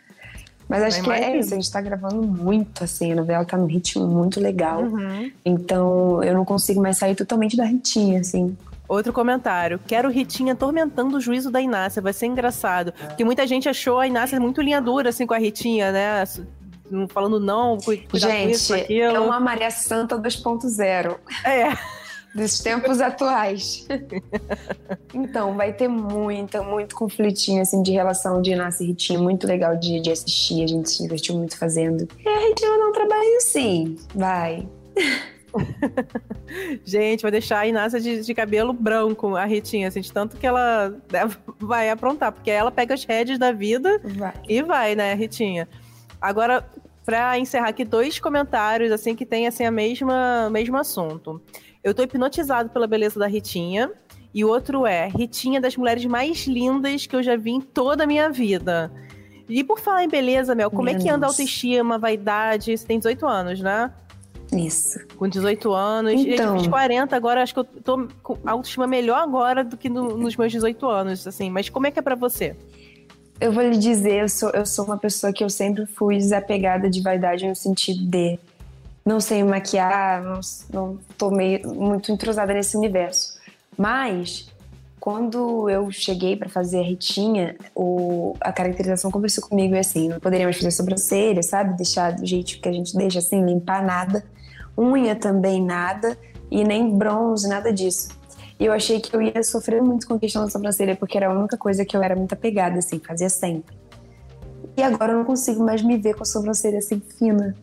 Mas 0.68 0.82
acho 0.82 1.04
que 1.04 1.12
é 1.12 1.38
isso, 1.38 1.54
a 1.54 1.58
gente 1.58 1.72
tá 1.72 1.80
gravando 1.80 2.24
muito, 2.24 2.84
assim, 2.84 3.12
a 3.12 3.16
novela 3.16 3.46
tá 3.46 3.56
num 3.56 3.68
ritmo 3.68 4.08
muito 4.08 4.40
legal. 4.40 4.82
Uhum. 4.82 5.32
Então 5.46 6.24
eu 6.24 6.34
não 6.34 6.44
consigo 6.44 6.82
mais 6.82 6.98
sair 6.98 7.14
totalmente 7.14 7.56
da 7.56 7.66
ritinha, 7.66 8.20
assim. 8.20 8.58
Outro 8.88 9.12
comentário. 9.12 9.80
Quero 9.88 10.10
Ritinha 10.10 10.54
atormentando 10.54 11.18
o 11.18 11.22
juízo 11.22 11.50
da 11.50 11.60
Inácia. 11.60 12.02
Vai 12.02 12.14
ser 12.14 12.28
engraçado. 12.28 12.94
Porque 12.94 13.26
muita 13.26 13.48
gente 13.48 13.68
achou 13.68 14.00
a 14.00 14.08
Inácia 14.08 14.40
muito 14.40 14.62
linha 14.62 14.80
dura, 14.80 15.10
assim, 15.10 15.26
com 15.26 15.34
a 15.34 15.40
Ritinha, 15.40 15.92
né? 15.92 16.24
Falando 17.10 17.40
não, 17.40 17.78
cu- 17.78 17.98
cuidar 18.10 18.28
com 18.28 18.50
isso, 18.50 18.76
Gente, 18.76 18.94
é 19.02 19.08
aquilo. 19.08 19.26
uma 19.26 19.40
Maria 19.40 19.72
Santa 19.72 20.18
2.0 20.18 21.18
É. 21.44 21.70
dos 22.36 22.60
tempos 22.60 23.02
atuais. 23.02 23.88
então, 25.14 25.56
vai 25.56 25.74
ter 25.74 25.88
muita, 25.88 26.62
muito 26.62 26.96
conflitinho, 26.96 27.62
assim, 27.62 27.82
de 27.82 27.92
relação 27.92 28.42
de 28.42 28.52
Inácia 28.52 28.84
e 28.84 28.88
Ritinha. 28.88 29.18
Muito 29.20 29.48
legal 29.48 29.76
de, 29.78 30.00
de 30.00 30.12
assistir, 30.12 30.64
a 30.64 30.68
gente 30.68 30.90
se 30.90 31.02
divertiu 31.02 31.36
muito 31.36 31.58
fazendo. 31.58 32.08
E 32.24 32.28
a 32.30 32.40
Ritinha 32.40 32.70
vai 32.70 32.80
dar 32.80 32.88
um 32.88 32.92
trabalho 32.92 33.42
sim, 33.42 33.98
vai. 34.14 34.68
Gente, 36.86 37.22
vai 37.22 37.32
deixar 37.32 37.60
a 37.60 37.68
Inácia 37.68 38.00
de, 38.00 38.22
de 38.22 38.34
cabelo 38.34 38.74
branco, 38.74 39.36
a 39.36 39.46
Ritinha, 39.46 39.88
assim, 39.88 40.02
de 40.02 40.12
tanto 40.12 40.38
que 40.38 40.46
ela 40.46 40.90
né, 41.12 41.22
vai 41.60 41.90
aprontar. 41.90 42.32
Porque 42.32 42.52
ela 42.52 42.72
pega 42.72 42.94
as 42.94 43.04
rédeas 43.04 43.40
da 43.40 43.52
vida 43.52 44.00
Vai. 44.04 44.34
E 44.48 44.62
vai, 44.62 44.96
né, 44.96 45.14
Ritinha? 45.16 45.68
Agora, 46.22 46.66
pra 47.06 47.38
encerrar 47.38 47.70
aqui, 47.70 47.86
dois 47.86 48.20
comentários, 48.20 48.92
assim, 48.92 49.16
que 49.16 49.26
tem, 49.26 49.48
assim, 49.48 49.66
a 49.66 49.72
mesma, 49.72 50.46
o 50.48 50.52
mesmo 50.52 50.78
assunto. 50.78 51.42
Eu 51.84 51.94
tô 51.94 52.02
hipnotizado 52.04 52.70
pela 52.70 52.88
beleza 52.88 53.20
da 53.20 53.28
Ritinha. 53.28 53.92
E 54.34 54.44
o 54.44 54.50
outro 54.50 54.86
é, 54.86 55.08
Ritinha 55.08 55.60
é 55.60 55.62
das 55.62 55.78
mulheres 55.78 56.04
mais 56.06 56.46
lindas 56.46 57.06
que 57.08 57.16
eu 57.16 57.24
já 57.24 57.38
vi 57.38 57.52
em 57.52 57.62
toda 57.62 58.04
a 58.04 58.08
minha 58.08 58.30
vida. 58.30 58.92
E 59.48 59.64
por 59.64 59.80
falar 59.80 60.04
em 60.04 60.10
beleza, 60.10 60.54
Mel, 60.56 60.70
como 60.70 60.90
é 60.90 60.94
que 60.96 61.08
anda 61.08 61.26
a 61.26 61.30
autoestima, 61.30 61.98
vaidade? 61.98 62.78
Você 62.78 62.86
tem 62.86 62.98
18 62.98 63.26
anos, 63.28 63.62
né? 63.62 63.94
Isso. 64.52 65.00
Com 65.18 65.28
18 65.30 65.72
anos. 65.72 66.14
Então. 66.14 66.54
Eu 66.56 66.60
fiz 66.60 66.68
40, 66.68 67.16
agora 67.16 67.42
acho 67.44 67.54
que 67.54 67.60
eu 67.60 67.64
tô 67.64 68.08
com 68.22 68.38
autoestima 68.46 68.86
melhor 68.88 69.20
agora 69.20 69.64
do 69.64 69.78
que 69.78 69.88
no- 69.90 70.18
nos 70.18 70.36
meus 70.36 70.52
18 70.52 70.86
anos, 70.90 71.26
assim. 71.26 71.50
Mas 71.50 71.70
como 71.70 71.88
é 71.88 71.92
que 71.92 72.00
é 72.00 72.02
pra 72.02 72.16
você? 72.16 72.56
Eu 73.40 73.52
vou 73.52 73.64
lhe 73.64 73.78
dizer, 73.78 74.22
eu 74.22 74.30
sou, 74.30 74.50
eu 74.52 74.66
sou 74.66 74.86
uma 74.86 74.98
pessoa 74.98 75.34
que 75.34 75.44
eu 75.44 75.50
sempre 75.50 75.86
fui 75.86 76.18
desapegada 76.18 76.90
de 76.90 77.02
vaidade 77.02 77.48
no 77.48 77.56
sentido 77.56 78.06
de 78.06 78.40
não 79.06 79.20
sei 79.20 79.44
maquiar, 79.44 80.24
não, 80.24 80.40
não 80.74 81.00
tô 81.18 81.30
meio, 81.30 81.68
muito 81.74 82.12
entrosada 82.12 82.54
nesse 82.54 82.76
universo. 82.76 83.38
Mas, 83.78 84.48
quando 85.00 85.70
eu 85.70 85.92
cheguei 85.92 86.36
pra 86.36 86.50
fazer 86.50 86.80
a 86.80 86.84
Ritinha, 86.84 87.56
o, 87.76 88.36
a 88.42 88.52
caracterização 88.52 89.12
conversou 89.12 89.48
comigo 89.48 89.76
e 89.76 89.80
assim, 89.80 90.10
não 90.10 90.20
poderíamos 90.20 90.56
fazer 90.56 90.72
sobrancelha, 90.72 91.44
sabe? 91.44 91.76
Deixar 91.76 92.14
do 92.14 92.26
jeito 92.26 92.60
que 92.60 92.68
a 92.68 92.72
gente 92.72 92.96
deixa, 92.96 93.20
assim, 93.20 93.46
limpar 93.46 93.86
nada. 93.86 94.26
Unha 94.78 95.16
também 95.16 95.64
nada, 95.64 96.18
e 96.50 96.64
nem 96.64 96.98
bronze, 96.98 97.48
nada 97.48 97.72
disso. 97.72 98.10
E 98.60 98.66
eu 98.66 98.74
achei 98.74 99.00
que 99.00 99.16
eu 99.16 99.22
ia 99.22 99.44
sofrer 99.44 99.82
muito 99.82 100.08
com 100.08 100.14
a 100.14 100.20
questão 100.20 100.44
da 100.44 100.50
sobrancelha, 100.50 100.96
porque 100.96 101.18
era 101.18 101.28
a 101.28 101.34
única 101.34 101.58
coisa 101.58 101.84
que 101.84 101.96
eu 101.96 102.02
era 102.02 102.16
muito 102.16 102.34
apegada, 102.34 102.80
assim, 102.80 103.00
fazia 103.00 103.30
sempre. 103.30 103.76
E 104.78 104.84
agora 104.84 105.14
eu 105.14 105.18
não 105.18 105.26
consigo 105.26 105.64
mais 105.64 105.82
me 105.82 105.98
ver 105.98 106.16
com 106.16 106.24
a 106.24 106.26
sobrancelha 106.26 106.80
assim 106.80 107.02
fina. 107.18 107.56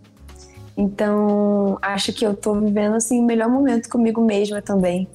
Então, 0.76 1.78
acho 1.82 2.12
que 2.12 2.24
eu 2.24 2.34
tô 2.34 2.54
vivendo 2.54 2.94
assim 2.94 3.20
o 3.20 3.24
melhor 3.24 3.48
momento 3.48 3.88
comigo 3.88 4.24
mesma 4.24 4.62
também. 4.62 5.06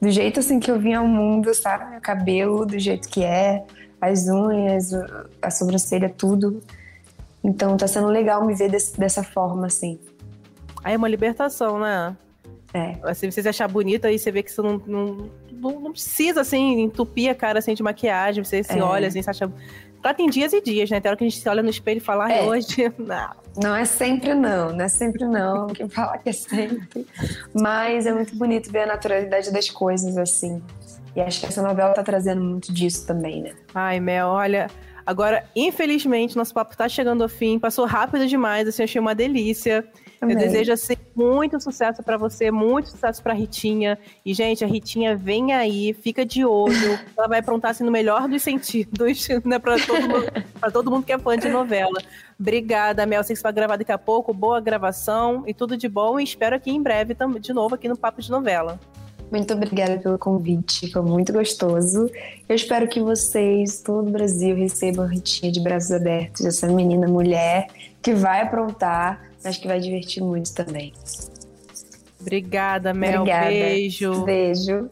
Do 0.00 0.10
jeito 0.10 0.40
assim 0.40 0.58
que 0.58 0.70
eu 0.70 0.80
vim 0.80 0.94
ao 0.94 1.06
mundo, 1.06 1.54
sabe? 1.54 1.90
Meu 1.90 2.00
cabelo 2.00 2.64
do 2.64 2.78
jeito 2.78 3.08
que 3.08 3.22
é, 3.22 3.64
as 4.00 4.26
unhas, 4.28 4.92
a 5.40 5.50
sobrancelha, 5.50 6.08
tudo. 6.08 6.60
Então 7.44 7.76
tá 7.76 7.86
sendo 7.86 8.08
legal 8.08 8.44
me 8.44 8.54
ver 8.54 8.70
desse, 8.70 8.98
dessa 8.98 9.22
forma, 9.22 9.66
assim. 9.66 9.98
Aí 10.82 10.94
é 10.94 10.96
uma 10.96 11.08
libertação, 11.08 11.78
né? 11.78 12.16
É. 12.74 13.14
Se 13.14 13.30
você 13.30 13.42
se 13.42 13.48
achar 13.48 13.68
bonita, 13.68 14.08
aí 14.08 14.18
você 14.18 14.30
vê 14.30 14.42
que 14.42 14.50
você 14.50 14.62
não, 14.62 14.80
não, 14.86 15.30
não, 15.52 15.92
precisa, 15.92 16.40
assim, 16.40 16.80
entupir 16.80 17.30
a 17.30 17.34
cara 17.34 17.58
assim, 17.58 17.74
de 17.74 17.82
maquiagem. 17.82 18.42
Você 18.42 18.62
se 18.62 18.78
É. 18.78 18.82
olha, 18.82 19.08
assim, 19.08 19.20
você 19.22 19.30
acha. 19.30 19.52
Claro, 20.00 20.16
tem 20.16 20.28
dias 20.28 20.52
e 20.52 20.60
dias, 20.60 20.90
né? 20.90 20.98
Tem 21.00 21.08
hora 21.10 21.16
que 21.16 21.24
a 21.24 21.28
gente 21.28 21.40
se 21.40 21.48
olha 21.48 21.62
no 21.62 21.70
espelho 21.70 21.98
e 21.98 22.00
fala, 22.00 22.24
ai, 22.24 22.38
É. 22.40 22.42
hoje. 22.42 22.92
Não. 22.98 23.42
Não 23.62 23.76
é 23.76 23.84
sempre 23.84 24.34
não, 24.34 24.72
não 24.72 24.82
é 24.82 24.88
sempre 24.88 25.26
não. 25.26 25.66
Quem 25.66 25.86
fala 25.86 26.16
que 26.16 26.30
é 26.30 26.32
sempre. 26.32 27.06
Mas 27.54 28.06
é 28.06 28.12
muito 28.12 28.34
bonito 28.34 28.72
ver 28.72 28.84
a 28.84 28.86
naturalidade 28.86 29.52
das 29.52 29.68
coisas, 29.68 30.16
assim. 30.16 30.62
E 31.14 31.20
acho 31.20 31.40
que 31.40 31.46
essa 31.46 31.60
novela 31.62 31.92
tá 31.92 32.02
trazendo 32.02 32.42
muito 32.42 32.72
disso 32.72 33.06
também, 33.06 33.42
né? 33.42 33.52
Ai, 33.74 34.00
Mel, 34.00 34.28
olha. 34.28 34.70
Agora, 35.04 35.44
infelizmente, 35.54 36.34
nosso 36.34 36.54
papo 36.54 36.74
tá 36.74 36.88
chegando 36.88 37.22
ao 37.22 37.28
fim. 37.28 37.58
Passou 37.58 37.84
rápido 37.84 38.26
demais, 38.26 38.66
assim, 38.66 38.84
achei 38.84 38.98
uma 39.00 39.14
delícia. 39.14 39.84
Eu 40.22 40.28
Também. 40.28 40.36
desejo, 40.36 40.72
assim, 40.72 40.94
muito 41.16 41.60
sucesso 41.60 42.00
pra 42.00 42.16
você, 42.16 42.48
muito 42.48 42.90
sucesso 42.90 43.20
pra 43.20 43.34
Ritinha. 43.34 43.98
E, 44.24 44.32
gente, 44.32 44.62
a 44.62 44.68
Ritinha 44.68 45.16
vem 45.16 45.52
aí, 45.52 45.92
fica 45.92 46.24
de 46.24 46.44
olho. 46.44 46.72
Ela 47.18 47.26
vai 47.26 47.40
aprontar, 47.40 47.72
assim, 47.72 47.82
no 47.82 47.90
melhor 47.90 48.28
dos 48.28 48.40
sentidos, 48.40 49.26
né? 49.44 49.58
Pra 49.58 49.76
todo 49.78 50.72
todo 50.72 50.90
mundo 50.92 51.04
que 51.04 51.12
é 51.12 51.18
fã 51.18 51.36
de 51.36 51.48
novela. 51.48 52.00
Obrigada, 52.38 53.04
Mel. 53.04 53.24
Sei 53.24 53.34
que 53.34 53.40
você 53.40 53.42
vai 53.42 53.52
gravar 53.52 53.76
daqui 53.76 53.90
a 53.90 53.98
pouco. 53.98 54.32
Boa 54.32 54.60
gravação 54.60 55.42
e 55.44 55.52
tudo 55.52 55.76
de 55.76 55.88
bom. 55.88 56.20
E 56.20 56.22
espero 56.24 56.54
aqui 56.54 56.70
em 56.70 56.80
breve, 56.80 57.16
de 57.40 57.52
novo, 57.52 57.74
aqui 57.74 57.88
no 57.88 57.96
Papo 57.96 58.22
de 58.22 58.30
Novela. 58.30 58.78
Muito 59.28 59.54
obrigada 59.54 59.98
pelo 59.98 60.18
convite, 60.18 60.92
foi 60.92 61.00
muito 61.00 61.32
gostoso. 61.32 62.08
Eu 62.46 62.54
espero 62.54 62.86
que 62.86 63.00
vocês, 63.00 63.80
todo 63.80 64.08
o 64.08 64.10
Brasil, 64.12 64.54
recebam 64.54 65.06
a 65.06 65.08
Ritinha 65.08 65.50
de 65.50 65.58
braços 65.58 65.90
abertos, 65.90 66.44
essa 66.44 66.66
menina 66.66 67.08
mulher 67.08 67.66
que 68.02 68.12
vai 68.12 68.42
aprontar, 68.42 69.31
mas 69.44 69.56
que 69.56 69.66
vai 69.66 69.80
divertir 69.80 70.22
muito 70.22 70.54
também. 70.54 70.92
Obrigada, 72.20 72.94
Mel. 72.94 73.22
Obrigada. 73.22 73.50
Beijo. 73.50 74.24
Beijo. 74.24 74.90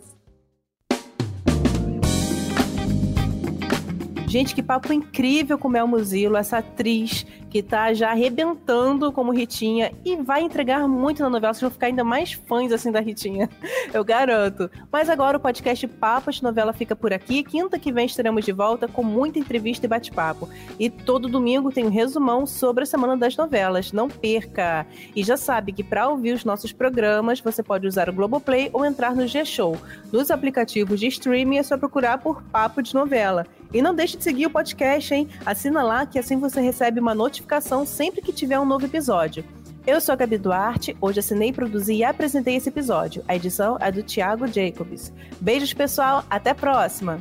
Gente, 4.27 4.55
que 4.55 4.63
papo 4.63 4.93
incrível 4.93 5.59
com 5.59 5.69
Mel 5.69 5.89
Muzilo, 5.89 6.37
essa 6.37 6.59
atriz 6.59 7.27
que 7.51 7.63
tá 7.63 7.93
já 7.93 8.11
arrebentando 8.11 9.11
como 9.13 9.33
Ritinha 9.33 9.93
e 10.05 10.17
vai 10.17 10.43
entregar 10.43 10.87
muito 10.87 11.23
na 11.23 11.29
novela. 11.29 11.53
Vocês 11.53 11.63
vão 11.63 11.71
ficar 11.71 11.89
ainda 11.89 12.05
mais 12.05 12.33
fãs 12.33 12.73
assim 12.73 12.93
da 12.93 13.01
Ritinha, 13.01 13.51
eu 13.93 14.05
garanto. 14.05 14.71
Mas 14.91 15.11
agora 15.11 15.37
o 15.37 15.41
podcast 15.41 15.87
Papo 15.89 16.31
de 16.31 16.43
Novela 16.43 16.73
fica 16.73 16.95
por 16.95 17.13
aqui. 17.13 17.43
Quinta 17.43 17.79
que 17.79 17.93
vem 17.93 18.07
estaremos 18.07 18.45
de 18.45 18.53
volta 18.53 18.87
com 18.87 19.03
muita 19.03 19.39
entrevista 19.39 19.87
e 19.87 19.89
bate-papo. 19.89 20.49
E 20.79 20.89
todo 20.89 21.29
domingo 21.29 21.73
tem 21.73 21.85
um 21.85 21.91
resumão 21.91 22.47
sobre 22.47 22.85
a 22.85 22.87
semana 22.87 23.17
das 23.17 23.37
novelas. 23.37 23.93
Não 23.93 24.09
perca! 24.09 24.87
E 25.15 25.25
já 25.25 25.37
sabe 25.37 25.73
que 25.73 25.83
para 25.83 26.09
ouvir 26.09 26.33
os 26.33 26.45
nossos 26.45 26.73
programas 26.73 27.41
você 27.41 27.63
pode 27.63 27.87
usar 27.87 28.09
o 28.09 28.13
Globoplay 28.13 28.71
ou 28.73 28.85
entrar 28.85 29.15
no 29.15 29.27
G-Show. 29.27 29.77
Nos 30.13 30.31
aplicativos 30.31 31.01
de 31.01 31.09
streaming 31.09 31.59
é 31.59 31.63
só 31.63 31.77
procurar 31.77 32.19
por 32.19 32.43
Papo 32.45 32.81
de 32.83 32.95
Novela. 32.95 33.47
E 33.73 33.81
não 33.81 33.95
deixe 33.95 34.17
de 34.17 34.25
seguir 34.25 34.47
o 34.47 34.51
podcast, 34.51 35.15
hein? 35.15 35.29
Assina 35.47 35.83
lá 35.83 36.05
que 36.05 36.19
assim 36.19 36.39
você 36.39 36.61
recebe 36.61 36.99
uma 36.99 37.15
notificação 37.41 37.87
sempre 37.87 38.21
que 38.21 38.33
tiver 38.33 38.59
um 38.59 38.67
novo 38.67 38.87
episódio. 38.87 39.45
Eu 39.87 40.01
sou 40.01 40.13
a 40.13 40.17
Gabi 40.17 40.37
Duarte, 40.37 40.97
hoje 41.01 41.21
assinei, 41.21 41.53
produzi 41.53 41.95
e 41.95 42.05
apresentei 42.05 42.57
esse 42.57 42.69
episódio. 42.69 43.25
A 43.27 43.35
edição 43.35 43.79
é 43.81 43.91
do 43.91 44.03
Thiago 44.03 44.47
Jacobs. 44.47 45.13
Beijos, 45.41 45.73
pessoal, 45.73 46.25
até 46.29 46.51
a 46.51 46.55
próxima! 46.55 47.21